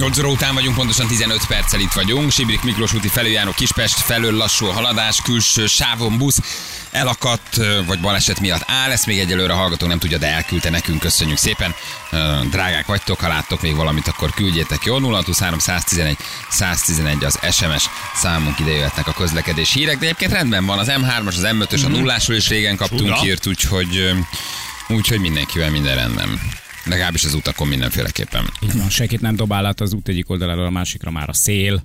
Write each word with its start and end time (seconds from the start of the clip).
8 0.00 0.18
óra 0.18 0.28
után 0.28 0.54
vagyunk, 0.54 0.76
pontosan 0.76 1.06
15 1.06 1.46
perccel 1.46 1.80
itt 1.80 1.92
vagyunk. 1.92 2.30
Sibrik 2.30 2.62
Miklós 2.62 2.94
úti 2.94 3.08
felüljáró 3.08 3.50
Kispest 3.50 3.94
felől 3.94 4.32
lassú 4.32 4.66
haladás, 4.66 5.20
külső 5.22 5.66
sávon 5.66 6.18
busz 6.18 6.38
elakadt, 6.90 7.60
vagy 7.86 8.00
baleset 8.00 8.40
miatt 8.40 8.62
áll, 8.66 8.90
ezt 8.90 9.06
még 9.06 9.18
egyelőre 9.18 9.52
a 9.52 9.56
hallgató 9.56 9.86
nem 9.86 9.98
tudja, 9.98 10.18
de 10.18 10.26
elküldte 10.26 10.70
nekünk, 10.70 11.00
köszönjük 11.00 11.38
szépen. 11.38 11.74
Drágák 12.50 12.86
vagytok, 12.86 13.20
ha 13.20 13.28
láttok 13.28 13.62
még 13.62 13.74
valamit, 13.74 14.08
akkor 14.08 14.30
küldjétek 14.30 14.84
jó. 14.84 14.98
023 14.98 15.58
111 15.58 16.16
111 16.50 17.24
az 17.24 17.38
SMS 17.52 17.84
számunk 18.14 18.58
ide 18.58 18.70
jöhetnek 18.70 19.06
a 19.06 19.12
közlekedés 19.12 19.72
hírek, 19.72 19.98
de 19.98 20.04
egyébként 20.04 20.32
rendben 20.32 20.66
van, 20.66 20.78
az 20.78 20.90
M3-as, 20.90 21.26
az 21.26 21.46
M5-ös, 21.50 21.84
a 21.84 21.88
nullásról 21.88 22.36
is 22.36 22.48
régen 22.48 22.76
kaptunk 22.76 23.00
Csuda. 23.00 23.20
hírt, 23.20 23.46
úgyhogy, 23.46 24.10
úgyhogy 24.88 25.20
mindenkivel 25.20 25.70
minden 25.70 25.94
rendben. 25.94 26.58
Legalábbis 26.84 27.24
az 27.24 27.34
utakon 27.34 27.68
mindenféleképpen. 27.68 28.50
Így 28.62 28.76
van, 28.76 28.90
senkit 28.90 29.20
nem 29.20 29.36
dobál 29.36 29.66
át 29.66 29.80
az 29.80 29.92
út 29.92 30.08
egyik 30.08 30.30
oldaláról 30.30 30.66
a 30.66 30.70
másikra 30.70 31.10
már 31.10 31.28
a 31.28 31.32
szél. 31.32 31.82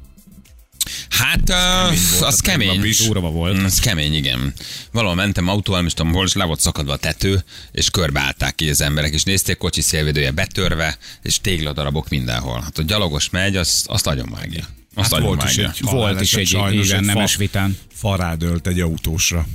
Hát, 1.10 1.50
uh, 1.50 2.28
az 2.28 2.40
kemény. 2.40 2.68
tegnap 2.68 2.86
is. 2.86 2.98
Durva 3.06 3.30
volt. 3.30 3.60
Mm, 3.60 3.64
Az 3.64 3.80
kemény, 3.80 4.14
igen. 4.14 4.54
Valahol 4.92 5.16
mentem 5.16 5.48
autóval, 5.48 5.80
nem 5.80 5.88
is 5.88 5.94
tudom 5.94 6.12
hol, 6.14 6.26
és 6.26 6.34
le 6.34 6.44
volt 6.44 6.60
szakadva 6.60 6.94
a 6.94 6.98
tető, 6.98 7.44
és 7.72 7.90
körbeállták 7.90 8.56
ki 8.56 8.70
az 8.70 8.82
emberek, 8.82 9.14
és 9.14 9.24
nézték 9.24 9.58
kocsi 9.58 9.82
szélvédője 9.82 10.32
betörve, 10.32 10.98
és 11.22 11.42
tégladarabok 11.42 12.10
mindenhol. 12.10 12.62
Hát 12.62 12.78
a 12.78 12.82
gyalogos 12.82 13.30
megy, 13.30 13.56
azt, 13.56 13.88
azt 13.88 14.06
nagyon 14.06 14.30
vágja. 14.30 14.64
Azt 14.96 15.12
Hát 15.12 15.22
nagyon 15.22 15.26
volt 15.36 15.50
is 15.50 15.58
egy 15.58 15.82
Volt 15.82 16.22
is 16.22 16.34
egy 16.34 16.48
sajnos 16.48 16.86
igen, 16.86 17.00
egy 17.00 17.06
nemes 17.06 17.32
fa- 17.32 17.40
vitán. 17.40 17.78
Fa 17.94 18.16
rád 18.16 18.44
egy 18.64 18.80
autósra. 18.80 19.48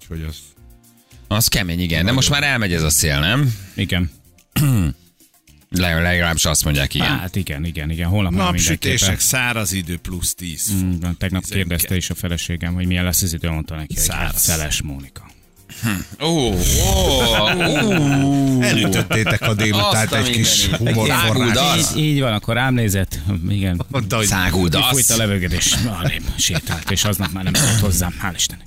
Úgyhogy 0.00 0.26
az... 0.28 0.36
Az 1.28 1.48
kemény, 1.48 1.80
igen. 1.80 2.04
De 2.04 2.12
most 2.12 2.30
már 2.30 2.42
elmegy 2.42 2.72
ez 2.72 2.82
a 2.82 2.90
szél, 2.90 3.18
nem? 3.20 3.54
Igen. 3.74 4.10
Le- 5.70 6.00
Legalábbis 6.00 6.44
azt 6.44 6.64
mondják, 6.64 6.94
igen. 6.94 7.18
Hát 7.18 7.36
igen, 7.36 7.64
igen, 7.64 7.90
igen. 7.90 8.08
Holnap 8.08 8.32
Napsütések, 8.32 9.20
száraz 9.20 9.72
idő 9.72 9.96
plusz 9.98 10.34
10. 10.34 10.72
Mm, 10.74 10.90
Tegnap 10.90 11.18
Tizenkettő. 11.18 11.54
kérdezte 11.54 11.96
is 11.96 12.10
a 12.10 12.14
feleségem, 12.14 12.74
hogy 12.74 12.86
milyen 12.86 13.04
lesz 13.04 13.22
az 13.22 13.32
idő, 13.32 13.50
mondta 13.50 13.74
neki, 13.74 13.94
hogy 13.94 14.08
hát 14.08 14.16
Száraz. 14.18 14.42
szeles 14.42 14.82
Mónika. 14.82 15.26
Ó, 16.22 16.26
ó, 16.26 16.52
ó. 17.84 18.62
Elütöttétek 18.62 19.40
a 19.42 19.54
a 19.54 20.12
egy 20.12 20.30
kis 20.30 20.66
humorforrás. 20.66 21.78
Így, 21.96 22.04
így 22.04 22.20
van, 22.20 22.32
akkor 22.32 22.54
rám 22.54 22.74
nézett, 22.74 23.18
igen. 23.48 23.82
Száguldasz. 24.20 24.90
Fújt 24.90 25.10
a 25.10 25.16
levegedés, 25.16 25.74
sétált, 26.36 26.90
és 26.90 27.04
aznap 27.04 27.32
már 27.32 27.44
nem 27.44 27.54
szólt 27.54 27.78
hozzám, 27.78 28.14
hál' 28.22 28.32
Istennek. 28.34 28.66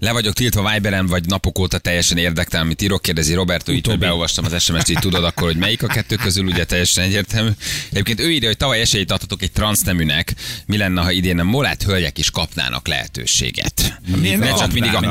Le 0.00 0.12
vagyok 0.12 0.34
tiltva 0.34 0.72
Viberen, 0.72 1.06
vagy 1.06 1.26
napok 1.26 1.58
óta 1.58 1.78
teljesen 1.78 2.18
érdektelen, 2.18 2.66
amit 2.66 2.82
írok, 2.82 3.02
kérdezi 3.02 3.34
Roberto, 3.34 3.72
így, 3.72 3.86
hogy 3.86 3.98
beolvastam 3.98 4.44
az 4.44 4.62
SMS-t, 4.62 4.88
így 4.88 4.98
tudod 4.98 5.24
akkor, 5.24 5.46
hogy 5.46 5.56
melyik 5.56 5.82
a 5.82 5.86
kettő 5.86 6.16
közül, 6.16 6.46
ugye 6.46 6.64
teljesen 6.64 7.04
egyértelmű. 7.04 7.50
Egyébként 7.90 8.20
ő 8.20 8.30
írja, 8.30 8.48
hogy 8.48 8.56
tavaly 8.56 8.80
esélyt 8.80 9.12
adhatok 9.12 9.42
egy 9.42 9.52
transzneműnek, 9.52 10.34
mi 10.66 10.76
lenne, 10.76 11.02
ha 11.02 11.10
idén 11.10 11.38
a 11.38 11.42
molát 11.42 11.82
hölgyek 11.82 12.18
is 12.18 12.30
kapnának 12.30 12.88
lehetőséget. 12.88 14.00
Miért 14.20 14.38
Ne 14.38 14.54
csak 14.54 14.72
mindig 14.72 14.94
a 14.94 15.10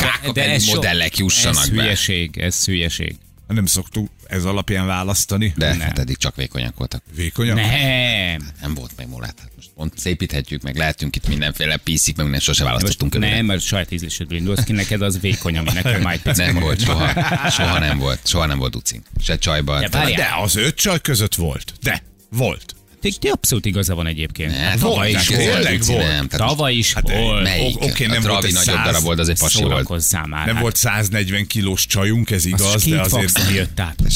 so- 0.59 0.75
modellek 0.75 1.17
jussanak 1.17 1.63
ez 1.63 1.69
be. 1.69 1.81
hülyeség, 1.81 2.37
ez 2.37 2.65
hülyeség. 2.65 3.15
Nem 3.47 3.65
szoktuk 3.65 4.09
ez 4.29 4.45
alapján 4.45 4.85
választani. 4.85 5.53
De 5.55 5.69
Nem. 5.69 5.79
hát 5.79 5.99
eddig 5.99 6.17
csak 6.17 6.35
vékonyak 6.35 6.77
voltak. 6.77 7.03
Vékonyak? 7.15 7.55
Nem, 7.55 8.47
Nem 8.61 8.73
volt 8.73 8.91
meg 8.97 9.07
molát. 9.09 9.35
Hát 9.39 9.51
most 9.55 9.69
pont 9.75 9.93
szépíthetjük, 9.97 10.61
meg 10.61 10.75
lehetünk 10.77 11.15
itt 11.15 11.27
mindenféle 11.27 11.77
piszik, 11.77 12.15
meg 12.15 12.25
minden 12.25 12.41
sose 12.41 12.63
választottunk 12.63 13.11
nem, 13.11 13.21
körülbelül. 13.21 13.47
mert 13.47 13.61
saját 13.61 13.91
ízlésedből 13.91 14.37
indulsz 14.37 14.63
ki, 14.63 14.71
neked 14.71 15.01
az 15.01 15.19
vékony, 15.19 15.57
ami 15.57 15.71
nekem 15.73 16.01
már 16.07 16.19
Nem 16.23 16.59
volt 16.59 16.83
soha. 16.83 17.07
Soha 17.49 17.79
nem 17.79 17.97
volt. 17.97 18.27
Soha 18.27 18.45
nem 18.45 18.57
volt 18.57 18.75
ucink. 18.75 19.05
Se 19.23 19.37
csajban. 19.37 19.85
Várjál. 19.91 20.15
De 20.15 20.41
az 20.43 20.55
öt 20.55 20.75
csaj 20.75 20.99
között 21.01 21.35
volt. 21.35 21.73
De, 21.81 22.03
volt. 22.29 22.75
Ti, 23.01 23.15
ti 23.19 23.27
abszolút 23.27 23.65
igaza 23.65 23.95
van 23.95 24.07
egyébként. 24.07 24.55
Hát, 24.55 24.79
Tavaly 24.79 25.11
volt, 25.11 25.21
is 25.21 25.29
hát 25.29 25.45
volt. 25.45 25.85
volt. 25.85 26.07
nem. 26.07 26.27
Tavaly 26.27 26.73
is 26.73 26.93
Hát, 26.93 27.11
volt. 27.11 27.43
Melyik? 27.43 27.75
Oké, 27.75 27.85
okay, 27.85 28.07
nem 28.07 28.21
volt 28.21 28.23
Travi 28.23 28.47
egy 28.47 28.53
nagyobb 28.53 28.83
darab 28.83 29.03
volt, 29.03 29.19
az 29.19 29.29
egy 29.29 29.39
pasi 29.39 29.63
volt. 29.63 29.87
Már. 30.11 30.45
Nem 30.45 30.53
hát. 30.53 30.61
volt 30.61 30.75
140 30.75 31.47
kilós 31.47 31.85
csajunk, 31.85 32.31
ez 32.31 32.45
igaz, 32.45 32.73
Az 32.73 32.83
de 32.83 33.01
azért... 33.01 33.51
jött 33.53 33.79
át. 33.79 33.95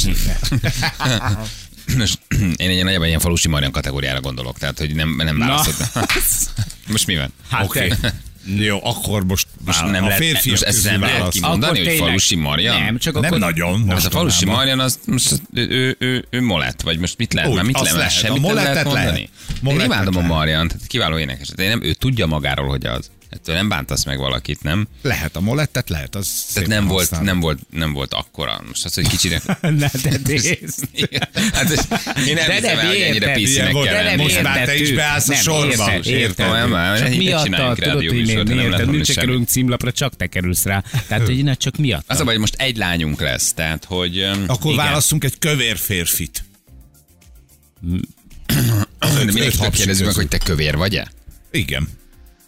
Most, 1.98 2.20
én 2.56 2.70
egy 2.70 2.84
nagyjából 2.84 3.08
ilyen 3.08 3.20
falusi 3.20 3.48
Marian 3.48 3.72
kategóriára 3.72 4.22
gondolok, 4.22 4.58
tehát 4.58 4.78
hogy 4.78 4.96
nem, 4.96 5.16
nem 5.16 5.38
választottam. 5.38 6.04
Most 6.88 7.08
mi 7.08 7.16
van? 7.16 7.34
Hát 7.50 7.66
Oké. 7.66 7.90
Jó, 8.46 8.80
akkor 8.84 9.26
most, 9.26 9.48
Most 9.66 9.82
nem 9.86 10.04
a 10.04 10.08
lehet, 10.08 10.18
férfiak 10.24 10.46
most 10.60 10.64
ezt 10.64 10.84
nem 10.86 11.02
lehet 11.02 11.30
kimondani, 11.30 11.80
Akkor 11.80 11.90
hogy 11.92 11.98
falusi 11.98 12.36
Marian? 12.36 12.82
Nem, 12.82 12.98
csak 12.98 13.14
Nem 13.14 13.24
akkor... 13.24 13.40
nagyon. 13.40 13.74
Az 13.74 13.80
a 13.80 13.84
mostanában. 13.86 14.12
falusi 14.12 14.46
Marian, 14.46 14.80
az 14.80 15.00
most 15.06 15.42
ő, 15.54 15.68
ő, 15.70 15.96
ő, 16.00 16.26
ő 16.30 16.42
molett, 16.42 16.82
vagy 16.82 17.00
most 17.00 17.18
mit 17.18 17.34
lehet? 17.34 17.50
Úgy, 17.50 17.56
Már 17.56 17.66
mit 17.66 17.80
lehet? 17.80 17.98
Lehet. 17.98 18.12
Semmit 18.12 18.44
A 18.44 18.48
nem 18.48 18.56
lehet 18.56 18.70
molettet 18.74 18.94
lehet. 18.94 19.30
mondani? 19.62 19.80
Én 19.82 19.86
imádom 19.86 20.18
a. 20.18 20.22
Marian, 20.22 20.68
tehát 20.68 20.88
kiváló 20.88 21.18
énekes. 21.18 21.48
De 21.48 21.68
nem, 21.68 21.84
ő 21.84 21.94
tudja 21.94 22.26
magáról, 22.26 22.68
hogy 22.68 22.86
az. 22.86 23.12
Ettől 23.34 23.56
nem 23.56 23.70
bántasz 23.70 24.06
meg 24.06 24.18
valakit, 24.18 24.64
nem? 24.64 24.88
Lehet 25.02 25.36
a 25.36 25.40
molettet, 25.40 25.90
lehet, 25.90 26.16
az 26.16 26.46
Tehát 26.54 26.70
nem 26.70 26.88
volt, 26.88 27.00
használom. 27.00 27.26
nem 27.26 27.40
volt, 27.40 27.60
nem 27.70 27.94
volt 27.94 28.14
akkora. 28.14 28.62
Most 28.68 28.86
az, 28.86 28.94
hogy 28.94 29.08
kicsinek... 29.08 29.42
Ne, 29.62 29.88
de 30.04 30.20
nézd. 30.26 30.88
hát 31.54 31.72
ez, 31.72 31.88
én 32.28 32.34
nem 32.34 32.48
De 32.48 32.54
hiszem 32.54 32.76
nem 32.76 32.80
el, 32.80 32.88
hogy 32.88 33.00
ennyire 33.00 33.34
piszinek 33.34 33.74
kell 33.84 34.04
nem. 34.04 34.18
Most 34.18 34.42
már 34.42 34.66
te 34.66 34.76
is 34.76 34.92
beállsz 34.92 35.30
a 35.30 35.32
nem, 35.32 35.42
sorba. 35.42 35.94
Értem, 35.94 36.14
érted. 36.14 36.70
már, 36.70 36.98
Csak 36.98 37.08
ennyit 37.08 37.18
miatta, 37.18 37.44
csináljunk 37.44 37.80
tudod, 37.80 38.06
hogy 38.06 38.26
miért, 38.26 38.48
nem 38.48 38.58
miért, 38.58 38.86
mi 38.86 39.04
se 39.04 39.14
kerülünk 39.14 39.48
címlapra, 39.48 39.92
csak 39.92 40.16
te 40.16 40.28
kerülsz 40.28 40.64
rá. 40.64 40.84
Tehát, 41.08 41.26
hogy 41.26 41.38
innen 41.38 41.56
csak 41.58 41.78
miatt. 41.78 42.04
Az 42.08 42.20
a 42.20 42.24
baj, 42.24 42.32
hogy 42.34 42.42
most 42.42 42.56
egy 42.58 42.78
lányunk 42.78 43.22
lesz, 43.22 43.54
tehát 43.54 43.86
hogy... 43.86 44.22
Akkor 44.48 44.72
Igen. 44.72 44.86
választunk 44.86 45.24
egy 45.24 45.40
kövér 45.40 45.78
férfit. 45.78 46.44
de 47.82 49.24
mindenkitől 49.24 49.52
hapsi 49.58 49.78
kérdezzük 49.78 50.06
meg, 50.06 50.16
hogy 50.16 50.28
te 50.28 50.38
kövér 50.38 50.76
vagy-e? 50.76 51.12
Igen. 51.52 51.88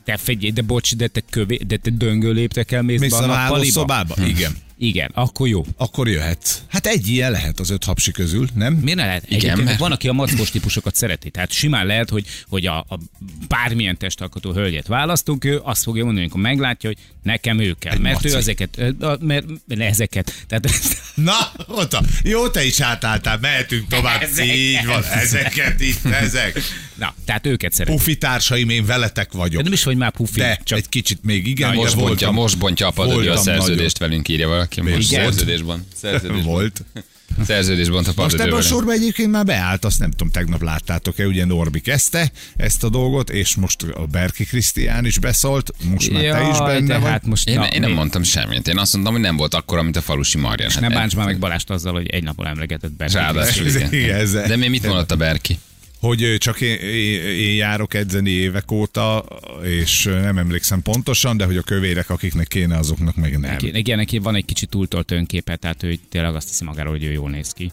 Te 0.06 0.18
figyelj, 0.18 0.52
de 0.52 0.62
bocs, 0.62 0.96
de 0.96 1.08
te, 1.08 1.22
kövé, 1.30 1.56
de 1.68 1.78
te 1.78 1.90
döngő 1.90 2.32
léptekkel 2.32 2.82
mész 2.82 3.00
Mész 3.00 3.12
be 3.12 3.18
a 3.18 3.24
a 3.24 3.26
nappaliba? 3.26 3.54
hálószobába? 3.54 4.16
Igen. 4.28 4.52
Igen, 4.78 5.12
akkor 5.14 5.48
jó. 5.48 5.66
Akkor 5.78 6.08
jöhetsz. 6.10 6.58
Hát 6.68 6.86
egy 6.88 7.08
ilyen 7.08 7.32
lehet 7.32 7.60
az 7.60 7.70
öt 7.70 7.84
hapsi 7.84 8.12
közül, 8.12 8.48
nem? 8.54 8.74
Miért 8.74 8.98
ne 8.98 9.06
lehet? 9.06 9.24
Igen, 9.26 9.38
Egyébként 9.38 9.64
mert- 9.66 9.80
van, 9.80 9.92
aki 9.92 10.08
a 10.08 10.12
mackos 10.14 10.52
típusokat 10.52 10.96
szereti. 10.96 11.30
Tehát 11.30 11.52
simán 11.52 11.86
lehet, 11.86 12.10
hogy, 12.10 12.26
hogy 12.50 12.66
a, 12.66 12.78
a 12.78 13.00
bármilyen 13.48 13.98
testalkotó 13.98 14.52
hölgyet 14.54 14.88
választunk, 14.88 15.46
ő 15.46 15.60
azt 15.64 15.84
fogja 15.84 16.04
mondani, 16.04 16.26
amikor 16.26 16.42
meglátja, 16.42 16.90
hogy 16.90 16.98
nekem 17.24 17.60
ő 17.60 17.76
kell. 17.80 17.94
Egy 17.94 18.00
mert 18.00 18.16
maci. 18.16 18.28
ő 18.36 18.38
ezeket, 18.38 18.78
mert, 19.20 19.46
mert 19.68 19.82
ezeket. 19.82 20.44
Tehát, 20.48 20.70
Na, 21.16 21.52
ott 21.68 21.94
a, 21.94 22.02
jó, 22.24 22.48
te 22.50 22.64
is 22.66 22.80
átálltál, 22.80 23.38
mehetünk 23.42 23.88
tovább. 23.88 24.22
Ezeket. 24.32 24.56
Így 24.56 24.86
van, 24.86 25.04
ezeket 25.04 25.82
itt, 25.82 26.06
ezek. 26.06 26.62
na, 26.96 27.14
tehát 27.26 27.46
őket 27.46 27.74
szereti. 27.74 27.98
Pufi 27.98 28.18
társaim, 28.18 28.70
én 28.70 28.86
veletek 28.86 29.32
De 29.32 29.38
vagyok. 29.38 29.64
nem 29.64 29.74
is 29.74 29.84
vagy 29.84 29.98
már 29.98 30.12
pufi, 30.12 30.40
De 30.40 30.60
csak 30.64 30.78
egy 30.78 30.90
kicsit 30.90 31.24
még 31.24 31.48
igen, 31.48 31.70
de 31.70 31.76
Most 31.76 31.94
bontja, 31.96 32.08
voltam, 32.08 32.34
most 32.34 32.58
bontja 32.58 32.88
a 32.88 32.92
padodja 32.92 33.34
a 33.34 33.38
szerződést 33.38 33.98
velünk, 33.98 34.28
írja 34.28 34.48
valaki. 34.48 34.65
Most 34.82 35.12
Igen. 35.12 35.24
szerződésben. 35.24 35.86
Szerződésben. 35.96 36.44
Volt. 36.46 36.84
Szerződésben 37.46 38.04
a 38.06 38.12
Most 38.16 38.40
ebben 38.40 38.54
a 38.54 38.62
sorban 38.62 38.94
egyébként 38.96 39.32
már 39.32 39.46
beállt, 39.46 39.86
azt 39.86 40.00
nem 40.00 40.12
tudom, 40.12 40.30
tegnap 40.30 40.62
láttátok-e, 40.62 41.26
ugye 41.26 41.46
Norbi 41.46 41.80
kezdte 41.80 42.32
ezt 42.56 42.84
a 42.84 42.90
dolgot, 42.90 43.30
és 43.30 43.56
most 43.56 43.84
a 43.84 44.06
Berki 44.06 44.44
Krisztián 44.46 45.06
is 45.06 45.20
beszólt, 45.20 45.72
most 45.90 46.12
már 46.12 46.22
te 46.22 46.28
is 46.52 46.58
Jaj, 46.58 46.74
benne 46.74 46.88
de 46.88 46.98
vagy. 46.98 47.10
hát 47.12 47.26
most 47.26 47.48
Én, 47.48 47.56
na, 47.56 47.68
én 47.68 47.80
nem 47.80 47.90
mi- 47.90 47.96
mondtam 47.96 48.24
semmit. 48.24 48.68
Én 48.68 48.78
azt 48.78 48.94
mondtam, 48.94 49.14
hogy 49.14 49.22
nem 49.24 49.36
volt 49.38 49.54
akkora, 49.54 49.84
mint 49.84 49.96
a 49.96 50.02
falusi 50.02 50.38
Marian. 50.38 50.72
Hát 50.72 50.82
Ne 50.82 50.90
bánts 50.90 51.16
már 51.16 51.26
meg 51.26 51.40
Balást 51.40 51.70
azzal, 51.70 51.94
hogy 51.94 52.08
egy 52.08 52.24
napon 52.24 52.48
emlegetett 52.48 52.94
be. 52.94 53.08
Ráadásul 53.08 53.66
igen. 53.68 53.94
Igen. 54.04 54.32
De 54.48 54.56
mi 54.56 54.68
mit 54.68 54.86
mondott 54.88 55.12
a 55.12 55.16
Berki? 55.16 55.60
Hogy 56.06 56.36
csak 56.38 56.62
én, 56.62 56.76
én, 56.80 57.56
járok 57.56 57.94
edzeni 57.94 58.30
évek 58.30 58.72
óta, 58.72 59.26
és 59.64 60.04
nem 60.04 60.38
emlékszem 60.38 60.82
pontosan, 60.82 61.38
de 61.38 61.46
hogy 61.46 61.58
a 61.58 61.62
kövérek, 61.62 62.10
akiknek 62.10 62.48
kéne, 62.48 62.78
azoknak 62.78 63.16
meg 63.16 63.40
nem. 63.40 63.52
Neki, 63.52 63.78
igen, 63.78 63.98
neki 63.98 64.18
van 64.18 64.36
egy 64.36 64.46
kicsit 64.46 64.70
túltolt 64.70 65.12
önképe, 65.12 65.56
tehát 65.56 65.84
ő 65.84 66.00
tényleg 66.10 66.36
azt 66.36 66.48
hiszi 66.48 66.64
magáról, 66.64 66.92
hogy 66.92 67.04
ő 67.04 67.12
jól 67.12 67.30
néz 67.30 67.52
ki. 67.52 67.72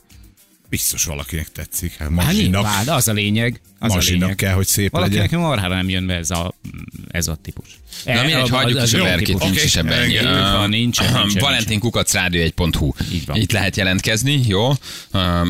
Biztos 0.72 1.04
valakinek 1.04 1.52
tetszik. 1.52 1.96
Hát 1.98 2.10
Hát 2.18 2.32
nyilván, 2.32 2.84
de 2.84 2.92
az 2.92 3.08
a 3.08 3.12
lényeg. 3.12 3.60
Az 3.78 3.90
a 3.90 3.94
Mazsinak 3.94 4.20
lényeg. 4.20 4.36
kell, 4.36 4.52
hogy 4.52 4.66
szép 4.66 4.90
Valakinek 4.90 5.20
legyen. 5.22 5.40
marhára 5.40 5.74
nem 5.74 5.88
jön 5.88 6.06
be 6.06 6.14
ez 6.14 6.30
a, 6.30 6.54
ez 7.10 7.28
a 7.28 7.34
típus. 7.42 7.66
Na 8.04 8.12
E, 8.12 8.22
mindegy, 8.22 8.50
a- 8.50 8.54
hagyjuk 8.54 8.78
az 8.78 8.92
is 8.92 8.98
a 9.00 9.02
Berkit, 9.02 9.26
típus. 9.26 9.42
nincs 9.42 9.64
is 9.64 9.76
ebben. 9.76 10.10
Így 10.10 10.22
van, 10.22 10.68
nincsen, 10.68 11.12
nincsen, 11.12 11.42
Valentin 11.42 11.78
kukac 11.78 12.12
rádió1.hu. 12.14 12.92
Így 13.12 13.26
van. 13.26 13.36
Itt 13.36 13.52
lehet 13.52 13.76
jelentkezni, 13.76 14.40
jó? 14.46 14.72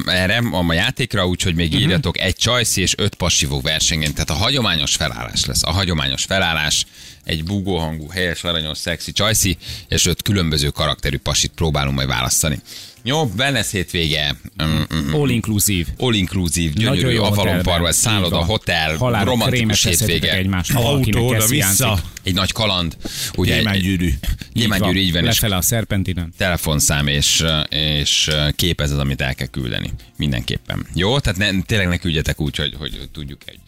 Erre 0.07 0.37
a 0.53 0.63
ma 0.63 0.73
játékra, 0.73 1.27
úgyhogy 1.27 1.55
még 1.55 1.75
írjatok 1.75 2.19
egy 2.21 2.37
csajszi 2.37 2.81
és 2.81 2.95
öt 2.97 3.15
passivó 3.15 3.61
versenyen. 3.61 4.13
Tehát 4.13 4.31
a 4.31 4.35
hagyományos 4.35 4.95
felállás 4.97 5.45
lesz. 5.45 5.63
A 5.63 5.71
hagyományos 5.73 6.25
felállás 6.25 6.87
egy 7.25 7.45
búgóhangú, 7.45 8.09
helyes, 8.09 8.45
aranyos, 8.45 8.79
szexi 8.79 9.13
csajszi, 9.13 9.57
és 9.89 10.07
öt 10.07 10.23
különböző 10.23 10.69
karakterű 10.69 11.19
pasit 11.19 11.53
próbálunk 11.55 11.95
majd 11.97 12.09
választani. 12.09 12.59
Jó, 13.05 13.31
wellness 13.39 13.71
hétvége. 13.71 14.37
Mm, 14.63 14.67
mm, 14.67 14.99
mm. 15.09 15.15
All 15.15 15.29
inclusive. 15.31 15.89
All 15.99 16.15
inclusive, 16.15 16.73
gyönyörű, 16.73 16.95
Nagyon 16.97 17.13
jó 17.13 17.23
Avalon 17.25 17.39
hotelben. 17.55 17.81
Park, 17.81 17.93
szálloda, 17.93 18.45
hotel, 18.45 18.97
Halálra 18.97 19.31
romantikus 19.31 19.85
hétvége. 19.85 20.33
egymásnak, 20.33 20.83
valakinek 20.83 21.21
Autó 21.21 21.35
ez 21.35 21.43
oda-vissza. 21.43 21.85
hiányzik. 21.85 22.05
Egy 22.23 22.35
nagy 22.35 22.53
kaland. 22.53 22.97
Ugye, 23.37 23.57
Gyémánygyűrű. 23.57 24.13
Gyémánygyűrű, 24.53 24.99
így 24.99 25.13
van, 25.13 25.23
Lefele 25.25 25.57
a 25.57 25.61
szerpentinen. 25.61 26.33
telefonszám 26.37 27.07
és, 27.07 27.45
és 27.69 28.31
kép 28.57 28.81
ez 28.81 28.91
az, 28.91 28.99
amit 28.99 29.21
el 29.21 29.35
kell 29.35 29.47
küldeni. 29.47 29.91
Mindenképpen. 30.17 30.87
Jó? 30.95 31.19
Tehát 31.19 31.39
ne, 31.39 31.63
tényleg 31.63 31.89
ne 31.89 31.97
küldjetek 31.97 32.41
úgy, 32.41 32.57
hogy, 32.57 32.75
hogy 32.79 33.09
tudjuk, 33.13 33.41
hogy 33.45 33.59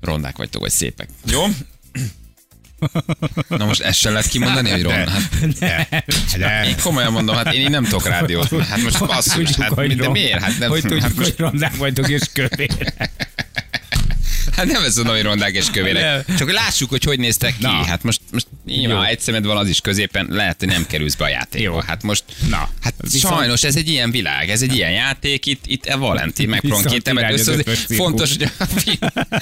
rondák 0.00 0.36
vagytok, 0.36 0.60
vagy 0.60 0.70
szépek. 0.70 1.08
Jó? 1.26 1.42
Na 3.48 3.64
most 3.64 3.80
ezt 3.80 3.98
sem 3.98 4.12
lehet 4.12 4.28
kimondani, 4.28 4.70
hogy 4.70 4.82
ronda. 4.82 5.10
Hát, 5.10 5.58
De, 5.58 6.04
de, 6.38 6.64
én 6.66 6.76
komolyan 6.82 7.12
mondom, 7.12 7.36
hát 7.36 7.54
én 7.54 7.60
így 7.60 7.70
nem 7.70 7.84
tudok 7.84 8.08
rádiót. 8.08 8.66
Hát 8.66 8.82
most 8.82 8.98
basszus, 8.98 9.50
hát, 9.56 9.72
hogy 9.72 9.96
de 9.96 10.08
miért? 10.08 10.42
Hát 10.42 10.58
nem, 10.58 10.70
hogy 10.70 10.80
tudjuk, 10.80 11.00
hát, 11.00 11.14
most, 11.14 11.28
hogy 11.28 11.38
rondák 11.38 11.76
vagytok 11.76 12.08
és 12.08 12.22
kövérek. 12.32 13.10
hát 14.56 14.66
nem 14.66 14.84
ez 14.84 14.96
mondom, 14.96 15.14
hogy 15.14 15.24
rondák 15.24 15.54
és 15.54 15.70
kövérek. 15.72 16.02
Nem. 16.02 16.36
Csak 16.36 16.46
hogy 16.46 16.54
lássuk, 16.54 16.90
hogy 16.90 17.04
hogy 17.04 17.18
néztek 17.18 17.56
ki. 17.56 17.62
Na. 17.62 17.84
Hát 17.84 18.02
most, 18.02 18.19
most 18.32 18.46
nyilván, 18.66 19.04
egy 19.04 19.20
szemed 19.20 19.44
van, 19.44 19.56
az 19.56 19.68
is 19.68 19.80
középen, 19.80 20.26
lehet, 20.30 20.56
hogy 20.58 20.68
nem 20.68 20.86
kerülsz 20.86 21.14
be 21.14 21.24
a 21.24 21.28
játékba. 21.28 21.74
Jó. 21.74 21.78
Hát 21.86 22.02
most, 22.02 22.24
Na. 22.48 22.68
hát 22.82 22.94
Viszont- 23.10 23.34
sajnos 23.34 23.62
ez 23.62 23.76
egy 23.76 23.88
ilyen 23.88 24.10
világ, 24.10 24.50
ez 24.50 24.62
egy 24.62 24.74
ilyen 24.74 24.90
játék, 24.90 25.46
itt, 25.46 25.64
itt 25.66 25.86
a 25.86 25.98
Valentin 25.98 26.52
ötös 26.52 27.42
cirkusz. 27.42 27.96
Fontos, 27.96 28.30
hogy 28.36 28.50
a, 28.58 28.64
fiú, 28.64 28.94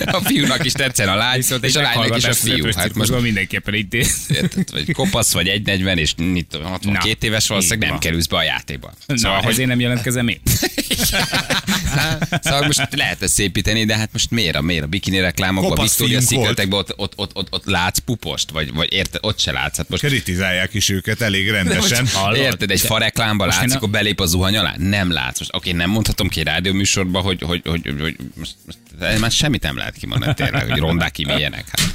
a 0.07 0.21
fiúnak 0.25 0.65
is 0.65 0.73
tetszen 0.73 1.09
a 1.09 1.15
lány, 1.15 1.37
Viszont 1.37 1.65
és 1.65 1.75
a 1.75 1.81
lánynak 1.83 2.17
is 2.17 2.25
a 2.25 2.33
fiú. 2.33 2.67
Hát 2.77 2.95
most 2.95 3.21
mindenképpen 3.21 3.75
intéz. 3.75 4.27
vagy 4.73 4.93
kopasz, 4.93 5.33
vagy 5.33 5.63
1,40, 5.65 5.97
és 5.97 6.15
mit 6.17 6.47
tudom, 6.47 6.67
62 6.67 7.17
Na, 7.21 7.27
éves 7.27 7.49
valószínűleg 7.49 7.89
nem 7.91 7.99
kerülsz 7.99 8.27
be 8.27 8.37
a 8.37 8.43
játékba. 8.43 8.93
Na, 9.07 9.17
Szóval, 9.17 9.41
hogy 9.41 9.53
ezért 9.53 9.69
nem 9.69 9.81
jelentkezem 9.81 10.29
én. 10.29 10.41
szóval 12.43 12.67
most 12.67 12.89
lehet 12.91 13.23
ezt 13.23 13.35
szépíteni, 13.35 13.85
de 13.85 13.97
hát 13.97 14.09
most 14.13 14.31
miért 14.31 14.57
a, 14.57 14.61
miért 14.61 14.85
a 14.85 14.87
bikini 14.87 15.21
reklámokban, 15.21 15.85
Victoria. 15.85 16.21
Secretekben 16.21 16.79
ott, 16.79 16.93
ott, 16.97 17.13
ott, 17.17 17.31
ott, 17.35 17.53
ott, 17.53 17.65
látsz 17.65 17.99
pupost, 17.99 18.51
vagy, 18.51 18.73
vagy 18.79 18.93
érted, 18.93 19.21
ott 19.25 19.39
se 19.39 19.53
látsz. 19.53 19.77
Hát 19.77 19.89
most 19.89 20.07
kritizálják 20.07 20.75
is 20.75 20.89
őket 20.89 21.21
elég 21.21 21.51
rendesen. 21.51 22.01
most, 22.01 22.15
hallod? 22.15 22.37
érted, 22.37 22.71
egy 22.71 22.81
fa 22.81 22.99
reklámba 22.99 23.45
Most 23.45 23.57
látszik, 23.57 23.71
én 23.71 23.77
a- 23.77 23.79
akkor 23.79 23.91
belép 23.91 24.21
a 24.21 24.27
zuhany 24.27 24.57
alá? 24.57 24.75
Nem 24.77 25.11
látsz. 25.13 25.39
Most, 25.39 25.55
oké, 25.55 25.73
nem 25.73 25.91
mondhatom 25.91 26.29
ki 26.29 26.41
egy 26.41 26.47
rádióműsorban, 26.47 27.23
hogy, 27.23 27.43
hogy, 27.43 27.63
hogy, 27.65 27.81
hogy, 27.85 28.01
hogy 28.01 28.17
most, 28.35 28.55
most, 28.67 29.21
már 29.21 29.31
semmit 29.31 29.63
nem 29.63 29.77
lehet 29.77 29.97
kimondani 29.97 30.35
tényleg, 30.35 30.71
hogy 30.71 30.79
rondák 30.79 31.13
ki 31.13 31.25
milyenek. 31.25 31.65
Hát, 31.69 31.95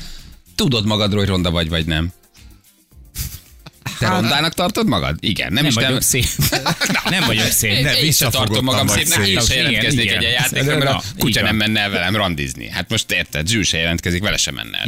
tudod 0.55 0.85
magadról, 0.85 1.19
hogy 1.19 1.29
ronda 1.29 1.51
vagy, 1.51 1.69
vagy 1.69 1.85
nem? 1.85 2.11
Te 3.99 4.07
rondának 4.07 4.53
tartod 4.53 4.87
magad? 4.87 5.15
Igen, 5.19 5.53
nem, 5.53 5.55
Nem 5.55 5.65
is 5.65 5.73
vagyok 5.73 5.89
nem. 5.89 5.99
szép. 5.99 6.25
Nem 7.09 7.23
vagyok 7.25 7.47
szép. 7.51 7.71
Én, 7.71 7.83
Ne, 7.83 7.95
én 7.95 8.01
visszafogottan 8.01 8.47
tartom 8.47 8.65
magam 8.65 8.85
vagy 8.85 9.05
szépnek, 9.05 9.27
én 9.27 9.39
szép. 9.39 9.47
se 9.47 9.53
Igen, 9.53 9.71
jelentkeznék 9.71 10.11
egy 10.11 10.21
játékra, 10.21 10.77
mert 10.77 10.89
a 10.89 11.03
kutya 11.17 11.41
nem 11.41 11.55
menne 11.55 11.79
el 11.79 11.89
velem 11.89 12.15
randizni. 12.15 12.69
Hát 12.69 12.89
most 12.89 13.11
érted, 13.11 13.47
Zsűr 13.47 13.65
se 13.65 13.77
jelentkezik, 13.77 14.21
vele 14.23 14.37
sem 14.37 14.55
menne 14.55 14.77
el. 14.77 14.85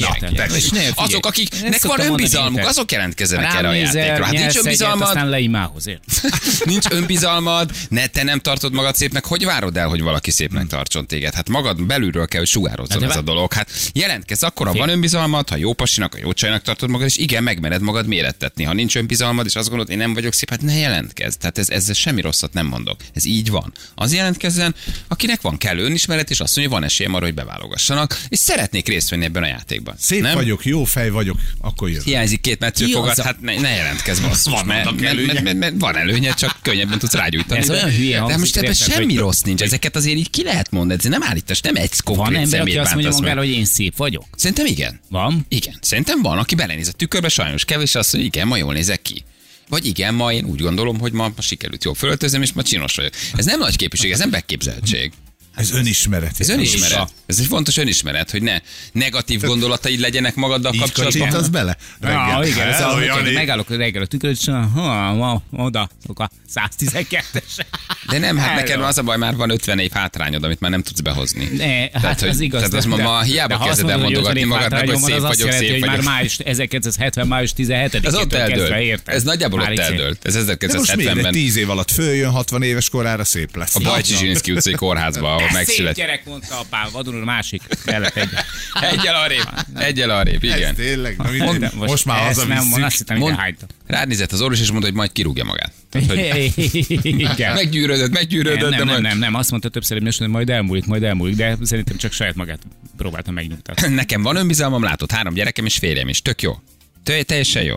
Azok, 0.95 1.25
akiknek 1.25 1.83
van 1.85 1.99
önbizalmuk, 1.99 2.65
azok 2.65 2.91
jelentkezzenek 2.91 3.53
erre 3.53 3.67
a 3.67 3.73
játékra. 3.73 4.23
Hát 4.25 4.33
nincs 4.33 4.55
önbizalmad, 4.55 5.07
aztán 5.07 5.29
leimához, 5.29 5.85
nincs 6.65 6.85
önbizalmad, 6.89 7.71
ne, 7.89 8.07
te 8.07 8.23
nem 8.23 8.39
tartod 8.39 8.73
magad 8.73 8.95
szépnek, 8.95 9.25
hogy 9.25 9.45
várod 9.45 9.77
el, 9.77 9.87
hogy 9.87 10.01
valaki 10.01 10.31
szépnek 10.31 10.67
tartson 10.67 11.07
téged? 11.07 11.33
Hát 11.33 11.49
magad 11.49 11.83
belülről 11.83 12.27
kell, 12.27 12.39
hogy 12.39 12.49
sugározzon 12.49 13.03
ez 13.03 13.15
a 13.15 13.21
dolog. 13.21 13.53
Hát 13.53 13.69
jelentkezz, 13.93 14.43
akkor, 14.43 14.67
ha 14.67 14.73
van 14.73 14.89
önbizalmad, 14.89 15.49
ha 15.49 15.55
jó 15.55 15.73
pasinak, 15.73 16.13
ha 16.13 16.19
jó 16.21 16.33
csajnak 16.33 16.61
tartod 16.61 16.89
magad, 16.89 17.07
és 17.07 17.17
igen, 17.17 17.43
megmered 17.43 17.81
magad 17.81 18.07
mérettetni. 18.07 18.63
Ha 18.63 18.73
nincs 18.73 18.94
önbizalmad, 18.95 19.45
és 19.45 19.55
azt 19.55 19.67
gondolod, 19.69 19.91
én 19.91 19.97
nem 19.97 20.13
vagyok 20.13 20.33
szép, 20.33 20.49
hát 20.49 20.61
ne 20.61 20.73
jelentkezz. 20.73 21.35
Tehát 21.35 21.57
ez, 21.57 21.69
ezzel 21.69 21.93
semmi 21.93 22.21
rosszat 22.21 22.53
nem 22.53 22.65
mondok. 22.65 22.99
Ez 23.13 23.25
így 23.25 23.49
van. 23.49 23.73
Az 23.95 24.13
jelentkezzen, 24.13 24.75
akinek 25.07 25.41
van 25.41 25.57
kellő 25.57 25.83
önismeret, 25.83 26.29
és 26.29 26.39
azt 26.39 26.55
mondja, 26.55 26.73
hogy 26.73 26.81
van 26.81 26.89
esélyem 26.89 27.13
arra, 27.13 27.25
hogy 27.25 27.33
beválogassanak, 27.33 28.19
és 28.29 28.39
szeretnék 28.39 28.87
részt 28.87 29.09
venni 29.09 29.25
ebben 29.25 29.43
a 29.43 29.47
játékban. 29.47 29.95
Szép 29.97 30.21
nem? 30.21 30.33
vagyok, 30.33 30.65
jó 30.65 30.83
fej 30.83 31.09
vagyok, 31.09 31.39
akkor 31.61 31.89
jövök. 31.89 32.03
Hiányzik 32.03 32.41
két 32.41 32.63
a- 32.63 33.23
hát 33.23 33.41
ne, 33.41 33.59
ne 33.59 33.69
jelentkezz 33.69 34.19
basszus, 34.19 34.53
Van 34.53 34.65
mert, 34.65 34.91
mert, 34.91 35.03
előnye. 35.03 35.33
mert, 35.33 35.43
mert, 35.43 35.57
mert, 35.57 35.73
van 35.77 35.97
előnye, 35.97 36.33
csak 36.33 36.59
könnyebben 36.61 36.99
tudsz 36.99 37.13
rágyújtani. 37.13 37.59
Ez 37.59 37.67
de- 37.67 37.73
olyan 37.73 37.91
hülye 37.91 38.25
De 38.25 38.37
most 38.37 38.55
ebben 38.57 38.73
semmi 38.73 39.15
rossz 39.15 39.41
nincs, 39.41 39.61
ezeket 39.61 39.95
azért 39.95 40.17
így 40.17 40.29
ki 40.29 40.43
lehet 40.43 40.71
mondani, 40.71 40.99
ez 41.03 41.09
nem 41.09 41.23
állítás, 41.23 41.61
nem 41.61 41.75
egy 41.75 41.91
Van 42.03 42.15
konkrét 42.15 42.41
ember, 42.41 42.61
aki 42.61 42.77
azt 42.77 42.93
mondja 42.93 43.11
magára, 43.11 43.39
hogy 43.39 43.49
én 43.49 43.65
szép 43.65 43.97
vagyok? 43.97 44.25
Szerintem 44.35 44.65
igen. 44.65 44.99
Van? 45.09 45.45
Igen. 45.49 45.77
Szerintem 45.81 46.21
van, 46.21 46.37
aki 46.37 46.55
belenéz 46.55 46.87
a 46.87 46.91
tükörbe, 46.91 47.29
sajnos 47.29 47.65
kevés, 47.65 47.95
azt 47.95 48.13
mondja, 48.13 48.31
igen, 48.33 48.47
ma 48.47 48.57
jól 48.57 48.75
nézek 48.85 49.01
ki. 49.01 49.23
Vagy 49.69 49.85
igen, 49.85 50.13
ma 50.13 50.33
én 50.33 50.45
úgy 50.45 50.61
gondolom, 50.61 50.99
hogy 50.99 51.11
ma, 51.11 51.31
ma 51.35 51.41
sikerült 51.41 51.83
jól 51.83 51.93
fölöltözöm, 51.93 52.41
és 52.41 52.53
ma 52.53 52.63
csinos 52.63 52.95
vagyok. 52.95 53.13
Ez 53.35 53.45
nem 53.45 53.59
nagy 53.59 53.75
képviség, 53.75 54.11
ez 54.11 54.19
nem 54.19 54.29
megképzeltség. 54.29 55.11
Ez 55.55 55.71
önismeret. 55.71 56.35
Ez 56.37 56.49
önismeret. 56.49 57.09
Ez 57.25 57.39
egy 57.39 57.45
fontos 57.45 57.77
önismeret, 57.77 58.31
hogy 58.31 58.41
ne 58.41 58.57
negatív 58.91 59.41
gondolataid 59.41 59.99
legyenek 59.99 60.35
magaddal 60.35 60.73
Így 60.73 60.79
kapcsolatban. 60.79 61.21
kacsintasz 61.21 61.47
bele? 61.49 61.77
Ah, 62.01 62.47
igen, 62.47 62.67
ez 62.67 62.81
az, 62.81 62.93
hogy 62.93 63.33
megállok 63.33 63.69
reggel 63.69 64.01
a 64.01 64.05
tükör, 64.05 64.29
és 64.29 64.45
ha, 64.45 64.61
ha, 64.61 65.41
oda, 65.51 65.89
a 66.15 66.29
112-es. 66.55 67.65
De 68.09 68.17
nem, 68.17 68.37
hát 68.37 68.55
neked 68.55 68.81
az 68.81 68.97
a 68.97 69.01
baj, 69.03 69.17
már 69.17 69.35
van 69.35 69.49
50 69.49 69.79
év 69.79 69.91
hátrányod, 69.91 70.43
amit 70.43 70.59
már 70.59 70.71
nem 70.71 70.81
tudsz 70.83 70.99
behozni. 70.99 71.49
Ne, 71.57 71.99
hát 71.99 72.19
hogy- 72.19 72.29
az 72.29 72.39
igaz. 72.39 72.59
Tehát 72.61 72.75
az 72.75 72.85
ma, 72.85 72.97
ma 72.97 73.21
hiába 73.21 73.57
kezded 73.57 73.89
el 73.89 73.97
mondogatni 73.97 74.41
50 74.43 74.57
magadnak, 74.57 74.89
hogy 74.89 75.01
szép 75.11 75.19
vagyok, 75.19 75.51
szép 75.51 75.69
hogy 75.71 75.79
már 75.79 75.89
vagyok. 75.89 76.05
május 76.05 76.37
1970. 76.39 77.27
május 77.27 77.51
17-től 77.57 78.05
Ez 78.05 78.15
ott 78.15 78.33
eldőlt. 78.33 79.01
Ez 79.05 79.23
nagyjából 79.23 79.59
ott 79.61 79.71
így 79.71 79.79
eldőlt. 79.79 80.25
Ez 80.25 80.45
De 80.45 80.57
most 80.73 80.95
miért? 80.95 81.13
1970-ben. 81.13 81.31
10 81.31 81.55
év 81.57 81.69
alatt 81.69 81.91
följön, 81.91 82.31
60 82.31 82.61
éves 82.63 82.89
korára 82.89 83.23
szép 83.23 83.55
lesz. 83.55 83.75
A 83.75 83.79
Bajcsi 83.79 84.15
Zsilinszki 84.15 84.51
utcai 84.51 84.73
kórházba, 84.73 85.41
ahol 85.45 85.59
Ez 85.59 85.65
szép 85.65 85.67
megszületett. 85.67 85.95
gyerek, 85.95 86.25
mondta 86.25 86.59
apám, 86.59 86.87
vadonul 86.91 87.23
másik. 87.23 87.61
Mellett 87.85 88.15
egy. 88.15 88.29
Egyel 88.91 89.15
arrébb, 89.15 89.47
egyel 89.75 90.09
arrébb, 90.09 90.43
Ez 90.43 90.55
igen. 90.57 90.75
tényleg, 90.75 91.17
na 91.17 91.29
mindegy. 91.29 91.59
De 91.59 91.71
most, 91.73 92.05
már 92.05 92.29
ezt 92.29 92.47
nem, 92.47 92.67
mond, 92.67 92.83
azt 92.83 92.97
hittem, 92.97 93.19
hogy 93.19 93.33
Mond, 93.35 93.55
rád 93.87 94.07
nézett 94.07 94.31
az 94.31 94.41
orvos, 94.41 94.59
és 94.61 94.69
mondta, 94.69 94.87
hogy 94.87 94.95
majd 94.95 95.11
kirúgja 95.11 95.43
magát. 95.43 95.71
Tehát, 95.89 96.07
hogy 96.07 96.53
Igen. 97.19 97.53
meggyűrödött, 97.61 98.11
meggyűrödött, 98.11 98.59
nem, 98.59 98.69
nem, 98.69 98.77
nem, 98.79 98.87
majd... 98.87 99.01
nem, 99.01 99.17
nem, 99.17 99.33
azt 99.35 99.49
mondta 99.51 99.69
többször, 99.69 100.01
hogy 100.17 100.27
majd 100.27 100.49
elmúlik, 100.49 100.85
majd 100.85 101.03
elmúlik, 101.03 101.35
de 101.35 101.57
szerintem 101.61 101.97
csak 101.97 102.11
saját 102.11 102.35
magát 102.35 102.59
próbálta 102.97 103.31
megnyugtatni. 103.31 103.93
Nekem 103.93 104.21
van 104.21 104.35
önbizalmam, 104.35 104.83
látod, 104.83 105.11
három 105.11 105.33
gyerekem 105.33 105.65
és 105.65 105.77
férjem 105.77 106.07
is. 106.07 106.21
Tök 106.21 106.41
jó. 106.41 106.59
Te- 107.03 107.23
Teljesen 107.23 107.63
jó. 107.63 107.75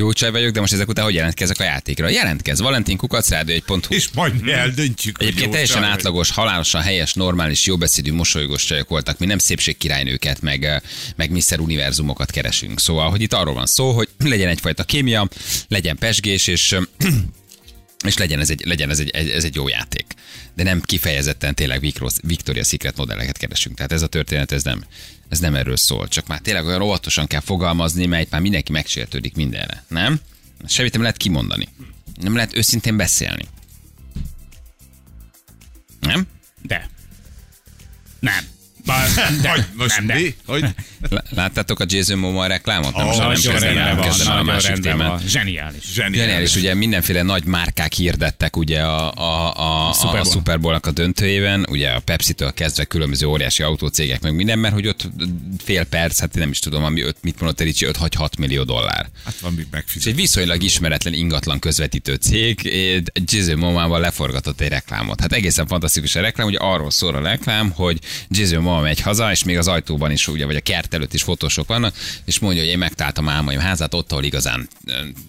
Jó 0.00 0.12
csaj 0.12 0.30
vagyok, 0.30 0.52
de 0.52 0.60
most 0.60 0.72
ezek 0.72 0.88
után 0.88 1.04
hogy 1.04 1.14
jelentkezek 1.14 1.60
a 1.60 1.64
játékra? 1.64 2.08
Jelentkezz, 2.08 2.60
Valentin 2.60 2.96
Kukac, 2.96 3.28
rádió.hu. 3.28 3.78
És 3.88 4.08
majd 4.14 4.42
mi 4.42 4.52
eldöntjük. 4.52 5.16
hogy 5.16 5.26
Egyébként 5.26 5.50
teljesen 5.50 5.82
csaj 5.82 5.90
átlagos, 5.90 6.30
halálosan 6.30 6.82
helyes, 6.82 7.14
normális, 7.14 7.66
jóbeszédű, 7.66 8.12
mosolygós 8.12 8.64
csajok 8.64 8.88
voltak. 8.88 9.18
Mi 9.18 9.26
nem 9.26 9.38
szépségkirálynőket, 9.38 10.40
meg, 10.40 10.64
eh, 10.64 10.80
meg 11.16 11.30
Mr. 11.30 11.60
Univerzumokat 11.60 12.30
keresünk. 12.30 12.80
Szóval, 12.80 13.10
hogy 13.10 13.20
itt 13.22 13.32
arról 13.32 13.54
van 13.54 13.66
szó, 13.66 13.90
hogy 13.90 14.08
legyen 14.24 14.48
egyfajta 14.48 14.84
kémia, 14.84 15.28
legyen 15.68 15.96
pesgés, 15.96 16.46
és 16.46 16.72
eh, 16.72 16.82
és 18.04 18.16
legyen 18.16 18.40
ez 18.40 18.50
egy, 18.50 18.64
legyen 18.64 18.90
ez 18.90 18.98
egy, 18.98 19.10
ez 19.10 19.44
egy 19.44 19.54
jó 19.54 19.68
játék. 19.68 20.06
De 20.54 20.62
nem 20.62 20.80
kifejezetten 20.80 21.54
tényleg 21.54 21.80
Victoria 22.22 22.64
Secret 22.64 22.96
modelleket 22.96 23.36
keresünk. 23.36 23.76
Tehát 23.76 23.92
ez 23.92 24.02
a 24.02 24.06
történet, 24.06 24.52
ez 24.52 24.62
nem, 24.62 24.84
ez 25.28 25.38
nem 25.38 25.54
erről 25.54 25.76
szól. 25.76 26.08
Csak 26.08 26.26
már 26.26 26.40
tényleg 26.40 26.66
olyan 26.66 26.82
óvatosan 26.82 27.26
kell 27.26 27.40
fogalmazni, 27.40 28.06
mert 28.06 28.30
már 28.30 28.40
mindenki 28.40 28.72
megsértődik 28.72 29.34
mindenre. 29.34 29.84
Nem? 29.88 30.20
Semmit 30.66 30.92
nem 30.92 31.02
lehet 31.02 31.16
kimondani. 31.16 31.68
Nem 32.20 32.34
lehet 32.34 32.56
őszintén 32.56 32.96
beszélni. 32.96 33.44
Nem? 36.00 36.26
De. 36.62 36.90
Nem. 38.20 38.44
Bár- 38.88 39.40
De, 39.42 39.50
Hogy 39.50 39.64
most 39.76 40.00
nem, 40.06 40.16
mi? 40.16 40.34
Hogy? 40.46 40.64
Lá- 41.10 41.24
Láttátok 41.30 41.80
a 41.80 41.84
Jason 41.88 42.18
Momoa 42.18 42.46
reklámot? 42.46 42.94
Nem, 42.96 43.04
Ó, 43.04 43.06
most 43.06 43.18
nem 43.18 43.26
Nagyon 43.28 43.52
kezdem 43.52 43.68
el, 43.76 43.84
rendben 43.84 43.96
nem 43.96 44.04
kezdem 44.08 44.38
a 44.38 44.42
másik 44.42 44.74
témát. 44.78 45.28
Zseniális. 45.28 45.82
Zseniális, 45.92 46.56
ugye 46.56 46.74
mindenféle 46.74 47.22
nagy 47.22 47.44
márkák 47.44 47.92
hirdettek 47.92 48.56
ugye 48.56 48.80
a, 48.82 49.12
a, 49.14 49.56
a, 49.56 49.88
a, 49.88 49.92
Super 49.92 50.20
a. 50.20 50.24
Super 50.24 50.60
Bowl-nak 50.60 50.86
a 50.86 50.90
döntőjében, 50.90 51.66
ugye 51.70 51.90
a 51.90 52.00
Pepsi-től 52.00 52.52
kezdve 52.52 52.84
különböző 52.84 53.26
óriási 53.26 53.62
autócégek, 53.62 54.20
meg 54.20 54.34
minden, 54.34 54.58
mert 54.58 54.74
hogy 54.74 54.86
ott 54.86 55.08
fél 55.64 55.84
perc, 55.84 56.20
hát 56.20 56.34
nem 56.34 56.50
is 56.50 56.58
tudom, 56.58 56.84
ami 56.84 57.02
öt, 57.02 57.16
mit 57.22 57.40
mondott 57.40 57.60
Ricsi, 57.60 57.86
5-6 57.92 58.38
millió 58.38 58.62
dollár. 58.62 59.08
Hát 59.24 59.38
van 59.40 59.52
még 59.52 59.60
És 59.64 59.70
megfizet. 59.70 60.06
egy 60.06 60.14
viszonylag 60.14 60.62
ismeretlen 60.62 61.12
ingatlan 61.14 61.58
közvetítő 61.58 62.14
cég 62.14 62.66
eh, 62.66 63.02
Jason 63.24 63.58
Momoa 63.58 63.98
leforgatott 63.98 64.60
egy 64.60 64.68
reklámot. 64.68 65.20
Hát 65.20 65.32
egészen 65.32 65.66
fantasztikus 65.66 66.14
a 66.14 66.20
reklám, 66.20 66.46
ugye 66.46 66.58
arról 66.58 66.90
szól 66.90 67.14
a 67.14 67.20
reklám, 67.20 67.70
hogy 67.70 67.98
Jason 68.28 68.62
Momoa 68.62 68.77
megy 68.80 69.00
haza, 69.00 69.30
és 69.30 69.44
még 69.44 69.58
az 69.58 69.68
ajtóban 69.68 70.10
is, 70.10 70.28
ugye, 70.28 70.46
vagy 70.46 70.56
a 70.56 70.60
kert 70.60 70.94
előtt 70.94 71.14
is 71.14 71.22
fotósok 71.22 71.68
vannak, 71.68 71.94
és 72.24 72.38
mondja, 72.38 72.62
hogy 72.62 72.70
én 72.70 72.78
megtaláltam 72.78 73.28
álmaim 73.28 73.58
házát, 73.58 73.94
ott, 73.94 74.12
ahol 74.12 74.24
igazán 74.24 74.68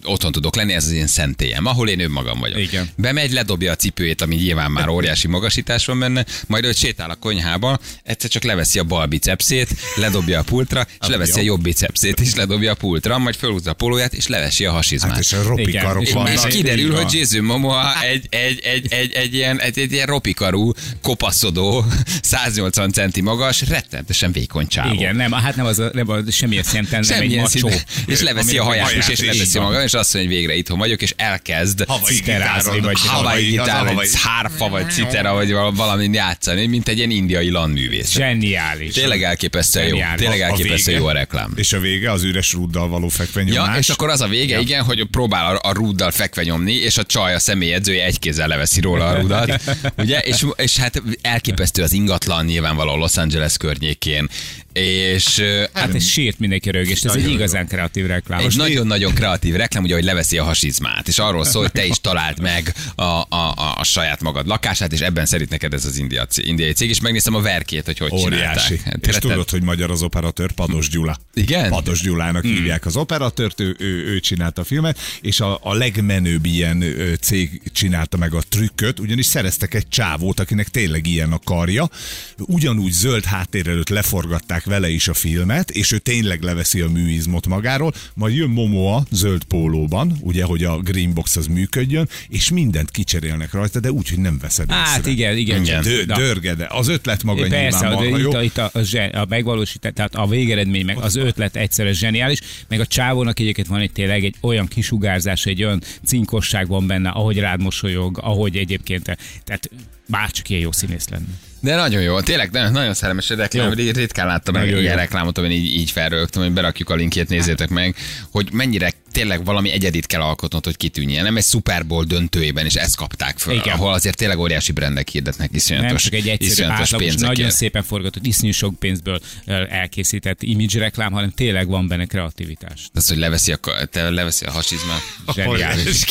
otthon 0.04 0.32
tudok 0.32 0.56
lenni, 0.56 0.72
ez 0.72 0.84
az 0.84 0.92
én 0.92 1.06
szentélyem, 1.06 1.66
ahol 1.66 1.88
én 1.88 2.00
önmagam 2.00 2.38
vagyok. 2.38 2.58
Igen. 2.58 2.88
Bemegy, 2.96 3.32
ledobja 3.32 3.72
a 3.72 3.76
cipőjét, 3.76 4.20
ami 4.20 4.34
nyilván 4.34 4.70
már 4.70 4.88
óriási 4.98 5.28
magasítás 5.28 5.86
van 5.86 5.98
benne, 5.98 6.24
majd 6.46 6.64
ő 6.64 6.72
sétál 6.72 7.10
a 7.10 7.14
konyhába, 7.14 7.78
egyszer 8.02 8.30
csak 8.30 8.42
leveszi 8.42 8.78
a 8.78 8.84
bal 8.84 9.06
bicepszét, 9.06 9.68
ledobja 9.96 10.38
a 10.38 10.42
pultra, 10.42 10.86
és 11.00 11.06
leveszi 11.06 11.40
a 11.40 11.42
jobb 11.42 11.62
bicepszét, 11.62 12.20
és 12.20 12.34
ledobja 12.34 12.72
a 12.72 12.74
pultra, 12.74 13.18
majd 13.18 13.34
fölhúzza 13.34 13.70
a 13.70 13.74
polóját, 13.74 14.12
és 14.12 14.26
levesi 14.26 14.64
a 14.64 14.72
hasizmát. 14.72 15.10
Hát 15.10 15.20
és 15.20 15.32
a 15.32 15.42
ropikarok. 15.42 16.02
És 16.02 16.12
Na, 16.12 16.48
kiderül, 16.48 16.94
hogy 16.94 17.12
Jason 17.12 17.44
Momoa 17.44 18.02
egy, 18.02 18.26
egy, 18.30 18.60
egy, 18.60 18.86
egy, 18.92 19.12
egy, 19.12 19.34
ilyen, 19.34 19.60
egy, 19.60 19.78
egy 19.78 19.92
ilyen 19.92 20.06
ropikarú, 20.06 20.72
kopaszodó, 21.02 21.84
180 22.22 22.92
centi 22.92 23.20
magas, 23.20 23.39
rettenetesen 23.68 24.32
vékony 24.32 24.66
csávó. 24.66 24.92
Igen, 24.92 25.16
nem, 25.16 25.32
hát 25.32 25.56
nem 25.56 25.66
az, 25.66 25.78
a, 25.78 25.90
nem 25.92 26.08
az 26.08 26.34
semmilyen 26.34 26.62
szinten, 26.64 27.04
nem 27.08 27.20
egy 27.20 27.36
macsó. 27.36 27.70
És 28.06 28.20
leveszi 28.20 28.58
a 28.58 28.64
haját 28.64 28.96
is, 28.96 29.08
és 29.08 29.20
leveszi 29.20 29.58
maga, 29.58 29.82
és 29.82 29.92
azt 29.94 30.14
mondja, 30.14 30.30
hogy 30.32 30.40
végre 30.40 30.56
itthon 30.58 30.78
vagyok, 30.78 31.02
és 31.02 31.14
elkezd 31.16 31.84
citerázni, 32.04 32.80
vagy 32.80 32.98
havai- 33.06 33.50
gitár, 33.50 33.94
vagy 33.94 34.08
hárfa, 34.14 34.68
vagy 34.68 34.90
citera, 34.90 35.32
vagy 35.34 35.52
val- 35.52 35.76
valamint 35.76 36.14
játszani, 36.14 36.66
mint 36.66 36.88
egy 36.88 36.96
ilyen 36.96 37.10
indiai 37.10 37.50
landművész. 37.50 38.10
Zseniális. 38.10 38.94
Tényleg 38.94 39.22
elképesztően 39.22 39.86
jó. 39.86 39.98
Tényleg 40.16 40.40
A- 40.40 40.44
a 40.44 40.46
elképesztően 40.46 40.98
jó 40.98 41.06
a 41.06 41.12
reklám. 41.12 41.52
És 41.56 41.72
a 41.72 41.78
vége 41.80 42.10
az 42.10 42.22
üres 42.22 42.52
rúddal 42.52 42.88
való 42.88 43.08
fekvenyomás. 43.08 43.68
Ja, 43.72 43.78
és 43.78 43.88
akkor 43.88 44.08
az 44.08 44.20
a 44.20 44.26
vége, 44.28 44.60
igen, 44.60 44.82
hogy 44.84 45.04
próbál 45.10 45.56
a, 45.56 45.68
a 45.68 45.72
rúddal 45.72 46.10
fekve 46.10 46.42
nyomni, 46.42 46.72
és 46.72 46.98
a 46.98 47.04
csaj, 47.04 47.34
a 47.34 47.38
személyedzője 47.38 48.04
egy 48.04 48.18
kézzel 48.18 48.48
leveszi 48.48 48.80
róla 48.80 49.06
a 49.06 49.20
rúdat. 49.20 49.60
Ugye? 49.98 50.18
És, 50.20 50.46
és 50.56 50.76
hát 50.76 51.02
elképesztő 51.22 51.82
az 51.82 51.92
ingatlan 51.92 52.44
nyilvánvaló 52.44 52.96
Los 52.96 53.16
Angeles 53.20 53.56
környékén. 53.56 54.28
És 54.72 55.38
ö, 55.38 55.64
Hát 55.72 55.94
ez 55.94 56.04
sírt 56.06 56.38
mindenki 56.38 56.70
rögést, 56.70 57.04
ez 57.04 57.14
egy 57.14 57.30
igazán 57.30 57.66
kreatív 57.66 58.06
reklám. 58.06 58.38
egy 58.40 58.56
nagyon-nagyon 58.56 59.14
kreatív 59.14 59.54
reklám, 59.54 59.82
ugye, 59.82 59.94
hogy 59.94 60.04
leveszi 60.04 60.38
a 60.38 60.44
hasizmát, 60.44 61.08
és 61.08 61.18
arról 61.18 61.44
szól, 61.44 61.62
hogy 61.62 61.72
te 61.72 61.84
is 61.86 62.00
találd 62.00 62.40
meg 62.40 62.74
a, 62.94 63.02
a, 63.02 63.26
a, 63.28 63.74
a 63.78 63.84
saját 63.84 64.20
magad 64.20 64.46
lakását, 64.46 64.92
és 64.92 65.00
ebben 65.00 65.26
szerint 65.26 65.50
neked 65.50 65.74
ez 65.74 65.84
az 65.84 65.98
india, 65.98 66.26
indiai 66.36 66.72
cég, 66.72 66.88
és 66.88 67.00
megnéztem 67.00 67.34
a 67.34 67.40
verkét, 67.40 67.84
hogy 67.84 67.98
hogy 67.98 68.12
Óriási. 68.12 68.66
csinálták. 68.66 68.80
Hát, 68.84 69.06
És 69.06 69.06
rettet- 69.06 69.20
tudod, 69.20 69.50
hogy 69.50 69.62
magyar 69.62 69.90
az 69.90 70.02
operatőr, 70.02 70.52
Pados 70.52 70.88
Gyula. 70.88 71.18
Igen? 71.34 71.70
Pados 71.70 72.00
Gyulának 72.00 72.42
hmm. 72.42 72.52
hívják 72.54 72.86
az 72.86 72.96
operatőrt, 72.96 73.60
ő, 73.60 73.76
ő, 73.78 74.06
ő 74.06 74.20
csinálta 74.20 74.60
a 74.60 74.64
filmet, 74.64 74.98
és 75.20 75.40
a, 75.40 75.58
a 75.62 75.74
legmenőbb 75.74 76.44
ilyen 76.46 76.84
cég 77.20 77.62
csinálta 77.72 78.16
meg 78.16 78.34
a 78.34 78.42
trükköt, 78.48 79.00
ugyanis 79.00 79.26
szereztek 79.26 79.74
egy 79.74 79.88
csávót, 79.88 80.40
akinek 80.40 80.68
tényleg 80.68 81.06
ilyen 81.06 81.32
a 81.32 81.38
karja. 81.44 81.90
Ugyanúgy 82.38 82.92
zöld 82.92 83.09
háttér 83.24 83.68
előtt 83.68 83.88
leforgatták 83.88 84.64
vele 84.64 84.88
is 84.88 85.08
a 85.08 85.14
filmet, 85.14 85.70
és 85.70 85.92
ő 85.92 85.98
tényleg 85.98 86.42
leveszi 86.42 86.80
a 86.80 86.88
műizmot 86.88 87.46
magáról, 87.46 87.92
majd 88.14 88.36
jön 88.36 88.48
Momoa 88.48 89.04
zöld 89.10 89.44
pólóban, 89.44 90.16
ugye, 90.20 90.44
hogy 90.44 90.64
a 90.64 90.78
Greenbox 90.78 91.36
az 91.36 91.46
működjön, 91.46 92.08
és 92.28 92.50
mindent 92.50 92.90
kicserélnek 92.90 93.52
rajta, 93.52 93.80
de 93.80 93.90
úgy, 93.92 94.08
hogy 94.08 94.18
nem 94.18 94.38
veszed 94.38 94.70
Hát 94.70 94.98
észre. 94.98 95.10
igen, 95.10 95.36
igen. 95.36 95.62
Igen. 95.62 95.82
Dö- 95.82 96.06
Na. 96.06 96.16
dörge, 96.16 96.54
de 96.54 96.66
az 96.70 96.88
ötlet 96.88 97.22
maga 97.22 97.40
Persze, 97.48 97.56
nyilván 97.60 97.80
de 97.80 97.94
marha 97.94 98.18
itt 98.18 98.22
jó. 98.22 98.32
a, 98.32 98.42
itt 98.42 98.58
a, 98.58 98.70
a, 98.72 99.18
a 99.18 99.26
megvalósítás, 99.28 99.92
tehát 99.94 100.14
a 100.14 100.26
végeredmény, 100.26 100.84
meg 100.84 100.98
az 100.98 101.16
ötlet 101.16 101.56
egyszerre 101.56 101.92
zseniális, 101.92 102.40
meg 102.68 102.80
a 102.80 102.86
csávónak 102.86 103.40
egyébként 103.40 103.66
van 103.66 103.80
egy 103.80 103.92
tényleg 103.92 104.24
egy 104.24 104.34
olyan 104.40 104.66
kisugárzás, 104.66 105.46
egy 105.46 105.64
olyan 105.64 105.82
cinkosság 106.04 106.68
van 106.68 106.86
benne, 106.86 107.08
ahogy 107.08 107.38
rád 107.38 107.62
mosolyog, 107.62 108.18
ahogy 108.22 108.56
egyébként, 108.56 109.02
tehát 109.44 109.70
bárcsak 110.08 110.48
ilyen 110.48 110.62
jó 110.62 110.72
színész 110.72 111.08
lenne. 111.08 111.26
De 111.60 111.76
nagyon 111.76 112.02
jó, 112.02 112.20
tényleg 112.20 112.50
nagyon, 112.50 112.72
nagyon 112.72 112.94
szerelmes 112.94 113.28
reklám, 113.28 113.72
Jó. 113.78 113.92
ritkán 113.92 114.26
láttam 114.26 114.54
meg 114.54 114.66
ilyen 114.66 114.80
jó. 114.82 114.94
reklámot, 114.94 115.38
amin 115.38 115.50
így, 115.50 115.64
így 115.64 115.90
felrögtem, 115.90 116.42
hogy 116.42 116.52
berakjuk 116.52 116.90
a 116.90 116.94
linkjét, 116.94 117.28
nézzétek 117.28 117.68
meg, 117.68 117.94
hogy 118.30 118.48
mennyire 118.52 118.92
tényleg 119.20 119.44
valami 119.44 119.70
egyedit 119.70 120.06
kell 120.06 120.20
alkotnod, 120.20 120.64
hogy 120.64 120.76
kitűnjél. 120.76 121.22
Nem 121.22 121.36
egy 121.36 121.44
Super 121.44 121.86
Bowl 121.86 122.04
döntőjében 122.04 122.66
is 122.66 122.74
ezt 122.74 122.96
kapták 122.96 123.38
föl, 123.38 123.54
Igen. 123.54 123.74
ahol 123.74 123.92
azért 123.92 124.16
tényleg 124.16 124.38
óriási 124.38 124.72
brendek 124.72 125.08
hirdetnek 125.08 125.50
iszonyatos, 125.52 125.88
Nem 125.88 125.96
csak 125.96 126.12
egy 126.12 126.28
egyszerű, 126.28 126.68
átlagos, 126.68 127.14
nagyon 127.14 127.50
szépen 127.50 127.82
forgatott, 127.82 128.26
iszonyú 128.26 128.52
sok 128.52 128.78
pénzből 128.78 129.20
elkészített 129.68 130.42
image 130.42 130.78
reklám, 130.78 131.12
hanem 131.12 131.30
tényleg 131.30 131.68
van 131.68 131.88
benne 131.88 132.04
kreativitás. 132.04 132.88
Az, 132.94 133.08
hogy 133.08 133.16
leveszi 133.16 133.52
a, 133.52 133.58
te 133.90 134.10
leveszi 134.10 134.44
a 134.44 134.50
hasizmát. 134.50 135.02
Zseniális. 135.34 135.84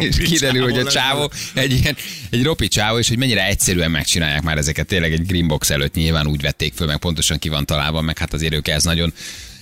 És 0.00 0.16
kiderül, 0.16 0.62
hogy 0.62 0.78
a 0.78 0.90
csávó 0.90 1.30
egy 1.54 1.72
ilyen, 1.72 1.96
egy 2.30 2.42
ropi 2.42 2.68
csávó, 2.68 2.98
és 2.98 3.08
hogy 3.08 3.18
mennyire 3.18 3.46
egyszerűen 3.46 3.90
megcsinálják 3.90 4.42
már 4.42 4.58
ezeket. 4.58 4.86
Tényleg 4.86 5.12
egy 5.12 5.26
greenbox 5.26 5.70
előtt 5.70 5.94
nyilván 5.94 6.26
úgy 6.26 6.40
vették 6.40 6.74
föl, 6.74 6.86
meg 6.86 6.96
pontosan 6.96 7.38
ki 7.38 7.48
van 7.48 7.66
találva, 7.66 8.00
meg 8.00 8.18
hát 8.18 8.32
azért 8.32 8.54
ők 8.54 8.68
ez 8.68 8.84
nagyon 8.84 9.12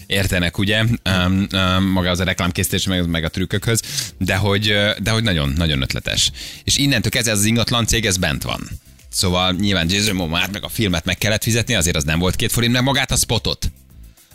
értenek, 0.08 0.58
ugye, 0.58 0.80
um, 0.80 1.46
um, 1.52 1.84
maga 1.84 2.10
az 2.10 2.20
a 2.20 2.24
reklámkészítés, 2.24 2.86
meg, 2.86 3.08
meg 3.08 3.24
a 3.24 3.28
trükkökhöz, 3.28 3.80
de 4.18 4.36
hogy, 4.36 4.74
de 5.02 5.10
hogy 5.10 5.22
nagyon, 5.22 5.52
nagyon 5.56 5.82
ötletes. 5.82 6.30
És 6.64 6.76
innentől 6.76 7.10
kezdve 7.10 7.32
ez 7.32 7.38
az 7.38 7.44
ingatlan 7.44 7.86
cég, 7.86 8.06
ez 8.06 8.16
bent 8.16 8.42
van. 8.42 8.68
Szóval 9.10 9.52
nyilván 9.52 9.90
Jason 9.90 10.14
Momoa 10.14 10.48
meg 10.52 10.64
a 10.64 10.68
filmet 10.68 11.04
meg 11.04 11.18
kellett 11.18 11.42
fizetni, 11.42 11.74
azért 11.74 11.96
az 11.96 12.04
nem 12.04 12.18
volt 12.18 12.36
két 12.36 12.52
forint, 12.52 12.72
meg 12.72 12.82
magát 12.82 13.10
a 13.10 13.16
spotot. 13.16 13.70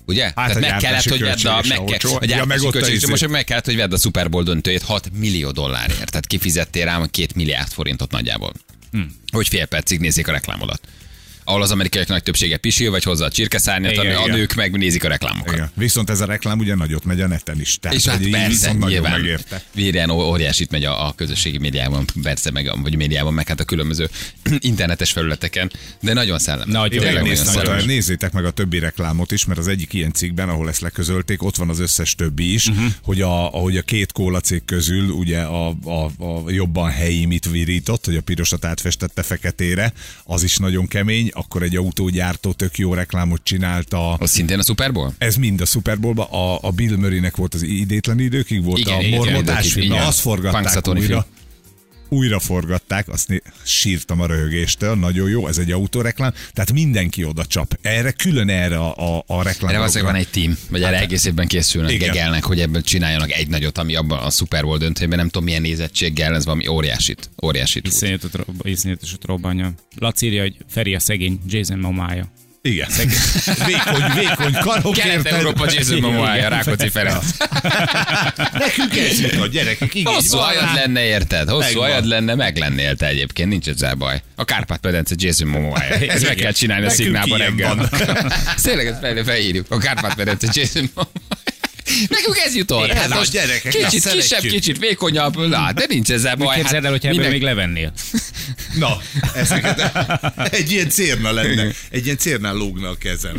Ugye? 0.06 0.24
Hát 0.24 0.34
Tehát 0.36 0.60
meg 0.60 0.78
kellett, 0.78 1.10
hogy 1.10 1.22
vedd 1.22 1.48
a, 1.48 1.62
meg 1.68 1.84
kell, 1.84 2.12
a 2.12 2.26
Ja, 2.26 2.46
meg 2.46 2.62
ott 2.62 2.72
költség, 2.72 3.10
most 3.10 3.28
meg 3.28 3.44
kellett, 3.44 3.66
hogy 3.66 3.76
vedd 3.76 3.94
a 3.94 3.98
Super 3.98 4.30
Bowl 4.30 4.44
döntőjét 4.44 4.82
6 4.82 5.10
millió 5.14 5.52
dollárért. 5.52 6.10
Tehát 6.10 6.28
kifizettél 6.28 6.86
rám 6.86 7.08
két 7.12 7.36
milliárd 7.36 7.72
forintot 7.72 8.12
nagyjából. 8.12 8.54
Hmm. 8.92 9.16
Hogy 9.32 9.48
fél 9.48 9.66
percig 9.66 10.00
nézik 10.00 10.28
a 10.28 10.32
reklámodat. 10.32 10.82
Ahol 11.44 11.62
az 11.62 11.72
amerikaiak 11.72 12.08
nagy 12.08 12.24
többsége 12.24 12.58
pisil, 12.58 12.92
vagy 12.92 13.04
hozza 13.04 13.26
a 13.26 13.30
csirkeszárnyat, 13.30 13.92
Igen, 13.92 14.16
a, 14.16 14.24
igen. 14.24 14.38
nők 14.38 14.54
meg 14.54 14.78
nézik 14.78 15.04
a 15.04 15.08
reklámokat. 15.08 15.54
Igen. 15.54 15.72
Viszont 15.76 16.10
ez 16.10 16.22
a 16.22 16.26
reklám 16.26 16.60
ugye 16.60 16.76
nagyot 16.76 17.06
megy 17.06 17.22
a 17.22 17.28
neten 17.28 17.60
is. 17.60 17.78
Tehát, 17.80 17.98
És 17.98 18.06
hát 18.06 18.30
persze, 18.30 18.72
nyilván 18.72 19.12
megérte. 19.12 19.64
Virén 19.74 20.10
óriásit 20.10 20.72
megy 20.72 20.84
a, 20.84 21.08
a 21.08 21.14
közösségi 21.14 21.58
médiában, 21.58 22.06
persze, 22.22 22.52
meg, 22.52 22.72
vagy 22.82 22.96
médiában, 22.96 23.34
meg 23.34 23.48
hát 23.48 23.60
a 23.60 23.64
különböző 23.64 24.10
internetes 24.60 25.12
felületeken, 25.12 25.72
de 26.02 26.14
nagyon 26.14 26.40
szellem. 26.40 26.70
Nagyon, 26.70 26.92
Én 26.92 27.00
Tényleg 27.00 27.54
nagyon 27.54 27.86
nézzétek 27.86 28.32
meg 28.32 28.46
a 28.46 28.52
többi 28.52 28.80
reklámot 28.80 29.32
is, 29.32 29.46
mert 29.46 29.60
az 29.60 29.68
egyik 29.68 29.94
ilyen 29.94 30.14
cikkben, 30.14 30.50
ahol 30.50 30.70
ezt 30.70 30.82
leközölték, 30.82 31.44
ott 31.44 31.56
van 31.56 31.70
az 31.70 31.80
összes 31.80 32.16
többi 32.16 32.54
is, 32.54 32.68
uh-huh. 32.68 32.86
hogy 33.04 33.22
a, 33.22 33.54
ahogy 33.54 33.78
a 33.78 33.82
két 33.82 34.12
kóla 34.12 34.40
cég 34.40 34.66
közül 34.66 35.10
ugye 35.10 35.42
a, 35.42 35.70
a, 35.84 36.24
a 36.24 36.52
jobban 36.52 36.90
helyi 36.92 37.26
mit 37.26 37.50
virított, 37.50 38.06
hogy 38.06 38.16
a 38.16 38.22
pirosat 38.22 38.66
átfestette 38.66 39.24
feketére, 39.24 39.94
az 40.24 40.44
is 40.44 40.58
nagyon 40.58 40.88
kemény, 40.88 41.32
akkor 41.36 41.64
egy 41.64 41.76
autógyártó 41.76 42.52
tök 42.52 42.78
jó 42.78 42.94
reklámot 42.94 43.42
csinálta. 43.44 44.14
Az 44.14 44.30
szintén 44.30 44.60
a 44.60 44.64
Super 44.64 44.92
Bowl? 44.92 45.14
Ez 45.18 45.36
mind 45.36 45.62
a 45.62 45.66
Super 45.66 46.00
Bowl-ba. 46.00 46.24
A, 46.24 46.60
a 46.62 46.72
Bill 46.72 46.96
Murray-nek 46.96 47.36
volt 47.36 47.54
az 47.54 47.62
idétlen 47.62 48.20
időkig, 48.20 48.64
volt 48.64 48.80
Igen, 48.80 49.14
a 49.14 49.16
mormotás 49.16 49.74
film, 49.74 49.92
azt 49.92 50.20
forgatták 50.20 50.88
újra. 50.88 51.02
film. 51.02 51.24
Újra 52.14 52.40
forgatták, 52.40 53.10
azt 53.10 53.28
né- 53.28 53.44
sírtam 53.64 54.22
a 54.22 54.26
röhögéstől, 54.26 54.96
nagyon 54.96 55.30
jó, 55.30 55.48
ez 55.48 55.58
egy 55.58 55.72
autóreklám, 55.72 56.34
tehát 56.54 56.72
mindenki 56.72 57.24
oda 57.24 57.46
csap. 57.46 57.78
Erre, 57.82 58.12
külön 58.12 58.50
erre 58.50 58.78
a, 58.78 59.16
a, 59.16 59.24
a 59.28 59.44
reklám. 59.44 59.70
Erre 59.70 59.78
valószínűleg 59.78 60.14
van 60.14 60.22
egy 60.22 60.30
team, 60.30 60.58
vagy 60.70 60.82
erre 60.82 60.96
Hát, 60.96 61.04
egész 61.04 61.26
évben 61.26 61.48
készülnek, 61.48 61.92
igen. 61.92 62.08
gegelnek, 62.08 62.44
hogy 62.44 62.60
ebből 62.60 62.82
csináljanak 62.82 63.32
egy 63.32 63.48
nagyot, 63.48 63.78
ami 63.78 63.96
abban 63.96 64.20
a 64.20 64.30
Super 64.30 64.64
Bowl 64.64 64.78
döntőjében 64.78 65.18
nem 65.18 65.28
tudom 65.28 65.44
milyen 65.44 65.62
nézettséggel, 65.62 66.36
ez 66.36 66.46
valami 66.46 66.68
óriásit, 66.68 67.30
óriásit 67.44 67.88
iszonyatosat 68.64 69.26
robbanja. 69.26 69.74
Laci 69.96 70.26
írja, 70.26 70.42
hogy 70.42 70.58
Feri 70.70 70.96
a 70.96 71.00
szegény 71.00 71.40
Jason 71.48 71.80
Momája. 71.80 72.32
Igen. 72.66 72.90
vékony, 73.66 74.04
vékony 74.16 74.54
karok. 74.62 74.94
Kelet-Európa 74.94 75.72
Jason 75.72 76.00
Momoa, 76.00 76.36
Rákóczi 76.36 76.90
Ferenc. 76.90 77.26
Nekünk 78.64 78.98
ez 78.98 79.20
jut 79.20 79.36
a 79.36 79.48
gyerekek. 79.48 79.94
Igen, 79.96 80.14
Hosszú 80.14 80.38
rá. 80.38 80.74
lenne, 80.74 81.04
érted? 81.06 81.50
Hosszú 81.50 81.80
hajad 81.80 82.06
lenne, 82.06 82.36
meg 82.36 82.58
lennél 82.58 82.96
te 82.96 83.08
egyébként, 83.08 83.50
nincs 83.50 83.68
ezzel 83.68 83.96
baj. 83.96 84.22
A 84.36 84.44
Kárpát-medence 84.44 85.16
Jason 85.18 85.48
Momoa. 85.48 85.84
Ez 85.84 86.24
meg 86.24 86.36
kell 86.36 86.52
csinálni 86.52 86.86
a 86.86 86.90
szignálban 86.90 87.38
reggel. 87.38 87.90
Tényleg 88.64 88.88
ezt 88.88 89.00
fel, 89.00 89.24
felírjuk. 89.24 89.66
A 89.70 89.78
Kárpát-medence 89.78 90.48
Jason 90.54 90.90
Momoa. 90.94 91.12
Nekünk 92.10 92.38
ez 92.46 92.56
jutott. 92.56 92.86
Igen, 92.86 92.98
Hát 92.98 93.10
most 93.14 93.32
gyerekek, 93.32 93.72
kicsit 93.72 94.10
kisebb, 94.10 94.42
kicsit 94.42 94.78
vékonyabb, 94.78 95.48
na, 95.48 95.72
de 95.72 95.86
nincs 95.88 96.10
ezzel 96.12 96.36
baj. 96.36 96.56
Képzeld 96.56 96.86
el, 96.86 96.92
hogyha 96.92 97.10
ebből 97.10 97.30
még 97.30 97.42
levennél. 97.42 97.94
Na, 98.78 98.98
ezeket, 99.36 99.92
egy 100.52 100.72
ilyen 100.72 100.90
cérna 100.90 101.32
lenne. 101.32 101.72
Egy 101.90 102.06
ilyen 102.06 102.18
cérnál 102.18 102.54
lógna 102.54 102.90
a 102.90 102.96
kezem. 102.96 103.36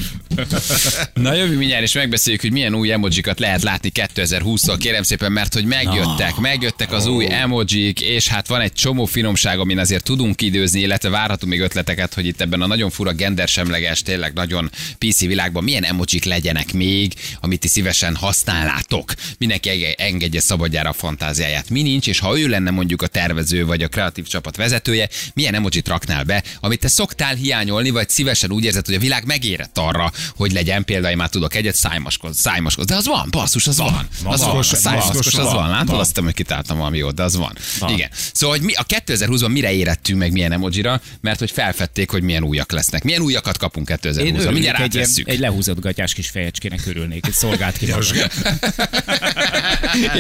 Na 1.14 1.34
jövő 1.34 1.56
mindjárt, 1.56 1.82
és 1.82 1.92
megbeszéljük, 1.92 2.40
hogy 2.42 2.52
milyen 2.52 2.75
új 2.75 2.92
emojikat 2.92 3.38
lehet 3.38 3.62
látni 3.62 3.92
2020-tól, 3.94 4.76
kérem 4.78 5.02
szépen, 5.02 5.32
mert 5.32 5.54
hogy 5.54 5.64
megjöttek, 5.64 6.37
megjöttek 6.37 6.92
az 6.92 7.06
új 7.06 7.26
emojik, 7.30 8.00
és 8.00 8.28
hát 8.28 8.49
van 8.49 8.61
egy 8.61 8.73
csomó 8.73 9.04
finomság, 9.04 9.58
amin 9.58 9.78
azért 9.78 10.04
tudunk 10.04 10.40
időzni, 10.40 10.80
illetve 10.80 11.08
várhatunk 11.08 11.52
még 11.52 11.61
ötleteket, 11.61 12.14
hogy 12.14 12.26
itt 12.26 12.40
ebben 12.40 12.62
a 12.62 12.66
nagyon 12.66 12.90
fura 12.90 13.12
gendersemleges, 13.12 14.02
tényleg 14.02 14.32
nagyon 14.32 14.70
PC 14.99 15.20
világban 15.20 15.64
milyen 15.64 15.84
emojik 15.84 16.25
legyenek 16.25 16.73
még, 16.73 17.14
amit 17.40 17.61
ti 17.61 17.68
szívesen 17.68 18.14
használtok 18.14 18.42
használnátok. 18.44 19.12
Mindenki 19.38 19.68
enge- 19.68 20.00
engedje 20.00 20.40
szabadjára 20.40 20.88
a 20.88 20.92
fantáziáját. 20.92 21.70
Mi 21.70 21.82
nincs, 21.82 22.06
és 22.06 22.18
ha 22.18 22.38
ő 22.38 22.49
lenne 22.49 22.70
mondjuk 22.70 23.02
a 23.02 23.06
tervező 23.06 23.66
vagy 23.66 23.82
a 23.82 23.88
kreatív 23.88 24.26
csapat 24.26 24.56
vezetője, 24.94 25.32
milyen 25.34 25.54
emojit 25.54 25.88
raknál 25.88 26.24
be, 26.24 26.42
amit 26.60 26.80
te 26.80 26.88
szoktál 26.88 27.34
hiányolni, 27.34 27.90
vagy 27.90 28.08
szívesen 28.08 28.52
úgy 28.52 28.64
érzed, 28.64 28.86
hogy 28.86 28.94
a 28.94 28.98
világ 28.98 29.24
megérett 29.26 29.78
arra, 29.78 30.12
hogy 30.36 30.52
legyen 30.52 30.84
például, 30.84 31.16
már 31.16 31.28
tudok 31.28 31.54
egyet, 31.54 31.74
szájmaskod, 31.74 32.34
szájmaskod. 32.34 32.86
De 32.86 32.94
az 32.94 33.06
van, 33.06 33.28
basszus, 33.30 33.66
az 33.66 33.76
van. 33.76 34.08
van. 34.22 34.32
Az 34.32 34.40
van, 34.40 34.56
a 34.56 34.62
szájmaskos, 34.62 35.26
az 35.26 35.44
van, 35.44 35.54
van. 35.54 35.68
Látod 35.68 35.88
van. 35.88 36.00
azt, 36.00 36.18
hogy 36.18 36.34
kitáltam 36.34 36.78
valami 36.78 36.98
jót, 36.98 37.14
de 37.14 37.22
az 37.22 37.36
van. 37.36 37.56
Van. 37.78 37.92
Igen. 37.92 38.10
Szóval, 38.32 38.56
hogy 38.56 38.66
mi 38.66 38.72
a 38.72 38.84
2020-ban 39.06 39.50
mire 39.50 39.72
érettünk 39.72 40.18
meg 40.18 40.32
milyen 40.32 40.52
emojira, 40.52 41.00
mert 41.20 41.38
hogy 41.38 41.50
felfedték, 41.50 42.10
hogy 42.10 42.22
milyen 42.22 42.42
újak 42.42 42.72
lesznek. 42.72 43.02
Milyen 43.02 43.20
újakat 43.20 43.58
kapunk 43.58 43.88
2020-ban. 43.90 44.18
Én 44.18 44.52
Mindjárt 44.52 44.80
egy, 44.80 44.94
ilyen- 44.94 45.10
egy 45.24 45.38
lehúzott 45.38 45.80
gatyás 45.80 46.14
kis 46.14 46.28
fejecskének 46.28 46.80
örülnék, 46.86 47.26
egy 47.26 47.32
szolgált 47.32 47.76
ki. 47.76 47.86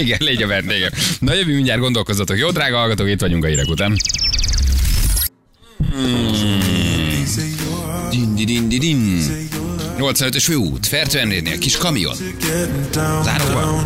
Igen, 0.02 0.18
légy 0.20 0.42
a 0.42 0.46
vendégem. 0.46 0.90
Na 1.18 1.34
jövő 1.34 1.54
mindjárt 1.54 1.80
gondolkozzatok. 1.80 2.38
Jó, 2.38 2.50
drága 2.50 2.76
hallgatók, 2.76 3.08
itt 3.08 3.20
vagyunk 3.20 3.44
a 3.44 3.46
hírek 3.46 3.68
után. 3.68 3.96
Din, 8.10 8.34
din, 8.34 8.46
din, 8.46 8.68
din, 8.68 8.80
din. 8.80 9.22
85-ös 9.98 10.42
főút, 10.42 10.86
Fertőenrénél, 10.86 11.58
kis 11.58 11.76
kamion. 11.76 12.16
Záróban. 13.22 13.84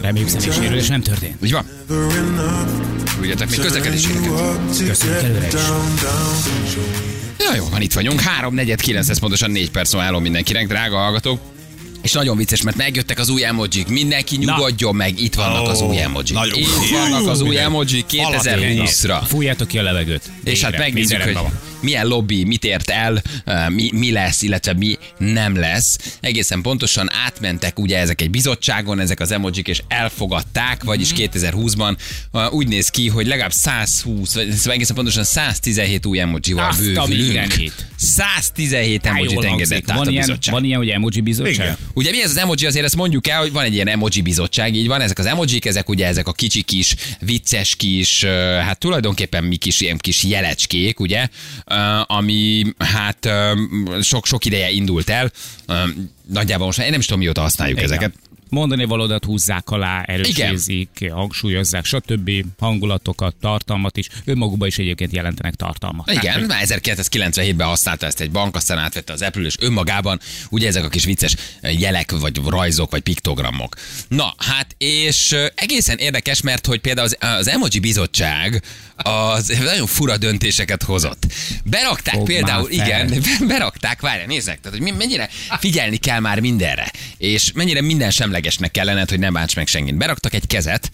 Reméljük 0.00 0.30
személy 0.30 0.50
sérülés 0.50 0.88
nem 0.88 1.02
történt. 1.02 1.36
Úgy 1.42 1.52
van. 1.52 1.64
Küldjetek 3.18 3.50
még 3.50 3.60
közlekedési. 3.60 4.08
Köszönjük 4.86 5.22
előre 5.22 5.46
is. 5.46 5.52
Ja, 7.38 7.54
jó, 7.56 7.68
van 7.70 7.80
itt 7.80 7.92
vagyunk. 7.92 8.20
3 8.20 8.54
4 8.54 8.74
9 8.74 9.08
ez 9.08 9.18
pontosan 9.18 9.50
4 9.50 9.70
perc 9.70 9.92
múlva 9.92 10.06
állom 10.08 10.22
mindenkinek, 10.22 10.66
drága 10.66 10.96
hallgatók. 10.96 11.40
És 12.08 12.14
nagyon 12.14 12.36
vicces, 12.36 12.62
mert 12.62 12.76
megjöttek 12.76 13.18
az 13.18 13.28
új 13.28 13.44
emojik. 13.44 13.88
Mindenki 13.88 14.36
nyugodjon 14.36 14.94
meg, 14.96 15.20
itt 15.20 15.34
vannak 15.34 15.68
az 15.68 15.80
új 15.80 16.00
emojik. 16.00 16.32
nagyon 16.32 16.58
Itt 16.58 16.90
vannak 16.90 17.26
az 17.26 17.40
új 17.40 17.58
emojik 17.58 18.04
Alatt 18.18 18.42
2020-ra. 18.44 19.20
Fújjátok 19.26 19.68
ki 19.68 19.78
a 19.78 19.82
levegőt. 19.82 20.22
És 20.44 20.62
hát 20.62 20.78
megnézzük, 20.78 21.22
hogy. 21.22 21.36
Milyen 21.80 22.06
lobby, 22.06 22.44
mit 22.44 22.64
ért 22.64 22.90
el, 22.90 23.22
mi, 23.68 23.90
mi 23.92 24.12
lesz, 24.12 24.42
illetve 24.42 24.72
mi 24.72 24.98
nem 25.18 25.56
lesz. 25.56 26.16
Egészen 26.20 26.62
pontosan 26.62 27.08
átmentek 27.26 27.78
ugye 27.78 27.98
ezek 27.98 28.20
egy 28.20 28.30
bizottságon, 28.30 29.00
ezek 29.00 29.20
az 29.20 29.30
emojik, 29.30 29.68
és 29.68 29.82
elfogadták, 29.88 30.84
vagyis 30.84 31.10
2020-ban 31.16 31.96
uh, 32.32 32.52
úgy 32.52 32.68
néz 32.68 32.88
ki, 32.88 33.08
hogy 33.08 33.26
legalább 33.26 33.52
120, 33.52 34.34
vagy 34.34 34.50
szóval 34.50 34.72
egészen 34.72 34.96
pontosan 34.96 35.24
117 35.24 36.06
új 36.06 36.20
emojival 36.20 36.72
bővülünk. 36.78 37.08
mindenit. 37.08 37.86
117 37.96 39.06
Á, 39.06 39.10
emojit 39.10 39.44
engedett 39.44 39.90
át 39.90 39.96
van 39.96 40.06
a 40.06 40.10
ilyen, 40.10 40.24
bizottság. 40.26 40.54
van 40.54 40.64
ilyen, 40.64 40.78
hogy 40.78 40.88
emoji 40.88 41.20
bizottság? 41.20 41.54
Igen. 41.54 41.76
Ugye 41.94 42.10
mi 42.10 42.22
ez 42.22 42.30
az 42.30 42.36
emoji, 42.36 42.66
azért 42.66 42.84
ezt 42.84 42.96
mondjuk 42.96 43.28
el, 43.28 43.40
hogy 43.40 43.52
van 43.52 43.64
egy 43.64 43.74
ilyen 43.74 43.88
emoji 43.88 44.20
bizottság, 44.20 44.74
így 44.74 44.86
van, 44.86 45.00
ezek 45.00 45.18
az 45.18 45.26
emojik, 45.26 45.64
ezek 45.64 45.88
ugye 45.88 46.06
ezek 46.06 46.28
a 46.28 46.32
kicsi 46.32 46.62
kis, 46.62 46.94
vicces 47.20 47.76
kis, 47.76 48.24
hát 48.60 48.78
tulajdonképpen 48.78 49.44
mi 49.44 49.56
kis, 49.56 49.80
ilyen 49.80 49.98
kis 49.98 50.24
jelecskék, 50.24 51.00
ugye, 51.00 51.28
ami 52.06 52.64
hát 52.78 53.24
ö, 53.24 53.52
sok, 54.00 54.26
sok 54.26 54.44
ideje 54.44 54.70
indult 54.70 55.08
el, 55.08 55.32
nagyjából 56.28 56.66
most 56.66 56.78
én 56.78 56.90
nem 56.90 57.00
is 57.00 57.06
tudom 57.06 57.22
mióta 57.22 57.40
használjuk 57.40 57.78
Igen. 57.78 57.90
ezeket. 57.90 58.12
Mondani 58.48 58.84
valódat 58.84 59.24
húzzák 59.24 59.70
alá, 59.70 60.02
erősítik, 60.02 61.10
hangsúlyozzák, 61.10 61.84
stb. 61.84 62.30
hangulatokat, 62.58 63.34
tartalmat 63.40 63.96
is. 63.96 64.08
Önmagukban 64.24 64.68
is 64.68 64.78
egyébként 64.78 65.12
jelentenek 65.12 65.54
tartalmat. 65.54 66.12
Igen, 66.12 66.40
már 66.40 66.64
1997-ben 66.66 67.66
használta 67.66 68.06
ezt 68.06 68.20
egy 68.20 68.30
bank, 68.30 68.56
aztán 68.56 68.78
átvette 68.78 69.12
az 69.12 69.22
Apple, 69.22 69.42
és 69.42 69.56
önmagában 69.60 70.20
ugye 70.50 70.66
ezek 70.66 70.84
a 70.84 70.88
kis 70.88 71.04
vicces 71.04 71.34
jelek, 71.62 72.10
vagy 72.10 72.40
rajzok, 72.46 72.90
vagy 72.90 73.02
piktogramok. 73.02 73.76
Na, 74.08 74.34
hát, 74.36 74.74
és 74.78 75.36
egészen 75.54 75.98
érdekes, 75.98 76.40
mert 76.40 76.66
hogy 76.66 76.80
például 76.80 77.06
az, 77.06 77.16
az 77.20 77.48
Emoji 77.48 77.78
Bizottság 77.78 78.62
az 78.96 79.52
nagyon 79.58 79.86
fura 79.86 80.16
döntéseket 80.16 80.82
hozott. 80.82 81.26
Berakták 81.64 82.14
Fogd 82.14 82.26
például, 82.26 82.70
igen, 82.70 83.22
berakták, 83.48 84.00
várjál, 84.00 84.26
nézzek, 84.26 84.60
tehát, 84.60 84.78
hogy 84.78 84.94
mennyire 84.96 85.28
figyelni 85.58 85.96
kell 85.96 86.20
már 86.20 86.40
mindenre, 86.40 86.92
és 87.16 87.52
mennyire 87.52 87.80
minden 87.80 88.10
semlegesnek 88.38 88.70
kellene, 88.70 89.04
hogy 89.08 89.18
ne 89.18 89.30
bánts 89.30 89.56
meg 89.56 89.66
senkit. 89.66 89.96
Beraktak 89.96 90.34
egy 90.34 90.46
kezet, 90.46 90.90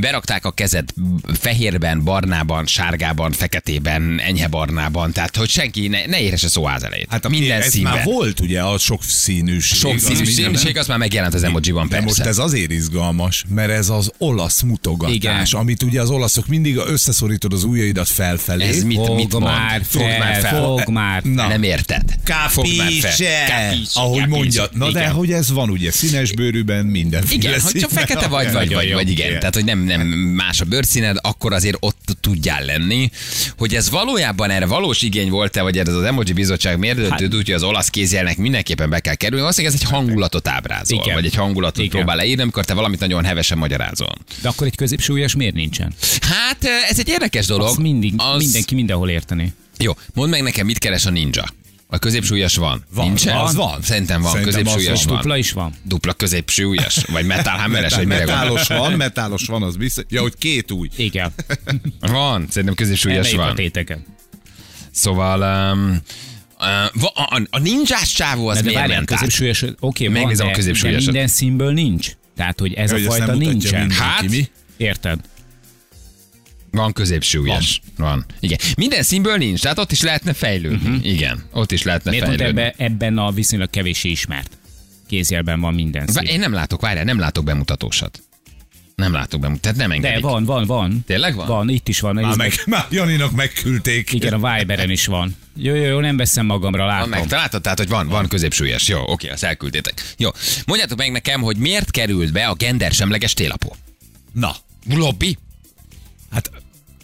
berakták 0.00 0.44
a 0.44 0.50
kezet 0.50 0.94
fehérben, 1.40 2.04
barnában, 2.04 2.66
sárgában, 2.66 3.32
feketében, 3.32 4.20
enyhe 4.26 4.48
barnában, 4.48 5.12
tehát 5.12 5.36
hogy 5.36 5.48
senki 5.48 5.88
ne, 5.88 6.06
ne 6.06 6.20
érhesse 6.20 6.48
szó 6.48 6.64
az 6.64 6.84
elejét. 6.84 7.06
Hát 7.10 7.24
a, 7.24 7.28
minden 7.28 7.60
ez 7.60 7.70
színben. 7.70 7.92
már 7.92 8.04
volt 8.04 8.40
ugye 8.40 8.60
a 8.60 8.78
sok 8.78 9.02
színűség. 9.04 9.78
Sok 9.78 9.98
színűség, 9.98 10.76
az 10.76 10.86
már 10.86 10.98
megjelent 10.98 11.34
az 11.34 11.42
emojiban, 11.42 11.88
De 11.88 11.90
persze. 11.90 12.04
most 12.06 12.20
ez 12.20 12.38
azért 12.38 12.70
izgalmas, 12.70 13.44
mert 13.48 13.70
ez 13.70 13.88
az 13.88 14.12
olasz 14.18 14.62
mutogatás, 14.62 15.14
Igen. 15.14 15.46
amit 15.50 15.82
ugye 15.82 16.00
az 16.00 16.10
olaszok 16.10 16.46
mindig 16.46 16.76
összeszorítod 16.76 17.52
az 17.52 17.64
ujjaidat 17.64 18.08
felfelé. 18.08 18.64
Ez 18.64 18.82
mit, 18.82 18.96
Fogd 18.96 19.14
mit 19.14 19.38
már 19.38 19.82
Fogd 19.88 20.04
már 20.04 20.32
fel, 20.32 20.40
fel. 20.40 20.62
fogd 20.62 20.88
már 20.90 21.22
Na. 21.22 21.48
Nem 21.48 21.62
érted. 21.62 22.02
Fel. 22.24 22.48
Capisce, 22.48 23.84
Ahogy 23.94 24.28
mondja. 24.28 24.68
Na 24.72 24.90
de 24.90 25.00
Igen. 25.00 25.12
hogy 25.12 25.32
ez 25.32 25.50
van 25.52 25.70
ugye 25.70 25.90
színes 25.90 26.32
bőrűben 26.32 26.86
minden. 26.86 27.24
Igen, 27.30 27.60
hogy 27.60 27.72
csak 27.80 27.90
fekete 27.90 28.26
vagy, 28.26 28.52
vagy, 28.52 28.72
vagy, 28.74 28.92
vagy 28.92 29.10
igen. 29.10 29.38
Tehát, 29.38 29.54
hogy 29.54 29.64
nem, 29.64 29.78
nem 29.88 30.06
más 30.16 30.60
a 30.60 30.64
bőrszíned, 30.64 31.16
akkor 31.20 31.52
azért 31.52 31.76
ott 31.80 32.16
tudjál 32.20 32.64
lenni. 32.64 33.10
Hogy 33.56 33.74
ez 33.74 33.90
valójában 33.90 34.50
erre 34.50 34.66
valós 34.66 35.02
igény 35.02 35.30
volt-e, 35.30 35.62
vagy 35.62 35.78
ez 35.78 35.88
az 35.88 36.02
Emoji 36.02 36.32
Bizottság 36.32 36.78
miért 36.78 36.96
döntött 36.96 37.12
Hát- 37.20 37.34
úgy, 37.34 37.44
hogy 37.44 37.52
az 37.52 37.62
olasz 37.62 37.88
kézjelnek 37.88 38.36
mindenképpen 38.36 38.90
be 38.90 39.00
kell 39.00 39.14
kerülni. 39.14 39.40
Valószínűleg 39.42 39.76
ez 39.76 39.82
egy 39.82 39.88
hangulatot 39.90 40.48
ábrázol, 40.48 40.98
Igen. 41.02 41.14
vagy 41.14 41.24
egy 41.26 41.34
hangulatot 41.34 41.78
Igen. 41.84 41.90
próbál 41.90 42.16
leírni, 42.16 42.42
amikor 42.42 42.64
te 42.64 42.74
valamit 42.74 43.00
nagyon 43.00 43.24
hevesen 43.24 43.58
magyarázol. 43.58 44.12
De 44.42 44.48
akkor 44.48 44.66
egy 44.66 44.76
középsúlyos 44.76 45.34
miért 45.34 45.54
nincsen? 45.54 45.94
Hát 46.20 46.64
ez 46.88 46.98
egy 46.98 47.08
érdekes 47.08 47.46
dolog. 47.46 47.66
Azt 47.66 47.78
mindig, 47.78 48.12
Az- 48.16 48.42
mindenki 48.42 48.74
mindenhol 48.74 49.08
érteni. 49.10 49.52
Jó, 49.78 49.92
mondd 50.14 50.30
meg 50.30 50.42
nekem, 50.42 50.66
mit 50.66 50.78
keres 50.78 51.06
a 51.06 51.10
ninja? 51.10 51.44
A 51.90 51.98
középsúlyos 51.98 52.56
van. 52.56 52.84
Van, 52.94 53.06
Nincsen? 53.06 53.36
az 53.36 53.54
van. 53.54 53.82
Szerintem 53.82 54.22
van. 54.22 54.32
Szerintem 54.32 54.64
középsúlyos 54.64 55.04
van. 55.04 55.12
van. 55.12 55.16
Dupla 55.16 55.36
is 55.36 55.52
van. 55.52 55.74
Dupla 55.82 56.12
középsúlyos? 56.12 57.04
Vagy 57.04 57.26
metal 57.26 57.56
hammeres, 57.58 57.94
vagy 57.94 58.06
mire 58.06 58.18
metálos 58.18 58.68
gondolsz? 58.68 58.88
van, 58.88 58.92
metálos 58.92 59.46
van, 59.46 59.62
az 59.62 59.76
biztos. 59.76 60.04
Ja, 60.08 60.20
hogy 60.20 60.34
két 60.38 60.70
új. 60.70 60.88
Igen. 60.96 61.32
Van, 62.00 62.46
szerintem 62.50 62.74
középsúlyos 62.74 63.18
Emeljük 63.18 63.40
a 63.40 63.44
van. 63.44 63.54
téteket. 63.54 63.98
Szóval 64.90 65.72
um, 65.72 66.00
uh, 66.58 67.04
a, 67.14 67.36
a, 67.36 67.42
a 67.50 67.58
ninjás 67.58 68.12
csávó 68.12 68.48
az 68.48 68.62
miért 68.62 68.88
ment 68.88 69.06
középsúlyos, 69.06 69.64
oké, 69.80 70.04
van, 70.04 70.12
Megnézem 70.12 70.46
a 70.46 70.56
de, 70.56 70.72
de 70.72 70.96
minden 70.96 71.28
színből 71.28 71.72
nincs. 71.72 72.10
Tehát, 72.36 72.60
hogy 72.60 72.72
ez 72.72 72.90
Hogy 72.90 73.04
a 73.06 73.10
fajta 73.10 73.34
nincsen. 73.34 73.90
Hát, 73.90 74.28
mi? 74.28 74.48
Érted? 74.76 75.18
Van 76.70 76.92
középsúlyos. 76.92 77.80
Van. 77.96 78.08
van. 78.08 78.24
Igen. 78.40 78.58
Minden 78.76 79.02
színből 79.02 79.36
nincs, 79.36 79.60
tehát 79.60 79.78
ott 79.78 79.92
is 79.92 80.00
lehetne 80.02 80.32
fejlődni. 80.32 80.88
Uh-huh. 80.88 81.06
Igen, 81.06 81.44
ott 81.52 81.72
is 81.72 81.82
lehetne 81.82 82.10
Miért 82.10 82.26
fejlődni. 82.26 82.60
ebbe, 82.62 82.74
ebben 82.76 83.18
a 83.18 83.30
viszonylag 83.30 83.70
kevéssé 83.70 84.08
ismert 84.08 84.58
kézjelben 85.08 85.60
van 85.60 85.74
minden 85.74 86.06
szín. 86.06 86.22
Én 86.26 86.38
nem 86.38 86.52
látok, 86.52 86.80
várjál, 86.80 87.04
nem 87.04 87.18
látok 87.18 87.44
bemutatósat. 87.44 88.22
Nem 88.94 89.12
látok 89.12 89.40
bemutatósat, 89.40 89.76
tehát 89.76 89.76
nem 89.76 89.90
engedik. 89.90 90.22
De 90.22 90.28
van, 90.28 90.44
van, 90.44 90.66
van. 90.66 91.04
Tényleg 91.06 91.34
van? 91.34 91.46
Van, 91.46 91.68
itt 91.68 91.88
is 91.88 92.00
van. 92.00 92.14
Már, 92.14 92.36
meg, 92.36 92.52
már 92.66 92.86
Janinak 92.90 93.32
megküldték. 93.32 94.12
Igen, 94.12 94.32
a 94.42 94.56
Viberen 94.58 94.90
is 94.90 95.06
van. 95.06 95.36
Jó, 95.56 95.74
jó, 95.74 95.84
jó, 95.84 96.00
nem 96.00 96.16
veszem 96.16 96.46
magamra, 96.46 96.78
Van 96.84 96.86
látom. 96.94 97.08
meg, 97.10 97.26
találtad, 97.26 97.62
tehát, 97.62 97.78
hogy 97.78 97.88
van, 97.88 98.08
van 98.08 98.28
középsúlyos. 98.28 98.88
Jó, 98.88 99.00
oké, 99.06 99.28
azt 99.28 99.44
elküldtétek. 99.44 100.14
Jó. 100.16 100.30
Mondjátok 100.66 100.98
meg 100.98 101.12
nekem, 101.12 101.40
hogy 101.40 101.56
miért 101.56 101.90
került 101.90 102.32
be 102.32 102.46
a 102.46 102.54
gendersemleges 102.54 103.32
télapó? 103.34 103.76
Na, 104.32 104.56
Lobby? 104.94 105.36
Hát 106.30 106.50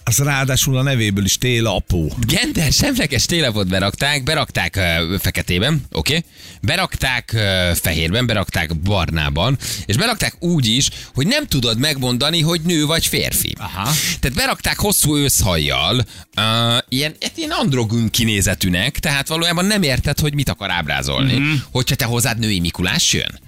az 0.05 0.19
ráadásul 0.19 0.77
a 0.77 0.83
nevéből 0.83 1.25
is 1.25 1.39
télapó. 1.39 2.13
Gender 2.27 2.73
semleges 2.73 3.25
télapot 3.25 3.69
berakták, 3.69 4.23
berakták 4.23 4.77
uh, 4.77 5.19
feketében, 5.19 5.83
oké? 5.93 6.17
Okay? 6.17 6.31
Berakták 6.63 7.31
uh, 7.35 7.77
fehérben, 7.77 8.27
berakták 8.27 8.77
barnában, 8.77 9.59
és 9.85 9.97
berakták 9.97 10.43
úgy 10.43 10.67
is, 10.67 10.91
hogy 11.15 11.27
nem 11.27 11.47
tudod 11.47 11.79
megmondani, 11.79 12.41
hogy 12.41 12.61
nő 12.61 12.87
vagy 12.87 13.07
férfi. 13.07 13.55
Aha. 13.59 13.91
Tehát 14.21 14.37
berakták 14.37 14.79
hosszú 14.79 15.17
őszhajjal, 15.17 15.97
uh, 15.97 16.79
ilyen, 16.89 17.15
hát 17.21 17.37
ilyen 17.37 17.51
androgyn 17.51 18.11
kinézetűnek, 18.11 18.99
tehát 18.99 19.29
valójában 19.29 19.65
nem 19.65 19.83
érted, 19.83 20.19
hogy 20.19 20.35
mit 20.35 20.49
akar 20.49 20.71
ábrázolni. 20.71 21.39
Mm-hmm. 21.39 21.55
Hogyha 21.71 21.95
te 21.95 22.05
hozzád 22.05 22.39
női 22.39 22.61
Mikulás 22.61 23.13
jön? 23.13 23.41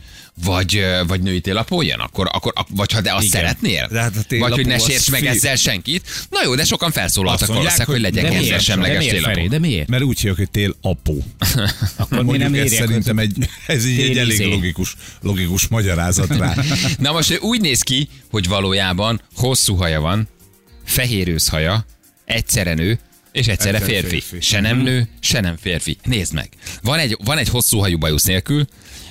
Vagy, 0.45 0.85
vagy 1.07 1.21
női 1.23 1.41
télapó 1.41 1.83
jön? 1.83 1.99
Akkor, 1.99 2.29
akkor, 2.33 2.53
ak- 2.57 2.69
vagy 2.71 2.93
ha 2.93 3.01
de 3.01 3.15
azt 3.15 3.25
Igen. 3.25 3.41
szeretnél? 3.41 3.89
De 3.91 4.01
hát 4.01 4.13
vagy 4.39 4.53
hogy 4.53 4.67
ne 4.67 4.79
sérts 4.79 5.11
meg 5.11 5.21
fi- 5.21 5.29
ezzel 5.29 5.57
senkit? 5.57 6.27
Na 6.31 6.41
jó, 6.45 6.55
de 6.55 6.65
sokan 6.65 6.91
felszólaltak 6.91 7.49
valószínűleg, 7.49 7.87
hogy 7.87 8.01
legyen? 8.01 8.49
De 8.49 8.59
semleges 8.59 8.99
miért, 8.99 9.15
télapó. 9.15 9.35
Feri? 9.35 9.49
De 9.49 9.59
miért? 9.59 9.89
Mert 9.89 10.03
úgy 10.03 10.17
hívják, 10.19 10.37
hogy 10.37 10.51
télapó. 10.51 11.23
Akkor 11.97 12.25
mi 12.25 12.37
nem 12.37 12.55
ez 12.55 12.73
szerintem 12.73 13.19
egy, 13.19 13.37
ez 13.67 13.87
így 13.87 14.01
egy 14.01 14.19
elég 14.19 14.47
logikus, 14.47 14.95
logikus 15.21 15.69
magyarázat 15.69 16.37
rá. 16.37 16.55
Na 16.99 17.13
most 17.13 17.39
úgy 17.41 17.61
néz 17.61 17.81
ki, 17.81 18.09
hogy 18.31 18.49
valójában 18.49 19.21
hosszú 19.37 19.75
haja 19.75 20.01
van, 20.01 20.29
fehér 20.85 21.29
őszhaja, 21.29 21.87
egyszerre 22.25 22.75
nő, 22.75 22.99
és 23.33 23.47
egyszerre 23.47 23.77
Egyszerre 23.77 24.01
férfi. 24.01 24.21
férfi. 24.21 24.47
Se 24.47 24.61
nem 24.61 24.79
nő, 24.79 25.09
se 25.21 25.41
nem 25.41 25.57
férfi. 25.61 25.97
Nézd 26.05 26.33
meg. 26.33 26.49
Van 26.83 26.99
egy, 26.99 27.17
van 27.25 27.39
egy 27.39 27.49
hosszú 27.49 27.79
hajú 27.79 27.99
bajusz 27.99 28.25
nélkül, 28.25 28.67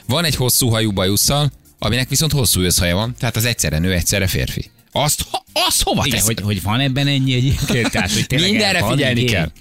van 0.08 0.26
egy 0.26 0.36
hosszú 0.36 0.70
hajú 0.70 0.92
bajusszal, 0.92 1.52
aminek 1.80 2.10
viszont 2.10 2.32
hosszú 2.32 2.62
őszhaja 2.62 2.96
van, 2.96 3.16
tehát 3.20 3.36
az 3.36 3.46
egyszerre 3.46 3.78
nő, 3.80 3.94
egyszerre 3.94 4.28
férfi. 4.28 4.72
Azt, 4.92 5.26
azt 5.54 5.82
hova 5.84 6.06
Igen, 6.06 6.20
teszed? 6.20 6.36
hogy, 6.40 6.46
hogy 6.46 6.62
van 6.62 6.80
ebben 6.80 7.08
ennyi 7.08 7.34
egyébként? 7.34 7.92
Tehát, 7.92 8.12
hogy 8.12 8.26
Mindenre 8.42 8.80
van 8.80 8.92
figyelni 8.92 9.20
igény? 9.20 9.34
kell. 9.34 9.52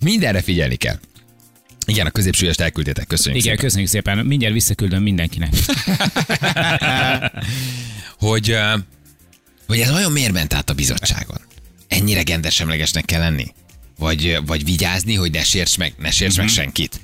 Mindenre 0.00 0.42
figyelni 0.42 0.76
kell. 0.76 0.98
Igen, 1.86 2.06
a 2.06 2.10
középsúlyost 2.10 2.60
elküldtétek, 2.60 3.06
köszönjük 3.06 3.42
Igen, 3.42 3.56
szépen. 3.56 3.64
köszönjük 3.68 3.90
szépen. 3.90 4.26
Mindjárt 4.26 4.54
visszaküldöm 4.54 5.02
mindenkinek. 5.02 5.52
Hogy, 8.18 8.56
hogy 9.66 9.80
ez 9.80 9.90
olyan 9.90 10.12
miért 10.12 10.32
ment 10.32 10.54
át 10.54 10.70
a 10.70 10.74
bizottságon? 10.74 11.36
Ennyire 11.88 12.22
gendersemlegesnek 12.22 13.04
kell 13.04 13.20
lenni? 13.20 13.46
Vagy, 13.98 14.38
vagy 14.46 14.64
vigyázni, 14.64 15.14
hogy 15.14 15.30
ne 15.30 15.42
sérts 15.44 15.78
meg, 15.78 15.94
ne 15.98 16.10
sérts 16.10 16.32
Mhm. 16.36 16.40
meg 16.44 16.48
senkit? 16.54 17.00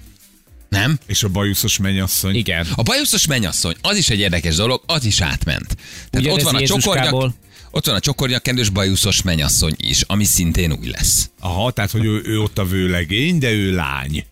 Nem? 0.69 0.99
És 1.07 1.23
a 1.23 1.29
bajuszos 1.29 1.79
mennyasszony. 1.79 2.35
Igen. 2.35 2.67
A 2.75 2.83
bajuszos 2.83 3.27
mennyasszony, 3.27 3.75
az 3.83 3.97
is 3.97 4.09
egy 4.09 4.19
érdekes 4.19 4.55
dolog, 4.55 4.83
az 4.87 5.05
is 5.05 5.21
átment. 5.21 5.77
Tehát 6.11 6.27
Ugyanez 6.27 6.45
ott 6.45 6.53
van 6.53 6.63
a 6.63 6.67
csokornyak, 6.67 7.33
ott 7.71 7.87
van 7.87 7.95
a 7.95 8.01
csokornyakkendős 8.01 8.69
bajuszos 8.69 9.23
mennyasszony 9.23 9.75
is, 9.77 10.03
ami 10.03 10.25
szintén 10.25 10.73
új 10.73 10.89
lesz. 10.89 11.31
Aha, 11.41 11.71
tehát, 11.71 11.91
hogy 11.91 12.05
ő, 12.05 12.23
ő 12.25 12.41
ott 12.41 12.59
a 12.59 12.65
vőlegény, 12.65 13.39
de 13.39 13.51
ő 13.51 13.75
lány. 13.75 14.25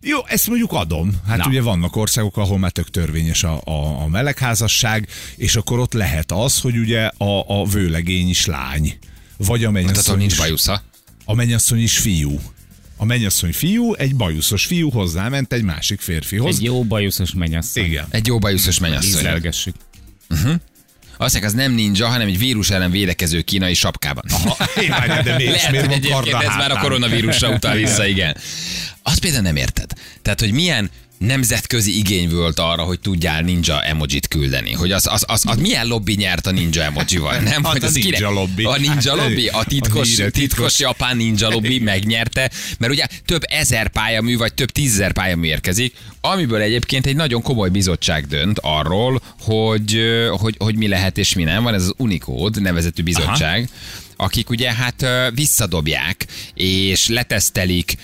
Jó, 0.00 0.26
ezt 0.26 0.46
mondjuk 0.46 0.72
adom. 0.72 1.12
Hát 1.26 1.36
Na. 1.36 1.46
Ugye 1.46 1.62
vannak 1.62 1.96
országok, 1.96 2.36
ahol 2.36 2.58
már 2.58 2.70
tök 2.70 2.90
törvényes 2.90 3.42
a, 3.44 3.60
a, 3.64 4.02
a 4.02 4.08
melegházasság, 4.08 5.08
és 5.36 5.56
akkor 5.56 5.78
ott 5.78 5.92
lehet 5.92 6.32
az, 6.32 6.60
hogy 6.60 6.76
ugye 6.76 7.04
a, 7.06 7.60
a 7.60 7.64
vőlegény 7.64 8.28
is 8.28 8.46
lány. 8.46 8.98
Vagy 9.36 9.64
a 9.64 9.70
mennyasszony, 9.70 10.18
nincs 10.18 10.32
is, 10.32 10.38
bajusza. 10.38 10.82
a 11.24 11.34
mennyasszony 11.34 11.82
is 11.82 11.98
fiú. 11.98 12.40
A 12.96 13.04
mennyasszony 13.04 13.52
fiú, 13.52 13.94
egy 13.94 14.16
bajuszos 14.16 14.64
fiú 14.64 14.90
hozzáment 14.90 15.52
egy 15.52 15.62
másik 15.62 16.00
férfihoz. 16.00 16.56
Egy 16.56 16.62
jó 16.62 16.84
bajuszos 16.84 17.34
mennyasszony. 17.34 17.84
Igen. 17.84 18.06
Egy 18.10 18.26
jó 18.26 18.38
bajuszos 18.38 18.78
mennyasszony. 18.78 19.10
Ízlelgessük. 19.10 19.74
Azt 21.18 21.32
mondják, 21.32 21.44
az 21.44 21.52
nem 21.52 21.72
ninja, 21.72 22.06
hanem 22.06 22.26
egy 22.26 22.38
vírus 22.38 22.70
ellen 22.70 22.90
védekező 22.90 23.40
kínai 23.40 23.74
sapkában. 23.74 24.24
Aha, 24.28 24.56
várjál, 24.88 25.22
de 25.22 25.36
miért, 25.36 25.52
Lehet, 25.54 25.70
miért 25.70 25.86
hogy 25.86 26.08
van 26.10 26.22
egyébként 26.22 26.42
ez 26.42 26.56
már 26.56 26.70
a 26.70 26.78
koronavírusra 26.78 27.50
utal 27.50 27.74
vissza, 27.74 28.06
igen. 28.06 28.36
Azt 29.02 29.18
például 29.18 29.42
nem 29.42 29.56
érted. 29.56 29.92
Tehát, 30.22 30.40
hogy 30.40 30.52
milyen 30.52 30.90
nemzetközi 31.18 31.98
igény 31.98 32.30
volt 32.30 32.58
arra, 32.58 32.82
hogy 32.82 33.00
tudjál 33.00 33.42
ninja 33.42 33.82
emojit 33.82 34.28
küldeni. 34.28 34.72
Hogy 34.72 34.92
az, 34.92 35.06
az, 35.06 35.24
az, 35.26 35.42
az 35.46 35.56
milyen 35.56 35.86
lobby 35.86 36.14
nyert 36.14 36.46
a 36.46 36.50
ninja 36.50 36.82
emojival, 36.82 37.36
nem? 37.38 37.64
Hát 37.64 37.72
hogy 37.72 37.84
a 37.84 37.90
ninja 37.90 38.16
kinek- 38.16 38.32
lobby. 38.32 38.64
A 38.64 38.76
ninja 38.76 38.92
Hát, 38.94 39.28
lobby, 39.28 39.46
a 39.48 39.58
a 39.58 39.64
titkos, 39.64 40.08
híre, 40.08 40.30
titkos, 40.30 40.42
titkos. 40.56 40.78
japán 40.78 41.16
ninja 41.16 41.48
lobby 41.48 41.78
megnyerte, 41.78 42.50
mert 42.78 42.92
ugye 42.92 43.06
több 43.24 43.42
ezer 43.46 43.88
pályamű, 43.88 44.36
vagy 44.36 44.54
több 44.54 44.70
tízezer 44.70 45.12
pályamű 45.12 45.46
érkezik, 45.46 45.94
amiből 46.20 46.60
egyébként 46.60 47.06
egy 47.06 47.16
nagyon 47.16 47.42
komoly 47.42 47.68
bizottság 47.68 48.26
dönt 48.26 48.58
arról, 48.62 49.20
hogy, 49.40 50.00
hogy, 50.38 50.54
hogy 50.58 50.76
mi 50.76 50.88
lehet 50.88 51.18
és 51.18 51.34
mi 51.34 51.42
nem. 51.42 51.62
Van 51.62 51.74
ez 51.74 51.82
az 51.82 51.92
Unicode 51.96 52.60
nevezetű 52.60 53.02
bizottság, 53.02 53.68
akik 54.16 54.50
ugye 54.50 54.72
hát 54.72 55.06
visszadobják, 55.34 56.26
és 56.54 57.08
letesztelik, 57.08 57.94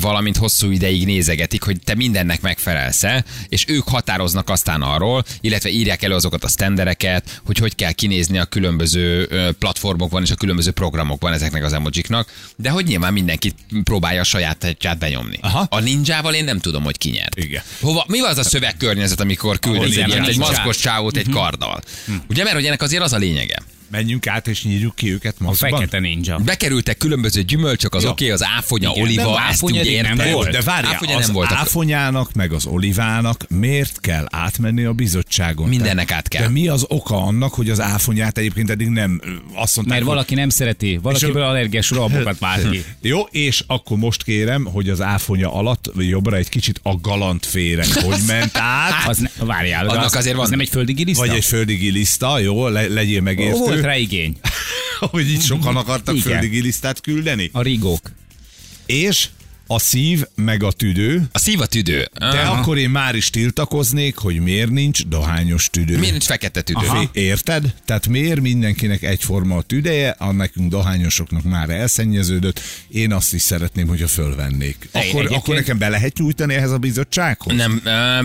valamint 0.00 0.36
hosszú 0.36 0.70
ideig 0.70 1.04
nézegetik, 1.04 1.62
hogy 1.62 1.78
te 1.84 1.94
mindennek 1.94 2.40
megfelelsz-e, 2.40 3.24
és 3.48 3.64
ők 3.68 3.88
határoznak 3.88 4.50
aztán 4.50 4.82
arról, 4.82 5.24
illetve 5.40 5.70
írják 5.70 6.02
elő 6.02 6.14
azokat 6.14 6.44
a 6.44 6.48
sztendereket, 6.48 7.40
hogy 7.44 7.58
hogy 7.58 7.74
kell 7.74 7.92
kinézni 7.92 8.38
a 8.38 8.44
különböző 8.44 9.28
platformokban 9.58 10.22
és 10.22 10.30
a 10.30 10.34
különböző 10.34 10.70
programokban 10.70 11.32
ezeknek 11.32 11.64
az 11.64 11.72
emojiknak, 11.72 12.32
de 12.56 12.70
hogy 12.70 12.86
nyilván 12.86 13.12
mindenki 13.12 13.52
próbálja 13.84 14.20
a 14.20 14.24
sajátját 14.24 14.98
benyomni. 14.98 15.38
Aha. 15.40 15.66
A 15.70 15.80
ninjával 15.80 16.34
én 16.34 16.44
nem 16.44 16.58
tudom, 16.58 16.82
hogy 16.82 16.98
ki 16.98 17.10
nyert. 17.10 17.36
Igen. 17.36 17.62
Hova, 17.80 18.04
mi 18.08 18.20
az 18.20 18.38
a 18.38 18.44
szövegkörnyezet, 18.44 19.20
amikor 19.20 19.58
küldesz 19.58 19.96
egy, 19.96 20.10
egy 20.10 20.38
maszkos 20.38 20.78
csávót 20.78 21.16
egy 21.16 21.28
karddal? 21.28 21.82
Ugye, 22.28 22.42
mert 22.42 22.54
hogy 22.54 22.66
ennek 22.66 22.82
azért 22.82 23.02
az 23.02 23.12
a 23.12 23.16
lényege. 23.16 23.62
Menjünk 23.94 24.26
át 24.26 24.48
és 24.48 24.64
nyírjuk 24.64 24.94
ki 24.94 25.12
őket 25.12 25.34
A 25.38 25.42
maszkban. 25.44 25.70
fekete 25.70 25.98
ninja. 25.98 26.36
Bekerültek 26.44 26.96
különböző 26.96 27.42
gyümölcsök, 27.42 27.94
az 27.94 28.02
Ja. 28.02 28.10
oké, 28.10 28.24
okay, 28.24 28.34
az 28.34 28.44
áfonya, 28.56 28.90
Igen, 28.90 29.02
oliva, 29.02 29.22
ezt 29.22 29.38
áfonya 29.38 29.80
eddig 29.80 30.00
nem 30.02 30.30
volt. 30.32 30.50
De 30.50 30.60
várjál, 30.62 30.92
áfonya 30.92 31.16
az 31.16 31.24
nem 31.26 31.34
volt. 31.34 31.52
áfonyának 31.52 32.32
meg 32.32 32.52
az 32.52 32.66
olivának 32.66 33.46
miért 33.48 34.00
kell 34.00 34.26
átmenni 34.30 34.84
a 34.84 34.92
bizottságon? 34.92 35.68
Mindennek 35.68 36.10
át 36.12 36.28
kell. 36.28 36.42
De 36.42 36.48
mi 36.48 36.68
az 36.68 36.84
oka 36.88 37.16
annak, 37.22 37.54
hogy 37.54 37.70
az 37.70 37.80
áfonyát 37.80 38.38
egyébként 38.38 38.70
eddig 38.70 38.88
nem 38.88 39.20
azt 39.54 39.76
mondták, 39.76 39.96
Mert 39.98 40.08
valaki 40.10 40.34
nem 40.34 40.48
szereti, 40.48 40.98
valakiből 41.02 41.42
allergiás 41.42 41.90
rohamokat 41.90 42.38
vált 42.38 42.70
ki. 42.70 42.84
Jó, 43.02 43.20
és 43.20 43.64
akkor 43.66 43.96
most 43.98 44.22
kérem, 44.22 44.64
hogy 44.64 44.88
az 44.88 45.00
áfonya 45.00 45.52
alatt 45.54 45.90
jobbra 45.98 46.36
egy 46.36 46.48
kicsit 46.48 46.80
a 46.82 46.96
galant 47.00 47.46
féreg, 47.46 47.86
hogy 47.92 48.18
ment 48.26 48.56
át, 48.56 49.08
Az 49.08 49.18
ne, 49.18 49.44
várjál, 49.44 49.88
Annak 49.88 50.04
az, 50.04 50.14
azért 50.16 50.34
van- 50.34 50.44
az 50.44 50.50
nem 50.50 50.60
egy 50.60 50.68
földi 50.68 50.92
giliszta? 50.92 51.26
vagy 51.26 51.36
egy 51.36 51.44
földi 51.44 51.74
giliszta, 51.74 52.38
jó, 52.38 52.68
le, 52.68 52.86
legyél 52.88 53.22
Volt 53.24 53.83
rá 53.84 53.96
igény. 53.96 54.36
hogy 55.10 55.30
így 55.30 55.42
sokan 55.42 55.76
akartak 55.76 56.16
Igen. 56.16 56.26
földi 56.32 56.48
gilisztát 56.48 57.00
küldeni. 57.00 57.48
A 57.52 57.62
rigók. 57.62 58.00
És 58.86 59.28
a 59.66 59.78
szív 59.78 60.24
meg 60.34 60.62
a 60.62 60.72
tüdő, 60.72 61.22
A 61.32 61.38
szív 61.38 61.60
a 61.60 61.66
tüdő. 61.66 62.08
de 62.18 62.26
Aha. 62.26 62.60
akkor 62.60 62.78
én 62.78 62.90
már 62.90 63.14
is 63.14 63.30
tiltakoznék, 63.30 64.16
hogy 64.16 64.40
miért 64.40 64.70
nincs 64.70 65.06
dohányos 65.06 65.70
tüdő. 65.70 65.94
Miért 65.98 66.10
nincs 66.10 66.24
fekete 66.24 66.60
tüdő? 66.60 66.86
Aha. 66.86 67.10
Érted? 67.12 67.74
Tehát 67.84 68.06
miért 68.08 68.40
mindenkinek 68.40 69.02
egyforma 69.02 69.56
a 69.56 69.62
tüdeje, 69.62 70.10
a 70.18 70.32
nekünk 70.32 70.70
dohányosoknak 70.70 71.42
már 71.42 71.70
elszennyeződött, 71.70 72.60
én 72.88 73.12
azt 73.12 73.34
is 73.34 73.42
szeretném, 73.42 73.86
hogyha 73.86 74.08
fölvennék. 74.08 74.88
Akkor, 74.92 75.04
egyébként- 75.04 75.30
akkor 75.30 75.54
nekem 75.54 75.78
be 75.78 75.88
lehet 75.88 76.18
nyújtani 76.18 76.54
ehhez 76.54 76.70
a 76.70 76.78
bizottsághoz? 76.78 77.56
Nem, 77.56 77.82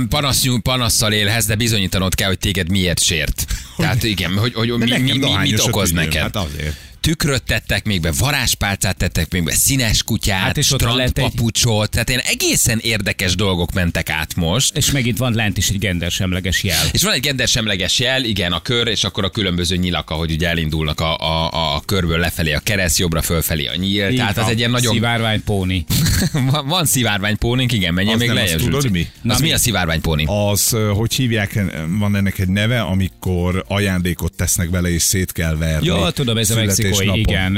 panasz, 0.10 0.44
panasszal 0.62 1.14
élhez, 1.14 1.46
de 1.46 1.56
bizonyítanod 1.56 2.16
kell, 2.16 2.28
hogy 2.28 2.40
téged 2.40 2.70
miért 2.70 3.04
sért. 3.04 3.46
Tehát 3.80 4.04
igen, 4.04 4.38
hogy, 4.38 4.54
hogy 4.54 4.70
mi, 4.70 4.98
mi, 4.98 5.20
mit 5.42 5.60
okoz 5.60 5.90
tüdőm, 5.90 6.04
neked? 6.04 6.22
Hát 6.22 6.36
azért. 6.36 6.89
Tükröt 7.02 7.44
tettek 7.44 7.86
még 7.86 8.02
be, 8.02 8.12
varázspálcát 8.20 8.98
tettek 8.98 9.32
még 9.32 9.44
be, 9.44 9.52
színes 9.52 10.04
kutyát, 10.04 10.40
Hát 10.40 10.58
és 10.58 10.70
lett 10.70 10.82
egy- 10.82 10.88
strandpapucsot, 10.90 11.90
tehát 11.90 12.10
ilyen 12.10 12.22
egészen 12.26 12.80
érdekes 12.82 13.36
dolgok 13.36 13.72
mentek 13.74 14.10
át 14.10 14.36
most. 14.36 14.78
És 14.78 14.92
megint 14.92 15.18
van 15.18 15.34
lent 15.34 15.58
is 15.58 15.70
egy 15.70 15.78
gendersemleges 15.80 16.64
jel. 16.64 16.86
És 16.92 17.04
van 17.04 17.14
egy 17.14 17.20
gendersemleges 17.22 18.00
jel, 18.00 18.24
igen, 18.24 18.52
a 18.52 18.62
kör, 18.62 18.88
és 18.88 19.04
akkor 19.04 19.24
a 19.24 19.30
különböző 19.30 19.76
nyilak, 19.76 20.10
ahogy 20.10 20.32
ugye 20.32 20.48
elindulnak 20.48 21.00
a, 21.00 21.18
a, 21.18 21.76
a 21.76 21.82
körből 21.86 22.18
lefelé 22.20 22.54
a 22.54 22.60
kereszt, 22.60 22.98
jobbra 22.98 23.22
fölfelé 23.22 23.66
a 23.66 23.76
nyíl. 23.76 24.16
Tehát 24.16 24.38
az 24.38 24.48
egy 24.48 24.58
ilyen 24.58 24.72
nagyon... 24.72 24.94
Szivárvány 24.94 25.44
póni. 25.44 25.86
van, 26.52 26.68
van 26.68 26.86
szivárványpónink, 26.86 27.72
igen, 27.72 27.94
menjen 27.94 28.14
Az 28.14 28.20
még 28.20 28.28
nem, 28.28 28.38
lejjebb. 28.38 28.60
tudod 28.60 28.92
mi? 28.92 29.08
Na, 29.22 29.34
az 29.34 29.40
mi 29.42 29.52
a 29.52 29.58
szivárványpóni? 29.58 30.26
Az, 30.28 30.76
hogy 30.94 31.14
hívják, 31.14 31.60
van 32.00 32.16
ennek 32.16 32.40
egy 32.40 32.48
neve, 32.48 32.82
amikor 32.82 33.64
ajándékot 33.68 34.34
tesznek 34.34 34.70
bele, 34.70 34.90
és 34.90 35.02
szét 35.02 35.32
kell 35.32 35.56
verni. 35.56 35.86
Jó, 35.86 36.10
tudom, 36.10 36.38
ez 36.38 36.50
a 36.50 36.56
születésnapon. 36.94 37.20
igen. 37.20 37.56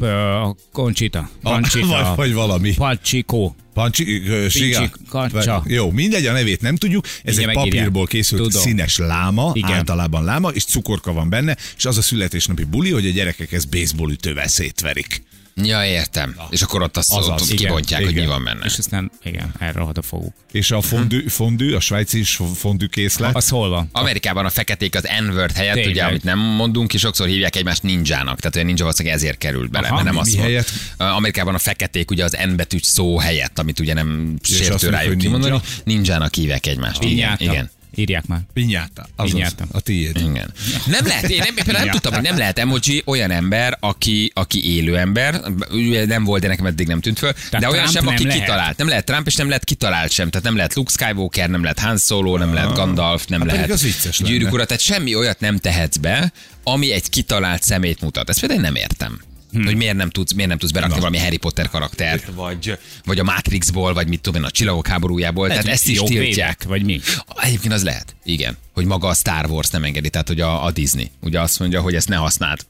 ö, 0.00 0.06
ö, 0.06 0.48
Conchita. 0.72 1.30
A- 1.42 1.50
Conchita. 1.50 1.86
Vagy, 1.86 2.16
vagy 2.16 2.32
valami. 2.34 2.74
Palcsiko. 2.74 3.52
Pancsi, 3.74 4.22
siga? 4.48 4.90
kacsa. 5.08 5.64
Jó, 5.66 5.90
mindegy, 5.90 6.26
a 6.26 6.32
nevét 6.32 6.60
nem 6.60 6.76
tudjuk. 6.76 7.04
Ez 7.22 7.36
Igen, 7.38 7.48
egy 7.48 7.54
papírból 7.54 8.06
készült 8.06 8.42
Tudom. 8.42 8.62
színes 8.62 8.98
láma, 8.98 9.50
Igen. 9.54 9.70
általában 9.72 10.24
láma, 10.24 10.48
és 10.48 10.64
cukorka 10.64 11.12
van 11.12 11.28
benne, 11.28 11.56
és 11.76 11.84
az 11.84 11.98
a 11.98 12.02
születésnapi 12.02 12.64
buli, 12.64 12.90
hogy 12.90 13.06
a 13.06 13.10
gyerekek 13.10 13.52
ezt 13.52 13.68
baseball 13.68 14.10
ütővel 14.10 14.48
szétverik. 14.48 15.22
Ja, 15.62 15.84
értem. 15.84 16.36
És 16.50 16.62
akkor 16.62 16.82
ott 16.82 16.96
azt 16.96 17.12
Azaz. 17.12 17.28
ott, 17.28 17.40
ott 17.40 17.46
Igen, 17.50 17.56
kibontják, 17.56 18.00
hogy 18.04 18.12
mi 18.14 18.16
igen. 18.16 18.28
van 18.32 18.44
benne. 18.44 18.64
És 18.64 18.78
aztán, 18.78 19.10
igen, 19.22 19.54
erre 19.58 19.80
a 19.80 20.02
foguk. 20.02 20.34
És 20.52 20.70
a 20.70 20.80
fondű, 20.80 21.28
fondű 21.28 21.74
a 21.74 21.80
svájci 21.80 22.18
is 22.18 22.38
fondű 22.54 22.86
készlet. 22.86 23.36
Az 23.36 23.48
hol 23.48 23.68
van? 23.68 23.88
Amerikában 23.92 24.44
a 24.44 24.50
feketék 24.50 24.94
az 24.94 25.08
N-word 25.28 25.52
helyett, 25.56 25.74
Tényleg. 25.74 25.92
ugye, 25.92 26.04
amit 26.04 26.24
nem 26.24 26.38
mondunk, 26.38 26.94
és 26.94 27.00
sokszor 27.00 27.26
hívják 27.26 27.56
egymást 27.56 27.82
ninjának. 27.82 28.38
Tehát 28.38 28.54
olyan 28.54 28.66
ninja 28.66 28.82
valószínűleg 28.84 29.16
ezért 29.18 29.38
került 29.38 29.70
bele, 29.70 29.86
Aha, 29.86 29.94
mert 29.94 30.06
nem 30.06 30.14
mi- 30.14 30.20
az 30.20 30.26
mi 30.28 30.34
volt. 30.34 30.46
helyett? 30.46 30.70
Amerikában 30.96 31.54
a 31.54 31.58
feketék 31.58 32.10
ugye 32.10 32.24
az 32.24 32.36
N 32.50 32.56
betűs 32.56 32.84
szó 32.86 33.18
helyett, 33.18 33.58
amit 33.58 33.80
ugye 33.80 33.94
nem 33.94 34.38
sértő 34.42 34.88
rájuk 34.88 35.18
kimondani, 35.18 35.60
ninjának 35.84 36.34
hívják 36.34 36.66
egymást. 36.66 37.02
Igen, 37.02 37.34
igen. 37.38 37.70
Írják 37.98 38.26
már. 38.26 38.40
Pinyáta. 38.52 39.06
Azaz, 39.16 39.32
Pinyáta. 39.32 39.64
a 39.72 39.80
tiéd. 39.80 40.16
Igen. 40.16 40.52
Nem 40.86 41.06
lehet, 41.06 41.30
én 41.30 41.38
nem, 41.38 41.54
például 41.54 41.78
nem 41.78 41.90
tudtam, 41.90 42.12
hogy 42.12 42.22
nem 42.22 42.38
lehet 42.38 42.58
emoji 42.58 43.02
olyan 43.04 43.30
ember, 43.30 43.76
aki, 43.80 44.30
aki 44.34 44.74
élő 44.74 44.96
ember, 44.98 45.40
ugye 45.70 46.06
nem 46.06 46.24
volt, 46.24 46.42
de 46.42 46.48
nekem 46.48 46.66
eddig 46.66 46.86
nem 46.86 47.00
tűnt 47.00 47.18
föl, 47.18 47.32
de 47.50 47.68
olyan 47.68 47.72
Trump 47.72 47.90
sem, 47.90 48.04
nem 48.04 48.14
aki 48.14 48.24
lehet. 48.24 48.40
kitalált. 48.40 48.76
Nem 48.76 48.88
lehet 48.88 49.04
Trump, 49.04 49.26
és 49.26 49.34
nem 49.34 49.48
lehet 49.48 49.64
kitalált 49.64 50.10
sem. 50.10 50.30
Tehát 50.30 50.46
nem 50.46 50.56
lehet 50.56 50.74
Luke 50.74 50.90
Skywalker, 50.90 51.48
nem 51.48 51.62
lehet 51.62 51.78
Han 51.78 51.98
Solo, 51.98 52.36
nem 52.36 52.54
lehet 52.54 52.74
Gandalf, 52.74 53.26
nem 53.26 53.40
Hát 53.40 53.50
lehet 53.50 53.70
az. 53.70 54.18
Gyűrűk 54.18 54.52
ura, 54.52 54.64
tehát 54.64 54.82
semmi 54.82 55.14
olyat 55.14 55.40
nem 55.40 55.58
tehetsz 55.58 55.96
be, 55.96 56.32
ami 56.62 56.92
egy 56.92 57.10
kitalált 57.10 57.62
szemét 57.62 58.00
mutat. 58.00 58.28
Ezt 58.28 58.40
például 58.40 58.60
én 58.60 58.66
nem 58.66 58.74
értem. 58.82 59.20
Hmm. 59.52 59.64
Hogy 59.64 59.76
miért 59.76 59.96
nem 59.96 60.10
tudsz, 60.10 60.32
miért 60.32 60.48
nem 60.48 60.58
tudsz 60.58 60.72
berakni 60.72 60.94
Na. 60.94 61.00
valami 61.00 61.18
Harry 61.18 61.36
Potter 61.36 61.68
karaktert, 61.68 62.24
vagy, 62.34 62.78
vagy 63.04 63.18
a 63.18 63.22
Matrixból, 63.24 63.92
vagy 63.94 64.08
mit 64.08 64.20
tudom 64.20 64.40
én, 64.40 64.46
a 64.46 64.50
Csillagok 64.50 64.86
háborújából. 64.86 65.48
Lehet, 65.48 65.62
tehát 65.62 65.78
ezt 65.78 65.88
is 65.88 65.98
tiltják. 65.98 66.64
Vagy 66.64 66.84
mi? 66.84 67.00
Egyébként 67.42 67.72
az 67.72 67.82
lehet, 67.84 68.16
igen. 68.24 68.56
Hogy 68.74 68.84
maga 68.84 69.08
a 69.08 69.14
Star 69.14 69.50
Wars 69.50 69.68
nem 69.70 69.84
engedi, 69.84 70.10
tehát 70.10 70.28
hogy 70.28 70.40
a, 70.40 70.64
a 70.64 70.70
Disney. 70.70 71.10
Ugye 71.20 71.40
azt 71.40 71.58
mondja, 71.58 71.80
hogy 71.80 71.94
ezt 71.94 72.08
ne 72.08 72.16
használd. 72.16 72.60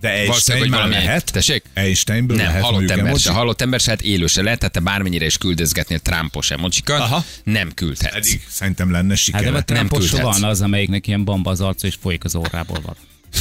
De 0.00 0.08
Einstein 0.08 0.60
már 0.60 0.70
valami- 0.70 0.94
lehet. 0.94 1.32
Tessék? 1.32 1.62
Einsteinből 1.74 2.36
Nem, 2.36 2.46
lehet 2.46 2.62
halott 2.62 2.80
ember 2.80 2.98
emoji? 2.98 3.18
se, 3.18 3.30
halott 3.32 3.60
ember 3.60 3.80
se, 3.80 3.90
hát 3.90 4.02
élő 4.02 4.26
se 4.26 4.42
lehet, 4.42 4.58
tehát 4.58 4.74
te 4.74 4.80
bármennyire 4.80 5.24
is 5.24 5.38
küldözgetnél 5.38 5.98
Trumpos 5.98 6.50
emojikat, 6.50 7.00
Aha. 7.00 7.24
nem 7.44 7.72
küldhetsz. 7.74 8.12
Pedig 8.14 8.42
szerintem 8.48 8.90
lenne 8.90 9.08
Hát 9.08 9.18
sikere. 9.18 9.42
de 9.42 9.48
a 9.48 9.52
nem 9.52 9.64
Trumpos 9.64 10.10
van 10.10 10.44
az, 10.44 10.60
amelyiknek 10.60 11.06
ilyen 11.06 11.24
bamba 11.24 11.50
az 11.50 11.60
arca, 11.60 11.86
és 11.86 11.94
folyik 12.00 12.24
az 12.24 12.34
orrából 12.34 12.80
van. 12.84 12.96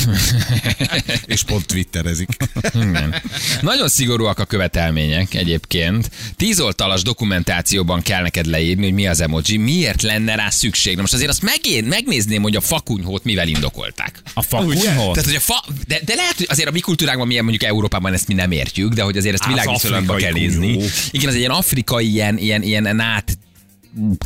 és 1.26 1.44
pont 1.44 1.66
twitterezik. 1.66 2.30
Igen. 2.74 3.16
Nagyon 3.62 3.90
szigorúak 3.90 4.40
a 4.40 4.46
követelmények 4.46 5.34
egyébként. 5.34 6.12
Tíz 6.38 6.60
oldalas 6.60 7.02
dokumentációban 7.02 8.02
kell 8.02 8.22
neked 8.22 8.46
leírni, 8.46 8.84
hogy 8.84 8.94
mi 8.94 9.08
az 9.08 9.22
emoji, 9.22 9.58
miért 9.58 10.02
lenne 10.02 10.36
rá 10.36 10.50
szükség. 10.50 10.96
Na 10.96 11.02
most 11.02 11.14
azért 11.14 11.30
azt 11.30 11.42
megén, 11.42 11.84
megnézném, 11.84 12.42
hogy 12.42 12.56
a 12.56 12.62
fakunyhót 12.62 13.24
mivel 13.24 13.48
indokolták. 13.48 14.22
A 14.34 14.42
fakunyhót? 14.42 15.14
Tehát, 15.14 15.26
hogy 15.26 15.36
a 15.36 15.40
fa, 15.40 15.64
de, 15.88 16.00
de 16.06 16.16
lehet, 16.16 16.38
hogy 16.38 16.48
azért 16.50 16.68
a 16.68 16.72
mi 16.72 16.80
kultúránkban, 16.80 17.28
milyen 17.28 17.44
mondjuk 17.44 17.70
Európában 17.70 18.14
ezt 18.14 18.28
mi 18.28 18.34
nem 18.34 18.52
értjük, 18.52 18.94
de 18.94 19.02
hogy 19.02 19.18
azért 19.18 19.34
ezt 19.34 19.44
Az 19.44 19.50
világviszonylatban 19.50 20.18
kell 20.18 20.32
nézni. 20.32 20.80
Igen, 21.12 21.28
az 21.28 21.34
egy 21.34 21.40
ilyen 21.40 21.52
afrikai, 21.52 22.12
ilyen, 22.12 22.38
ilyen, 22.38 22.64
ilyen 22.64 22.96
nát 22.96 23.38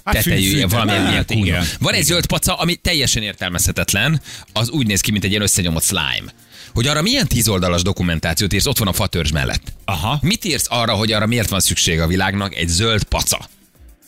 tetejű, 0.04 0.44
fű- 0.48 0.56
ilyen 0.56 0.70
valamilyen 0.70 1.06
hát 1.06 1.32
ilyen 1.32 1.46
igen. 1.46 1.66
Van 1.80 1.94
egy 1.94 2.04
zöld 2.04 2.26
paca, 2.26 2.54
ami 2.56 2.76
teljesen 2.76 3.24
értelmezhetetlen, 3.24 4.22
az 4.54 4.70
úgy 4.70 4.88
néz 4.88 5.02
ki, 5.02 5.12
mint 5.12 5.24
egy 5.24 5.30
ilyen 5.30 5.42
összenyomott 5.42 5.84
slime. 5.84 6.34
Hogy 6.74 6.88
arra 6.88 7.02
milyen 7.02 7.28
tízoldalas 7.28 7.82
dokumentációt 7.82 8.54
írsz, 8.54 8.66
ott 8.66 8.78
van 8.78 8.88
a 8.88 8.94
fatörzs 8.94 9.32
mellett. 9.32 9.74
Aha. 9.86 10.20
Mit 10.22 10.46
írsz 10.46 10.66
arra, 10.70 10.94
hogy 10.94 11.12
arra 11.12 11.26
miért 11.26 11.50
van 11.50 11.60
szükség 11.60 12.00
a 12.00 12.08
világnak 12.08 12.56
egy 12.56 12.68
zöld 12.68 13.04
paca? 13.04 13.50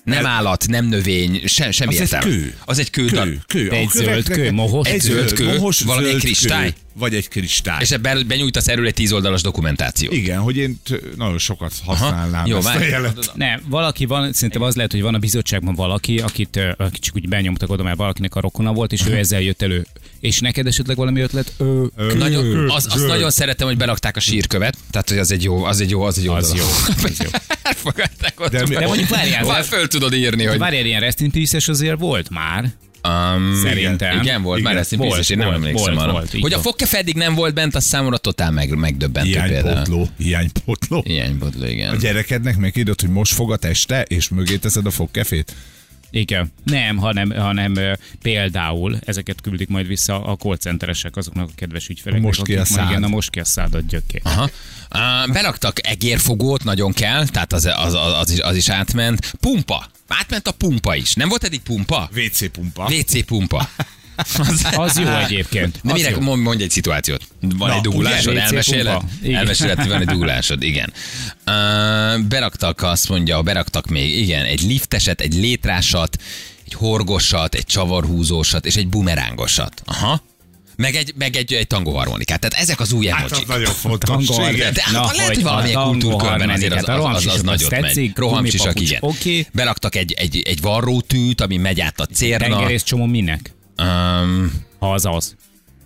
Nem 0.04 0.26
állat, 0.26 0.68
nem 0.68 0.86
növény, 0.86 1.42
sem, 1.46 1.72
semmi 1.72 1.94
Az 1.94 2.02
egy 2.02 2.02
értelme. 2.14 2.26
kő. 2.36 2.56
Az 2.66 2.80
egy 2.80 2.90
kő. 2.90 3.06
Kő, 3.06 3.40
kő. 3.48 3.70
A 3.70 3.74
egy 3.74 3.90
zöld 3.90 4.30
kő, 4.30 4.52
mohos 4.52 4.88
egy 4.88 5.00
zöld 5.02 5.34
kő, 5.34 5.46
mohos 5.46 5.82
valami 5.82 6.08
zöld 6.08 6.20
kristály? 6.20 6.70
Kő, 6.70 6.76
vagy 6.98 7.14
egy 7.16 7.28
kristály. 7.28 7.82
És 7.82 7.92
ebben 7.92 8.28
benyújtasz 8.28 8.68
erről 8.68 8.86
egy 8.86 8.94
tízoldalas 8.94 9.42
dokumentációt. 9.42 10.14
Igen, 10.14 10.40
hogy 10.40 10.58
én 10.58 10.80
t- 10.84 11.18
nagyon 11.18 11.38
sokat 11.38 11.74
használnám 11.86 12.46
Jó, 12.46 12.58
ezt 12.58 12.68
a 12.68 12.70
várj. 12.72 12.90
jelet. 12.90 13.32
Nem, 13.36 13.62
valaki 13.70 14.06
van, 14.06 14.34
szerintem 14.34 14.62
az 14.62 14.76
lehet, 14.76 14.92
hogy 14.92 15.02
van 15.02 15.16
a 15.16 15.18
bizottságban 15.18 15.76
valaki, 15.76 16.20
akit, 16.20 16.60
akit 16.78 17.02
csak 17.02 17.16
úgy 17.16 17.28
benyomtak 17.28 17.70
oda, 17.70 17.84
mert 17.84 17.98
valakinek 17.98 18.36
a 18.36 18.40
rokona 18.40 18.74
volt, 18.74 18.92
és 18.92 19.02
ő 19.08 19.18
ezzel 19.18 19.42
jött 19.42 19.62
elő. 19.62 19.86
És 20.20 20.40
neked 20.40 20.68
esetleg 20.68 20.98
valami 20.98 21.22
ötlet? 21.22 21.54
Ö. 21.58 21.86
Nagyon, 22.18 22.70
az, 22.70 22.88
azt 22.90 23.08
nagyon 23.08 23.30
szeretem, 23.32 23.68
hogy 23.68 23.78
berakták 23.78 24.16
a 24.16 24.20
sírkövet, 24.20 24.78
tehát 24.92 25.10
hogy 25.10 25.18
az 25.18 25.32
egy 25.32 25.44
jó, 25.44 25.64
az 25.64 25.82
egy 25.82 25.90
jó, 25.90 26.02
az 26.02 26.18
egy 26.18 26.24
jó. 26.24 26.34
Az 26.34 26.54
jó, 26.56 26.64
az 27.04 27.18
jó. 27.24 27.30
Elfogadták 27.62 28.40
ott. 28.40 28.52
De 28.52 28.64
De 28.64 28.86
mondjuk 28.88 29.10
várjál, 29.10 29.64
föl 29.64 29.88
tudod 29.88 30.14
írni, 30.14 30.44
hogy... 30.46 30.58
Várjál, 30.58 30.86
ilyen 30.86 31.00
Rest 31.00 31.70
azért 31.70 32.00
volt 32.00 32.30
már. 32.30 32.74
Um, 33.08 33.60
Szerintem. 33.64 34.22
Igen, 34.22 34.42
volt, 34.42 34.60
Igen. 34.60 34.72
már 34.72 34.82
ezt 34.82 34.96
Volt, 34.96 35.10
biztos, 35.10 35.30
én 35.30 35.38
nem 35.38 35.48
volt, 35.48 35.58
emlékszem 35.60 35.94
volt, 35.94 36.04
arra. 36.06 36.12
volt, 36.12 36.32
hogy 36.32 36.52
a 36.52 36.56
van. 36.56 36.64
fogkefe 36.64 36.98
eddig 36.98 37.16
nem 37.16 37.36
volt 37.36 37.54
bent, 37.54 37.76
az 37.76 37.84
számomra 37.84 38.18
totál 38.18 38.52
meg, 38.52 38.76
megdöbbentő 38.76 39.32
például. 39.32 39.62
Hiánypotló. 39.64 40.08
Hiánypotló. 40.18 41.02
Hiánypotló, 41.06 41.64
A 41.64 41.68
igen. 41.68 41.98
gyerekednek 41.98 42.58
megírod, 42.58 43.02
hogy 43.02 43.10
most 43.10 43.34
fog 43.34 43.52
a 43.52 43.58
teste, 43.58 44.02
és 44.02 44.30
mögé 44.30 44.56
teszed 44.58 44.86
a 44.86 44.92
fogkefét? 44.92 45.54
Igen. 46.10 46.52
Nem, 46.64 46.98
hanem, 46.98 47.32
hanem 47.32 47.78
például 48.22 48.98
ezeket 49.06 49.42
küldik 49.42 49.68
majd 49.68 49.88
vissza 49.88 50.24
a 50.24 50.36
call 50.36 50.58
centeresek 50.58 51.16
azoknak 51.16 51.50
a 51.50 51.54
kedves 51.56 51.88
ügyfeleknek. 51.88 52.26
Most 52.28 52.44
ki 52.44 52.56
a 52.56 52.66
szád. 52.66 52.90
Igen, 52.90 53.04
a 53.04 53.08
most 53.08 53.30
ki 53.30 53.40
a 53.40 53.46
szádat 53.46 53.86
gyökké. 53.88 54.22
Aha. 54.24 54.50
Uh, 54.94 55.34
beraktak 55.34 55.88
egérfogót, 55.88 56.64
nagyon 56.64 56.94
kell, 56.94 57.28
tehát 57.28 57.54
az, 57.54 57.66
az, 57.66 57.94
az, 57.94 58.14
az, 58.20 58.32
is, 58.32 58.40
az 58.40 58.56
is 58.56 58.70
átment. 58.70 59.34
Pumpa. 59.40 59.86
Átment 60.08 60.48
a 60.48 60.52
pumpa 60.52 60.96
is. 60.96 61.14
Nem 61.14 61.30
volt 61.30 61.44
eddig 61.44 61.62
pumpa? 61.62 62.10
WC 62.16 62.52
pumpa. 62.52 62.90
WC 62.92 63.26
pumpa. 63.26 63.70
Az, 64.38 64.68
Az 64.76 65.00
jó 65.00 65.08
egyébként. 65.08 65.80
De 65.84 65.94
mire, 65.94 66.16
mondj, 66.20 66.64
egy 66.64 66.72
szituációt. 66.72 67.28
Van 67.42 67.70
Na, 67.70 67.76
egy 67.76 67.82
dugulásod, 67.82 68.38
elmeséled? 68.38 69.02
Elmeséled, 69.34 69.78
hogy 69.78 69.88
van 69.88 70.02
egy 70.02 70.08
dugulásod, 70.16 70.64
igen. 70.64 70.94
Uh, 71.46 72.22
beraktak, 72.28 72.82
azt 72.82 73.10
mondja, 73.10 73.42
beraktak 73.42 73.88
még, 73.88 74.18
igen, 74.18 74.46
egy 74.46 74.62
lifteset, 74.62 75.22
egy 75.22 75.34
létrásat, 75.34 76.18
egy 76.66 76.74
horgosat, 76.74 77.56
egy 77.56 77.66
csavarhúzósat 77.66 78.66
és 78.66 78.76
egy 78.76 78.88
bumerángosat. 78.88 79.82
Aha. 79.86 80.22
Meg 80.76 80.96
egy, 80.96 81.14
meg 81.18 81.36
egy, 81.36 81.54
egy 81.54 81.68
tangóharmonikát. 81.68 82.40
Tehát 82.40 82.64
ezek 82.64 82.80
az 82.80 82.92
új 82.94 83.06
Hát 83.08 83.32
az 83.32 83.44
nagyon 83.48 83.74
fontos. 83.74 84.26
Tangó- 84.26 84.50
igen. 84.54 84.74
De 84.74 84.84
Na, 84.92 85.06
hát 85.06 85.16
lehet, 85.18 85.34
hogy 85.34 85.44
valamilyen 85.44 85.74
tango 85.74 85.92
kultúrkörben 85.92 86.50
azért 86.50 86.74
az, 86.74 86.84
az, 86.88 87.00
az, 87.06 87.26
az, 87.26 87.34
az 87.34 87.42
nagyot 87.42 87.70
megy. 87.70 87.82
tetszik, 87.82 88.18
Rohamsisak, 88.18 88.74
gumipapucs, 88.74 88.90
igen. 88.90 89.02
oké. 89.02 89.48
Beraktak 89.54 89.96
egy, 89.96 90.12
egy, 90.12 90.42
egy 90.46 90.62
varrótűt, 90.62 91.42
ami 91.42 91.58
megy 91.58 91.82
át 91.82 92.00
a 92.00 92.06
cérna. 92.06 92.48
Tengerész 92.48 92.84
csomó 92.84 93.06
minek? 93.06 93.52
Um, 93.82 94.66
Ha 94.80 94.94
az 94.94 95.06
az. 95.06 95.36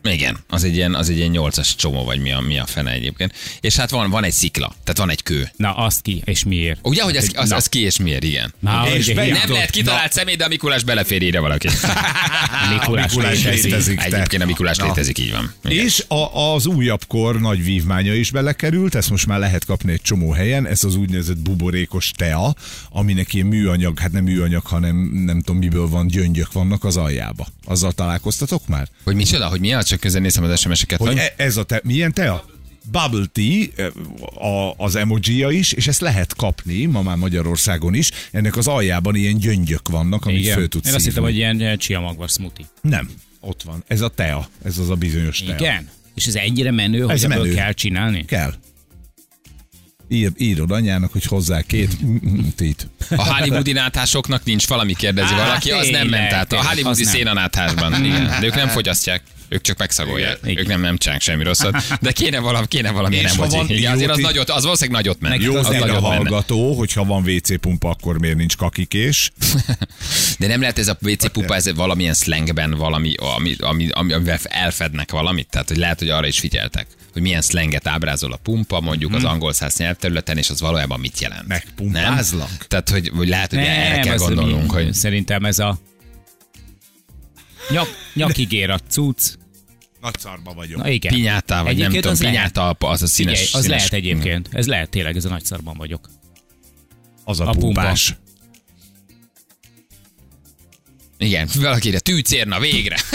Igen, 0.03 0.37
az 0.49 0.63
egy 0.63 0.75
ilyen, 0.75 0.95
az 0.95 1.09
egy 1.09 1.17
ilyen 1.17 1.29
nyolcas 1.29 1.75
csomó, 1.75 2.03
vagy 2.03 2.19
mi 2.19 2.31
a, 2.31 2.39
mi 2.39 2.59
a 2.59 2.65
fene 2.65 2.91
egyébként. 2.91 3.33
És 3.59 3.75
hát 3.75 3.89
van, 3.89 4.09
van 4.09 4.23
egy 4.23 4.31
szikla, 4.31 4.67
tehát 4.83 4.97
van 4.97 5.09
egy 5.09 5.23
kő. 5.23 5.51
Na, 5.55 5.73
azt 5.75 6.01
ki, 6.01 6.21
és 6.25 6.43
miért? 6.43 6.79
Ugye, 6.83 7.03
hogy 7.03 7.17
az, 7.17 7.31
az, 7.35 7.49
Na. 7.49 7.55
az 7.55 7.67
ki 7.67 7.79
és 7.79 7.97
miért, 7.97 8.23
igen. 8.23 8.53
Na, 8.59 8.83
És 8.95 9.07
ugye, 9.07 9.31
Nem 9.31 9.51
lehet 9.51 9.69
kitalált 9.69 10.13
személy, 10.13 10.35
de 10.35 10.45
a 10.45 10.47
Mikulás 10.47 10.83
belefér 10.83 11.21
ide 11.21 11.39
valaki. 11.39 11.67
Mikulás 12.73 13.11
Mikulás 13.11 13.43
létezik. 13.43 13.63
létezik. 13.63 13.97
te. 13.99 14.05
Egyébként 14.05 14.43
a 14.43 14.45
Mikulás 14.45 14.77
Na. 14.77 14.85
létezik, 14.85 15.17
így 15.17 15.31
van. 15.31 15.53
Igen. 15.63 15.85
És 15.85 16.03
a, 16.07 16.53
az 16.53 16.65
újabb 16.65 17.01
kor 17.07 17.39
nagy 17.39 17.63
vívmánya 17.63 18.13
is 18.13 18.31
belekerült, 18.31 18.95
ezt 18.95 19.09
most 19.09 19.27
már 19.27 19.39
lehet 19.39 19.65
kapni 19.65 19.91
egy 19.91 20.01
csomó 20.01 20.31
helyen, 20.31 20.67
ez 20.67 20.83
az 20.83 20.95
úgynevezett 20.95 21.37
buborékos 21.37 22.11
tea, 22.15 22.55
aminek 22.89 23.33
ilyen 23.33 23.47
műanyag, 23.47 23.99
hát 23.99 24.11
nem 24.11 24.23
műanyag, 24.23 24.65
hanem 24.65 24.95
nem 25.25 25.41
tudom 25.41 25.61
miből 25.61 25.87
van, 25.87 26.07
gyöngyök 26.07 26.51
vannak 26.51 26.83
az 26.83 26.97
aljába. 26.97 27.47
Azzal 27.65 27.91
találkoztatok 27.91 28.67
már? 28.67 28.87
Hogy 29.03 29.15
micsoda, 29.15 29.47
hogy 29.47 29.59
mi 29.59 29.73
az, 29.73 29.87
csak 29.91 29.99
közben 29.99 30.21
nézem 30.21 30.43
az 30.43 30.59
SMS-eket. 30.59 30.99
Hogy 30.99 31.07
Hogy 31.07 31.17
e, 31.17 31.33
ez 31.43 31.57
a 31.57 31.63
te, 31.63 31.81
milyen 31.83 32.13
tea? 32.13 32.45
Bubble 32.91 33.25
tea, 33.31 33.65
e, 33.75 33.91
a, 34.47 34.73
az 34.77 34.95
emojia 34.95 35.49
is, 35.49 35.71
és 35.71 35.87
ezt 35.87 36.01
lehet 36.01 36.35
kapni, 36.35 36.85
ma 36.85 37.01
már 37.01 37.17
Magyarországon 37.17 37.93
is. 37.93 38.11
Ennek 38.31 38.57
az 38.57 38.67
aljában 38.67 39.15
ilyen 39.15 39.37
gyöngyök 39.37 39.89
vannak, 39.89 40.25
amit 40.25 40.39
Igen. 40.39 40.57
föl 40.57 40.67
tudsz 40.67 40.87
Én 40.87 40.93
azt 40.93 41.05
hittem, 41.05 41.23
hogy 41.23 41.35
ilyen 41.35 41.77
csiamagvas 41.77 42.31
smoothie. 42.31 42.65
Nem, 42.81 43.09
ott 43.39 43.63
van. 43.63 43.83
Ez 43.87 44.01
a 44.01 44.07
tea, 44.07 44.49
ez 44.63 44.77
az 44.77 44.89
a 44.89 44.95
bizonyos 44.95 45.37
tea. 45.37 45.55
Igen? 45.55 45.89
És 46.15 46.25
ez 46.25 46.35
ennyire 46.35 46.71
menő, 46.71 47.01
hogy 47.01 47.11
Ez 47.13 47.23
ebből 47.23 47.37
menő. 47.37 47.53
kell 47.53 47.71
csinálni? 47.71 48.25
Kell. 48.25 48.53
Ír, 50.09 50.31
írod 50.37 50.71
anyának, 50.71 51.11
hogy 51.11 51.25
hozzá 51.25 51.61
két 51.61 51.97
tít. 52.55 52.87
A 53.09 53.33
hollywoodi 53.33 53.71
náthásoknak 53.71 54.43
nincs 54.43 54.67
valami, 54.67 54.93
kérdezi 54.93 55.33
Á, 55.33 55.37
valaki, 55.37 55.71
az 55.71 55.87
nem 55.87 56.07
ment 56.07 56.33
át. 56.33 56.53
A 56.53 56.67
hollywoodi 56.67 57.03
szénanáthásban. 57.03 58.05
Igen. 58.05 58.39
De 58.39 58.45
ők 58.45 58.55
nem 58.55 58.67
fogyasztják. 58.67 59.23
Ők 59.51 59.61
csak 59.61 59.77
megszagolják. 59.77 60.39
Igen. 60.43 60.57
Ők 60.57 60.67
nem, 60.67 60.81
nem 60.81 60.97
csinálnak 60.97 61.23
semmi 61.23 61.43
rosszat. 61.43 61.99
De 62.01 62.11
kéne 62.11 62.39
valami, 62.39 62.67
kéne 62.67 62.91
valami 62.91 63.15
És 63.15 63.21
nem 63.21 63.37
ha 63.37 63.47
van 63.47 63.59
hogy 63.59 63.77
Igen, 63.77 63.91
azért 63.93 64.09
az, 64.09 64.17
nagyot, 64.17 64.49
az 64.49 64.63
valószínűleg 64.63 65.01
nagyot 65.03 65.19
ment. 65.21 65.43
Jó, 65.43 65.55
az 65.55 65.65
a 65.65 65.71
nagyot 65.71 66.01
menne. 66.01 66.15
hallgató, 66.15 66.73
hogyha 66.77 67.05
van 67.05 67.23
WC 67.29 67.59
pumpa, 67.59 67.89
akkor 67.89 68.19
miért 68.19 68.35
nincs 68.37 68.57
kakikés? 68.57 69.31
De 70.39 70.47
nem 70.47 70.61
lehet 70.61 70.79
ez 70.79 70.87
a 70.87 70.97
WC 71.01 71.31
pupa, 71.31 71.55
ez 71.55 71.73
valamilyen 71.73 72.13
slangben 72.13 72.71
valami, 72.71 73.13
ami, 73.35 73.55
ami, 73.59 73.87
ami, 73.89 74.13
amivel 74.13 74.39
elfednek 74.43 75.11
valamit? 75.11 75.47
Tehát, 75.49 75.67
hogy 75.67 75.77
lehet, 75.77 75.99
hogy 75.99 76.09
arra 76.09 76.27
is 76.27 76.39
figyeltek, 76.39 76.87
hogy 77.13 77.21
milyen 77.21 77.41
slanget 77.41 77.87
ábrázol 77.87 78.31
a 78.31 78.37
pumpa, 78.43 78.79
mondjuk 78.79 79.13
az 79.13 79.23
angol 79.23 79.53
száz 79.53 79.77
nyelvterületen, 79.77 80.37
és 80.37 80.49
az 80.49 80.61
valójában 80.61 80.99
mit 80.99 81.19
jelent. 81.19 81.47
Megpumpázlak? 81.47 82.47
Nem? 82.47 82.57
Tehát, 82.67 82.89
hogy, 82.89 83.11
hogy 83.15 83.27
lehet, 83.29 83.49
hogy 83.49 83.59
erre 83.59 83.99
kell 83.99 84.17
gondolnunk, 84.17 84.73
mi- 84.75 84.83
hogy 84.83 84.93
Szerintem 84.93 85.45
ez 85.45 85.59
a 85.59 85.79
nyak, 87.69 87.87
nyakigér 88.13 88.69
a 88.69 88.79
cucc. 88.89 89.39
Nagy 90.01 90.19
szarba 90.19 90.53
vagyok. 90.53 90.81
Na 90.81 90.89
igen. 90.89 91.13
pinyátá, 91.13 91.55
vagy 91.63 91.63
nem 91.63 91.71
Egyébként 91.73 91.95
tudom, 92.03 92.11
az 92.11 92.21
lehet. 92.21 92.51
pinyáta, 92.51 92.87
az 92.87 93.01
a 93.01 93.07
színes. 93.07 93.39
Figyelj, 93.39 93.53
az 93.53 93.61
színes 93.63 93.89
lehet 93.89 93.93
egyébként. 93.93 94.49
Ez 94.51 94.67
lehet 94.67 94.89
tényleg, 94.89 95.15
ez 95.15 95.25
a 95.25 95.29
nagy 95.29 95.45
szarban 95.45 95.77
vagyok. 95.77 96.09
Az 97.23 97.39
a, 97.39 97.43
A 97.43 97.45
pumpa. 97.51 97.59
pumpás. 97.59 98.15
Igen, 101.17 101.49
valakire 101.55 101.99
tűcérna 101.99 102.59
végre. 102.59 102.95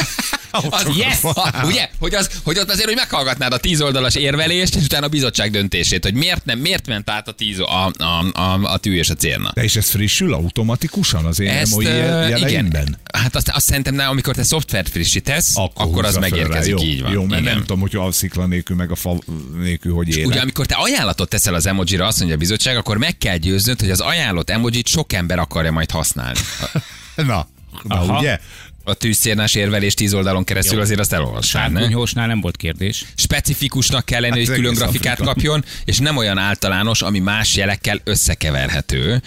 Az, 0.50 0.86
yes! 0.96 1.18
Ugye? 1.68 1.88
Hogy, 1.98 2.14
az, 2.14 2.30
hogy 2.44 2.58
ott 2.58 2.70
azért, 2.70 2.86
hogy 2.86 2.96
meghallgatnád 2.96 3.52
a 3.52 3.58
tíz 3.58 3.80
oldalas 3.80 4.14
érvelést, 4.14 4.74
és 4.74 4.84
utána 4.84 5.06
a 5.06 5.08
bizottság 5.08 5.50
döntését, 5.50 6.04
hogy 6.04 6.14
miért 6.14 6.44
nem, 6.44 6.58
miért 6.58 6.86
ment 6.86 7.10
át 7.10 7.28
a, 7.28 7.32
tíz, 7.32 7.58
a, 7.60 7.86
a, 7.98 8.24
a, 8.32 8.62
a 8.62 8.76
tű 8.76 8.94
és 8.94 9.10
a 9.10 9.14
cérna. 9.14 9.50
De 9.54 9.62
és 9.62 9.76
ez 9.76 9.88
frissül 9.88 10.34
automatikusan 10.34 11.24
az 11.24 11.40
én 11.40 11.62
igen. 12.36 12.98
Hát 13.12 13.36
azt, 13.36 13.48
azt 13.48 13.66
szerintem, 13.66 13.94
nem, 13.94 14.08
amikor 14.08 14.34
te 14.34 14.42
szoftvert 14.42 14.88
frissítesz, 14.88 15.56
akkor, 15.56 15.86
akkor 15.86 16.04
az 16.04 16.16
megérkezik, 16.16 16.70
jó, 16.70 16.78
így 16.78 17.02
van. 17.02 17.12
Jó, 17.12 17.24
mert 17.24 17.40
igen. 17.40 17.54
nem 17.54 17.64
tudom, 17.64 17.80
hogy 17.80 17.96
a 17.96 18.12
szikla 18.12 18.46
nélkül, 18.46 18.76
meg 18.76 18.90
a 18.90 18.94
fa 18.94 19.18
nélkül, 19.58 19.94
hogy 19.94 20.08
élek. 20.08 20.26
Ugye, 20.26 20.40
amikor 20.40 20.66
te 20.66 20.74
ajánlatot 20.74 21.28
teszel 21.28 21.54
az 21.54 21.66
emojira, 21.66 22.06
azt 22.06 22.18
mondja 22.18 22.36
a 22.36 22.38
bizottság, 22.38 22.76
akkor 22.76 22.98
meg 22.98 23.18
kell 23.18 23.36
győznöd, 23.36 23.80
hogy 23.80 23.90
az 23.90 24.00
ajánlott 24.00 24.50
emojit 24.50 24.86
sok 24.86 25.12
ember 25.12 25.38
akarja 25.38 25.72
majd 25.72 25.90
használni. 25.90 26.38
Na, 27.14 27.48
na 27.82 27.94
Aha. 27.94 28.18
ugye? 28.18 28.40
A 28.88 28.94
tűzszérnás 28.94 29.54
érvelés 29.54 29.94
tíz 29.94 30.14
oldalon 30.14 30.44
keresztül 30.44 30.80
azért 30.80 31.00
azt 31.00 31.12
elolvastál, 31.12 31.68
ne? 31.68 31.78
Sárkonyhósnál 31.78 32.26
nem 32.26 32.40
volt 32.40 32.56
kérdés. 32.56 33.04
Specifikusnak 33.16 34.04
kell 34.04 34.20
lenni, 34.20 34.38
Hát 34.38 34.46
hogy 34.46 34.56
külön 34.56 34.74
grafikát 34.74 35.12
Afrika. 35.12 35.32
kapjon, 35.32 35.64
és 35.84 35.98
nem 35.98 36.16
olyan 36.16 36.38
általános, 36.38 37.02
ami 37.02 37.18
más 37.18 37.56
jelekkel 37.56 38.00
összekeverhető. 38.04 39.22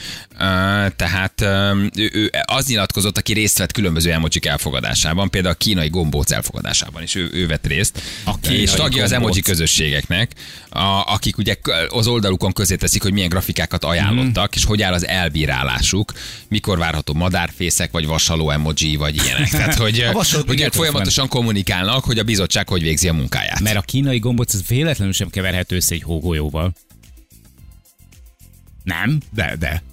Tehát 0.95 1.41
ő, 1.95 2.31
az 2.45 2.67
nyilatkozott, 2.67 3.17
aki 3.17 3.33
részt 3.33 3.57
vett 3.57 3.71
különböző 3.71 4.11
emojik 4.11 4.45
elfogadásában, 4.45 5.29
például 5.29 5.53
a 5.53 5.57
kínai 5.57 5.89
gombóc 5.89 6.31
elfogadásában 6.31 7.03
is 7.03 7.15
ő, 7.15 7.29
ő 7.33 7.47
vett 7.47 7.67
részt. 7.67 8.01
A 8.25 8.31
és 8.49 8.71
tagja 8.71 9.03
az 9.03 9.09
gombóc. 9.09 9.11
emoji 9.11 9.41
közösségeknek, 9.41 10.31
a, 10.69 11.13
akik 11.13 11.37
ugye 11.37 11.55
az 11.89 12.07
oldalukon 12.07 12.51
közé 12.51 12.75
teszik, 12.75 13.01
hogy 13.01 13.13
milyen 13.13 13.29
grafikákat 13.29 13.83
ajánlottak, 13.83 14.55
és 14.55 14.65
hogy 14.65 14.81
áll 14.81 14.93
az 14.93 15.07
elbírálásuk, 15.07 16.13
mikor 16.47 16.77
várható 16.77 17.13
madárfészek, 17.13 17.91
vagy 17.91 18.05
vasaló 18.05 18.49
emoji, 18.49 18.95
vagy 18.95 19.15
ilyenek. 19.15 19.49
Tehát, 19.49 19.75
hogy, 19.75 20.05
hogy 20.47 20.61
ők 20.61 20.73
folyamatosan 20.73 21.27
kommunikálnak, 21.27 22.03
hogy 22.03 22.19
a 22.19 22.23
bizottság 22.23 22.69
hogy 22.69 22.81
végzi 22.81 23.07
a 23.07 23.13
munkáját. 23.13 23.59
Mert 23.59 23.77
a 23.77 23.81
kínai 23.81 24.19
gombóc 24.19 24.53
az 24.53 24.63
véletlenül 24.67 25.13
sem 25.13 25.29
keverhető 25.29 25.75
össze 25.75 25.93
egy 25.93 26.03
hógolyóval. 26.03 26.73
Nem? 28.83 29.19
De, 29.33 29.55
de. 29.59 29.83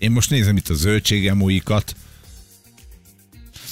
Én 0.00 0.10
most 0.10 0.30
nézem 0.30 0.56
itt 0.56 0.68
a 0.68 0.74
zöldségemóikat, 0.74 1.94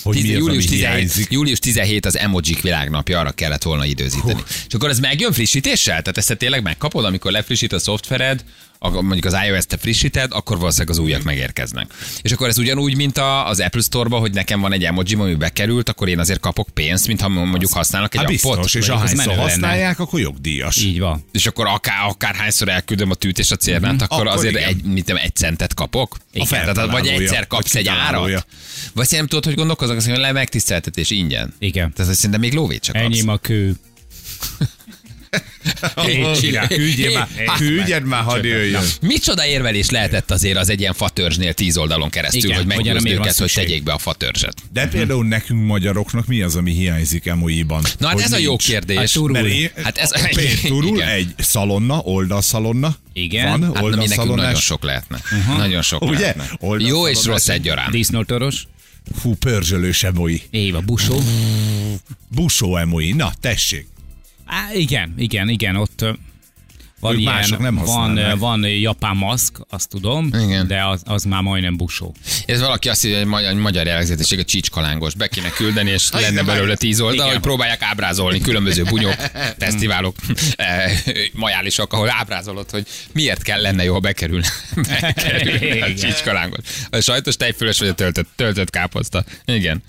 hogy 0.09 0.17
Tíz- 0.17 0.27
mi 0.27 0.35
az, 0.35 0.39
július, 0.41 0.65
ami 0.65 0.73
17, 0.77 0.97
hiányzik. 0.97 1.31
július 1.31 1.59
17 1.59 2.07
az 2.07 2.19
emojik 2.19 2.61
világnapja, 2.61 3.19
arra 3.19 3.31
kellett 3.31 3.63
volna 3.63 3.85
időzíteni. 3.85 4.33
Hú. 4.33 4.41
És 4.69 4.75
akkor 4.75 4.89
ez 4.89 4.99
megjön 4.99 5.33
frissítéssel? 5.33 6.01
Tehát 6.01 6.19
ezt 6.19 6.29
te 6.29 6.35
tényleg 6.35 6.63
megkapod, 6.63 7.05
amikor 7.05 7.31
lefrissít 7.31 7.73
a 7.73 7.79
szoftvered, 7.79 8.45
mondjuk 8.81 9.25
az 9.25 9.37
iOS-t 9.47 9.69
te 9.69 9.77
frissíted, 9.77 10.33
akkor 10.33 10.59
valószínűleg 10.59 10.91
az 10.91 10.99
újak 10.99 11.23
megérkeznek. 11.23 11.87
És 12.23 12.33
akkor 12.33 12.49
ez 12.49 12.59
ugyanúgy, 12.59 12.97
mint 12.97 13.19
a, 13.19 13.47
az 13.49 13.61
Apple 13.61 13.81
Store-ba, 13.81 14.19
hogy 14.19 14.33
nekem 14.33 14.61
van 14.61 14.73
egy 14.73 14.85
emoji, 14.85 15.15
ami 15.15 15.35
bekerült, 15.35 15.89
akkor 15.89 16.09
én 16.09 16.19
azért 16.19 16.41
kapok 16.41 16.69
pénzt, 16.75 17.07
mint 17.07 17.21
ha 17.21 17.29
mondjuk 17.29 17.73
használnak 17.73 18.15
egy 18.15 18.21
Hát 18.21 18.29
appot. 18.29 18.57
biztos, 18.57 18.75
és 18.75 18.89
mondjuk 18.89 18.97
az 18.97 19.03
ahányszor 19.03 19.27
menő 19.27 19.39
lenne. 19.39 19.51
használják, 19.51 19.99
akkor 20.01 20.21
jogdíjas. 20.21 20.77
Így 20.77 20.99
van. 20.99 21.25
És 21.33 21.47
akkor 21.47 21.67
akár, 21.67 22.07
akárhányszor 22.09 22.69
elküldöm 22.69 23.11
a 23.11 23.15
tűt 23.15 23.39
és 23.39 23.51
a 23.51 23.57
cérnát, 23.57 23.93
mm-hmm. 23.93 24.03
akkor, 24.03 24.27
Akkor 24.27 24.39
azért 24.39 24.55
igen. 24.55 24.69
egy, 24.69 24.83
mit 24.83 25.11
egy 25.11 25.35
centet 25.35 25.75
kapok. 25.75 26.17
A 26.35 26.47
Tehát, 26.49 26.91
vagy 26.91 27.07
egyszer 27.07 27.47
kapsz 27.47 27.73
vagy 27.73 27.83
egy 27.83 27.89
árat. 27.89 28.47
Vagy 28.95 29.07
nem 29.11 29.27
tudod, 29.27 29.45
hogy 29.45 29.55
gondolkozok, 29.55 29.97
azt 29.99 30.07
mondja, 30.07 30.25
hogy 30.25 30.35
le 30.35 30.41
megtiszteltetés 30.41 31.11
ingyen. 31.11 31.55
Igen. 31.59 31.93
Tehát 31.93 32.15
szerintem 32.15 32.41
még 32.41 32.53
lóvét 32.53 32.83
csak. 32.83 32.97
Enyém 32.97 33.29
a 33.29 33.37
kő. 33.37 33.73
Küldjél 36.69 37.13
már, 37.13 37.29
Hát, 37.47 37.57
küldjed 37.57 38.05
már, 38.05 38.23
hadd 38.23 38.45
jöjjön. 38.45 38.83
Micsoda 39.01 39.47
érvelés 39.47 39.91
lehetett 39.91 40.31
azért 40.31 40.57
az 40.57 40.69
egy 40.69 40.81
ilyen 40.81 40.93
fatörzsnél 40.95 41.53
tíz 41.53 41.77
oldalon 41.77 42.11
keresztül, 42.11 42.51
Igen, 42.51 42.57
hogy 42.73 42.93
van 42.93 43.07
őket, 43.07 43.37
hogy 43.39 43.53
tegyék 43.53 43.83
be 43.83 43.93
a 43.93 43.99
fatörzset. 43.99 44.55
De 44.73 44.89
például 44.89 45.25
nekünk 45.27 45.67
magyaroknak 45.67 46.27
mi 46.27 46.41
az, 46.43 46.57
ami 46.57 46.73
hiányzik 46.73 47.27
emojiban? 47.27 47.83
Na 47.99 48.09
hát 48.09 48.21
ez 48.21 48.33
a 48.33 48.39
jó 48.39 48.57
kérdés. 48.57 48.97
Hát 48.97 49.13
turul. 49.13 49.31
Mert 49.41 49.47
én, 49.55 49.71
Hát 49.83 49.99
ez- 49.99 50.11
turul 50.67 50.97
igen. 50.97 51.09
egy 51.09 51.35
szalonna, 51.39 51.99
oldalszalonna. 52.05 52.97
Igen. 53.13 53.49
Van, 53.61 53.75
Hát 53.75 53.83
oldalszalonnás. 53.83 54.45
nagyon 54.45 54.61
sok 54.61 54.83
lehetne. 54.83 55.19
Nagyon 55.57 55.83
sok 55.83 56.03
Ugye? 56.03 56.19
lehetne. 56.19 56.49
Jó 56.79 57.09
és 57.09 57.25
rossz 57.25 57.49
egy- 57.49 57.59
egyaránt. 57.59 57.91
Disznótoros. 57.91 58.63
Fú, 59.15 59.35
pörzsölős 59.35 60.03
emoi. 60.03 60.43
Éva 60.51 60.81
busó. 60.81 61.19
Busó 62.35 62.77
emoi. 62.77 63.13
Na, 63.13 63.33
tessék. 63.41 63.87
Á, 64.45 64.75
igen, 64.75 65.15
igen, 65.17 65.49
igen, 65.49 65.77
ott 65.77 66.05
van 67.01 67.13
Ők 67.13 67.21
ilyen, 67.21 67.33
mások 67.33 67.59
nem 67.59 67.75
van, 67.75 68.39
van 68.39 68.65
japán 68.65 69.17
maszk, 69.17 69.61
azt 69.69 69.89
tudom, 69.89 70.31
Igen. 70.35 70.67
de 70.67 70.85
az, 70.85 71.03
az 71.05 71.25
már 71.25 71.43
majdnem 71.43 71.77
busó. 71.77 72.15
Ez 72.47 72.61
valaki 72.61 72.89
azt 72.89 73.03
mondja, 73.03 73.21
hogy 73.21 73.29
magyar, 73.29 73.55
magyar 73.55 73.87
jellegzetesség 73.87 74.39
a 74.39 74.45
csícskalángos. 74.45 75.15
Be 75.15 75.29
kéne 75.29 75.51
küldeni, 75.51 75.91
és 75.91 76.11
lenne 76.13 76.31
de 76.31 76.43
belőle 76.43 76.77
tíz 76.77 77.01
oldal, 77.01 77.15
Igen. 77.15 77.29
hogy 77.29 77.41
próbálják 77.41 77.83
ábrázolni 77.83 78.41
különböző 78.41 78.83
bunyók, 78.83 79.17
fesztiválok, 79.59 80.17
eh, 80.57 81.03
majálisok, 81.33 81.93
ahol 81.93 82.11
ábrázolod, 82.11 82.71
hogy 82.71 82.87
miért 83.13 83.43
kell 83.43 83.61
lenne 83.61 83.85
jó, 83.85 83.93
ha 83.93 84.01
bekerül, 84.01 84.41
bekerül 84.75 85.53
a 85.53 85.65
Igen. 85.65 85.97
csícskalángos. 85.97 86.61
A 86.91 87.01
sajtos 87.01 87.37
tejfölös 87.37 87.79
vagy 87.79 87.89
a 87.89 87.95
töltött, 87.95 88.29
töltött 88.37 88.71
káposzta. 88.71 89.25
Igen. 89.45 89.83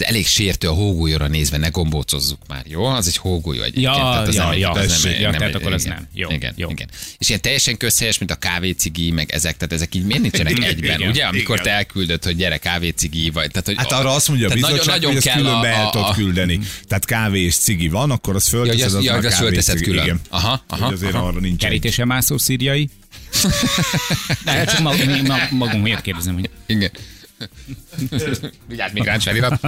Ez 0.00 0.06
elég 0.06 0.26
sértő 0.26 0.68
a 0.68 0.72
hógolyóra 0.72 1.26
nézve, 1.26 1.56
ne 1.56 1.68
gombócozzuk 1.68 2.38
már, 2.48 2.62
jó? 2.66 2.84
Az 2.84 3.06
egy 3.06 3.16
hógolyó 3.16 3.60
egyébként. 3.60 3.84
Ja, 3.84 3.92
tehát 3.92 4.28
az 4.28 4.34
ja, 4.34 4.44
nem, 4.48 4.58
ja, 4.58 4.70
az 4.70 4.86
tessék, 4.86 5.18
ja, 5.20 5.30
tehát 5.30 5.48
egy- 5.48 5.54
akkor 5.54 5.74
igen, 5.80 5.88
nem. 5.94 6.08
Jó, 6.14 6.30
igen, 6.30 6.52
jó. 6.56 6.70
igen. 6.70 6.88
És 7.18 7.28
ilyen 7.28 7.40
teljesen 7.40 7.76
közhelyes, 7.76 8.18
mint 8.18 8.30
a 8.30 8.34
kávécigi, 8.34 9.10
meg 9.10 9.30
ezek, 9.32 9.56
tehát 9.56 9.72
ezek 9.74 9.94
így 9.94 10.04
miért 10.04 10.22
nincsenek 10.22 10.52
egyben, 10.62 10.96
Igen, 10.96 11.08
ugye? 11.10 11.24
Amikor 11.24 11.54
igen. 11.54 11.66
te 11.66 11.70
elküldöd, 11.72 12.24
hogy 12.24 12.36
gyere 12.36 12.56
kávécigi, 12.56 13.30
vagy... 13.30 13.50
Tehát, 13.50 13.66
hogy 13.66 13.76
Hát 13.76 13.92
arra 13.92 14.14
azt 14.14 14.28
mondja 14.28 14.46
a 14.46 14.50
tehát 14.50 14.64
bizottság, 14.68 14.94
nagyon, 14.94 15.12
hogy 15.14 15.26
ezt 15.26 15.36
különbe 15.36 15.68
el 15.68 15.90
tudod 15.90 16.14
küldeni. 16.14 16.58
Tehát 16.88 17.04
kávé 17.04 17.40
és 17.40 17.56
cigi 17.56 17.88
van, 17.88 18.10
akkor 18.10 18.34
az 18.34 18.44
Ja, 18.52 18.58
fölteszed, 18.58 18.84
azt, 18.86 18.94
az 18.94 19.04
ja, 19.04 19.30
fölteszed 19.30 19.76
cigi. 19.76 19.90
külön. 19.90 20.04
Igen. 20.04 20.20
Aha, 20.28 20.62
aha, 20.68 20.84
Hogy 20.84 20.94
azért 20.94 21.14
arra 21.14 21.40
nincs. 21.40 21.60
Kerítésen 21.62 22.06
mászó 22.06 22.38
szíriai. 22.38 22.88
De 24.44 24.64
csak 24.64 24.80
magunk 25.50 25.82
miért 25.82 26.00
kérdezem, 26.00 26.34
hogy 26.34 26.50
Igen. 26.66 26.90
Vigyázz, 28.68 28.92
migráns 28.92 29.24
felirat. 29.24 29.60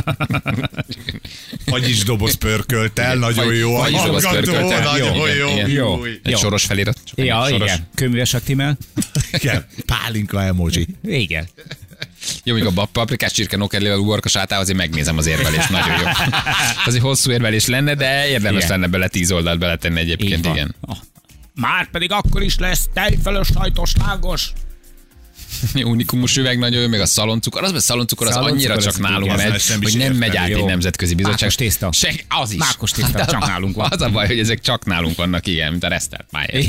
Vagyis 1.65 2.05
doboz 2.05 2.35
pörkölt 2.35 2.99
el, 2.99 3.17
nagyon 3.17 3.55
jó. 3.55 3.75
a 3.75 3.79
vagyis 3.79 4.03
doboz 4.03 4.29
pörkölt 4.31 4.71
el. 4.71 4.83
Nagyon 4.83 5.35
jó. 5.35 5.67
Jó. 5.67 6.05
Egy 6.23 6.39
soros 6.39 6.65
felirat. 6.65 6.99
Ja, 7.15 7.47
igen. 7.51 7.89
Köműves 7.95 8.35
aktimel. 8.35 8.79
Igen. 9.33 9.67
Pálinka 9.87 10.43
emoji. 10.43 10.87
Igen. 11.03 11.49
Jó, 12.45 12.55
még 12.55 12.65
a 12.65 12.89
paprikás 12.93 13.33
csirke 13.33 13.57
nokedlével 13.57 13.99
uborka 13.99 14.29
sátával 14.29 14.63
azért 14.65 14.79
megnézem 14.79 15.19
az 15.19 15.27
érvelést, 15.27 15.71
nagyon 15.81 15.99
jó. 16.01 16.07
Az 16.87 16.95
egy 16.95 17.01
hosszú 17.01 17.31
érvelés 17.31 17.67
lenne, 17.67 17.95
de 17.95 18.29
érdemes 18.29 18.65
Igen. 18.65 18.79
lenne 18.81 18.87
bele 18.91 19.09
tíz 19.09 19.33
oldalt 19.33 19.59
beletenni 19.59 20.01
egyébként, 20.01 20.47
igen. 20.47 20.75
Ah, 20.81 20.97
Már 21.55 21.91
pedig 21.91 22.13
akkor 22.13 22.43
is 22.43 22.59
lesz 22.59 22.89
tejfölös 22.93 23.49
sajtos 23.55 23.93
lágos. 24.07 24.53
Unikumos 25.75 26.37
üveg 26.37 26.59
nagyon 26.59 26.81
jó, 26.83 26.89
még 26.89 27.01
a 27.01 27.07
szaloncukor. 27.07 27.63
Az, 27.65 27.73
a 27.73 27.81
szaloncukor 27.81 28.27
az 28.27 28.33
Szaloncukor 28.33 28.71
annyira 28.71 28.83
csak 28.83 28.99
nálunk 28.99 29.37
megy, 29.37 29.63
hogy 29.83 29.97
nem 29.97 30.15
megy 30.15 30.37
át 30.37 30.49
egy 30.49 30.65
nemzetközi 30.65 31.15
bizottság. 31.15 31.41
Mákos 31.41 31.55
tészta. 31.55 31.89
Se, 31.93 32.13
az 32.29 32.51
is. 32.53 32.59
Mákos 32.59 32.91
tészta, 32.91 33.19
Hát, 33.19 33.31
csak 33.35 33.47
nálunk 33.47 33.77
van. 33.77 33.89
Az 33.91 34.01
a 34.01 34.09
baj, 34.09 34.27
hogy 34.27 34.39
ezek 34.39 34.61
csak 34.61 34.85
nálunk 34.85 35.17
vannak, 35.17 35.47
igen, 35.47 35.71
mint 35.71 35.85
a 35.85 35.89
resztelt 35.89 36.27
máj. 36.31 36.47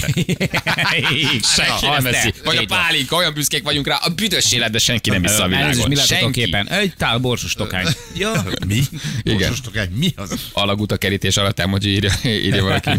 Senki 1.55 1.85
nem 1.85 2.05
eszi. 2.05 2.33
Vagy 2.43 2.57
a 2.57 2.65
pálinka, 2.67 3.15
olyan 3.15 3.33
büszkék 3.33 3.63
vagyunk 3.63 3.87
rá, 3.87 3.95
a 3.95 4.09
büdös 4.09 4.51
életben 4.51 4.79
senki 4.79 5.09
nem 5.09 5.21
vissza 5.21 5.43
a 5.43 5.47
világon. 5.47 5.89
mi? 5.89 6.55
Egy 6.69 6.93
tál 6.97 7.17
borsos 7.17 7.53
tokány. 7.53 7.85
Ja. 8.15 8.43
Mi? 8.67 8.81
Igen. 9.23 9.53
Mi 9.95 10.13
az? 10.15 10.49
alagút 10.53 10.91
a 10.91 10.97
kerítés 10.97 11.37
alatt 11.37 11.59
emoji 11.59 11.87
írja, 11.87 12.11
írja 12.23 12.63
valaki, 12.63 12.89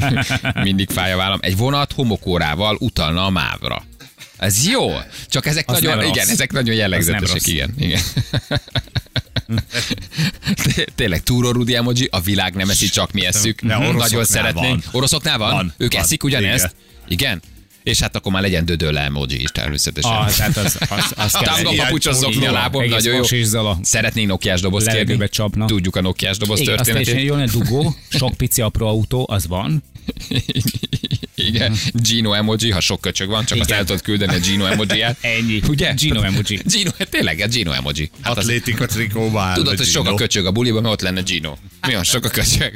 mindig 0.62 0.90
fáj 0.90 1.12
a 1.12 1.16
vállam. 1.16 1.38
Egy 1.42 1.56
vonat 1.56 1.92
homokórával 1.92 2.76
utalna 2.80 3.24
a 3.24 3.30
mávra. 3.30 3.84
Ez 4.42 4.66
jó, 4.68 4.90
csak 5.28 5.46
ezek 5.46 5.68
Az 5.70 5.80
nagyon, 5.80 5.98
igen, 5.98 6.12
rossz. 6.14 6.28
ezek 6.28 6.52
nagyon 6.52 6.74
jellegzetesek, 6.74 7.46
igen, 7.46 7.74
igen. 7.78 8.00
Té- 10.54 10.92
Tényleg, 10.94 11.22
túró 11.22 11.50
Rudi 11.50 11.74
emoji, 11.74 12.08
a 12.10 12.20
világ 12.20 12.54
nem 12.54 12.70
eszi, 12.70 12.88
csak 12.88 13.12
mi 13.12 13.26
esszük. 13.26 13.60
De 13.62 13.76
Nagyon 13.76 14.24
szeretnénk. 14.24 14.84
van. 14.84 14.94
Oroszoknál 14.94 15.38
van? 15.38 15.50
Van, 15.50 15.74
Ők 15.76 15.92
van. 15.92 16.02
eszik 16.02 16.24
ugyanezt? 16.24 16.74
Igen. 17.08 17.26
Igen. 17.26 17.42
És 17.82 18.00
hát 18.00 18.16
akkor 18.16 18.32
már 18.32 18.42
legyen 18.42 18.64
dödölle 18.64 19.00
emoji 19.00 19.40
is 19.42 19.50
természetesen. 19.52 20.10
Ah, 20.12 20.30
tehát 20.34 20.56
az, 20.56 20.76
az, 20.88 21.12
az 21.16 21.32
kell. 21.42 22.12
Zokni 22.12 22.46
a 22.46 22.52
lábom, 22.52 22.88
nagyon 22.88 23.14
jó. 23.14 23.74
Szeretnénk 23.82 24.28
nokiás 24.28 24.60
dobozt 24.60 24.88
kérni. 24.90 25.28
Csapna. 25.28 25.64
Tudjuk 25.66 25.96
a 25.96 26.00
nokiás 26.00 26.36
doboz 26.36 26.60
Igen, 26.60 26.78
azt 26.78 26.84
teljesen 26.90 27.14
történetét. 27.14 27.50
jól 27.52 27.64
dugó, 27.64 27.96
sok 28.08 28.34
pici 28.34 28.60
apró 28.60 28.86
autó, 28.86 29.26
az 29.30 29.46
van. 29.46 29.82
Igen, 31.46 31.76
Gino 31.92 32.32
emoji, 32.32 32.70
ha 32.70 32.80
sok 32.80 33.00
köcsög 33.00 33.28
van, 33.28 33.44
csak 33.44 33.58
azt 33.58 33.68
Igen. 33.68 33.78
el 33.80 33.84
tudod 33.84 34.02
küldeni 34.02 34.34
a 34.34 34.38
Gino 34.38 34.64
emoji-ját. 34.64 35.16
Ennyi. 35.36 35.60
Ugye? 35.68 35.94
Gino 35.94 36.22
emoji. 36.22 36.60
Gino, 36.72 36.90
tényleg, 37.10 37.40
a 37.40 37.46
Gino 37.46 37.72
emoji. 37.72 38.10
Hát 38.22 38.36
Atlétika 38.38 38.86
trikóba 38.86 39.40
áll. 39.40 39.54
tudod, 39.54 39.76
hogy 39.76 39.86
sok 39.86 40.06
a 40.06 40.14
köcsög 40.14 40.46
a 40.46 40.50
buliban, 40.50 40.82
mert 40.82 40.94
ott 40.94 41.00
lenne 41.00 41.20
Gino. 41.20 41.54
Mi 41.86 41.94
van, 41.94 42.04
sok 42.04 42.24
a 42.24 42.28
köcsög? 42.28 42.72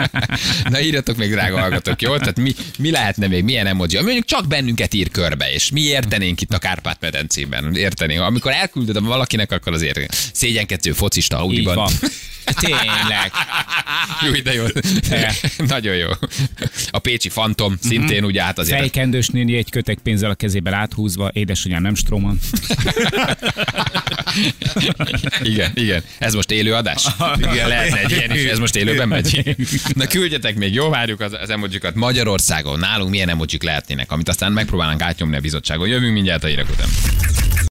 Na 0.70 0.80
írjatok 0.80 1.16
még, 1.16 1.30
drága 1.30 1.60
hallgatók, 1.60 2.02
jó? 2.02 2.16
Tehát 2.16 2.36
mi, 2.40 2.54
mi 2.78 2.90
lehetne 2.90 3.26
még, 3.26 3.44
milyen 3.44 3.66
emoji? 3.66 3.96
Mondjuk 4.00 4.24
csak 4.24 4.46
bennünket 4.46 4.94
ír 4.94 5.10
körbe, 5.10 5.52
és 5.52 5.70
mi 5.70 5.80
értenénk 5.80 6.40
itt 6.40 6.52
a 6.52 6.58
Kárpát-medencében. 6.58 7.76
Értenénk. 7.76 8.20
Amikor 8.20 8.52
elküldöd 8.52 9.04
valakinek, 9.04 9.52
akkor 9.52 9.72
azért 9.72 10.30
szégyenkedő 10.32 10.92
focista 10.92 11.36
Így 11.36 11.42
Audiban. 11.42 11.74
van. 11.74 11.92
Tényleg. 12.60 13.32
Jó, 14.26 14.32
de 14.42 14.52
jó. 14.54 14.64
Nagyon 15.66 15.94
jó. 15.94 16.08
A 16.90 16.98
Pécsi 16.98 17.28
Fantom 17.28 17.76
szintén 17.92 18.24
ugye 18.24 18.42
hát 18.42 18.58
azért. 18.58 18.78
Fejkendős 18.78 19.28
néni 19.28 19.56
egy 19.56 19.70
kötek 19.70 19.98
pénzzel 19.98 20.30
a 20.30 20.34
kezében 20.34 20.72
áthúzva, 20.72 21.30
édesanyám 21.32 21.82
nem 21.82 21.94
stroman. 21.94 22.38
Igen, 25.42 25.70
igen. 25.74 26.02
Ez 26.18 26.34
most 26.34 26.50
élő 26.50 26.74
adás? 26.74 27.06
Igen, 27.52 27.68
lehetne 27.68 27.98
egy 27.98 28.10
ilyen 28.10 28.30
is, 28.30 28.44
ez 28.44 28.58
most 28.58 28.76
élőben 28.76 29.08
megy. 29.08 29.56
Na 29.94 30.06
küldjetek 30.06 30.54
még, 30.54 30.74
jó, 30.74 30.88
várjuk 30.88 31.20
az, 31.20 31.36
az 31.40 31.50
emojikat. 31.50 31.94
Magyarországon 31.94 32.78
nálunk 32.78 33.10
milyen 33.10 33.28
emojik 33.28 33.62
lehetnének, 33.62 34.12
amit 34.12 34.28
aztán 34.28 34.52
megpróbálnánk 34.52 35.02
átnyomni 35.02 35.36
a 35.36 35.40
bizottságon. 35.40 35.88
Jövünk 35.88 36.12
mindjárt 36.12 36.44
a 36.44 36.46
hírek 36.46 36.70
után. 36.70 36.88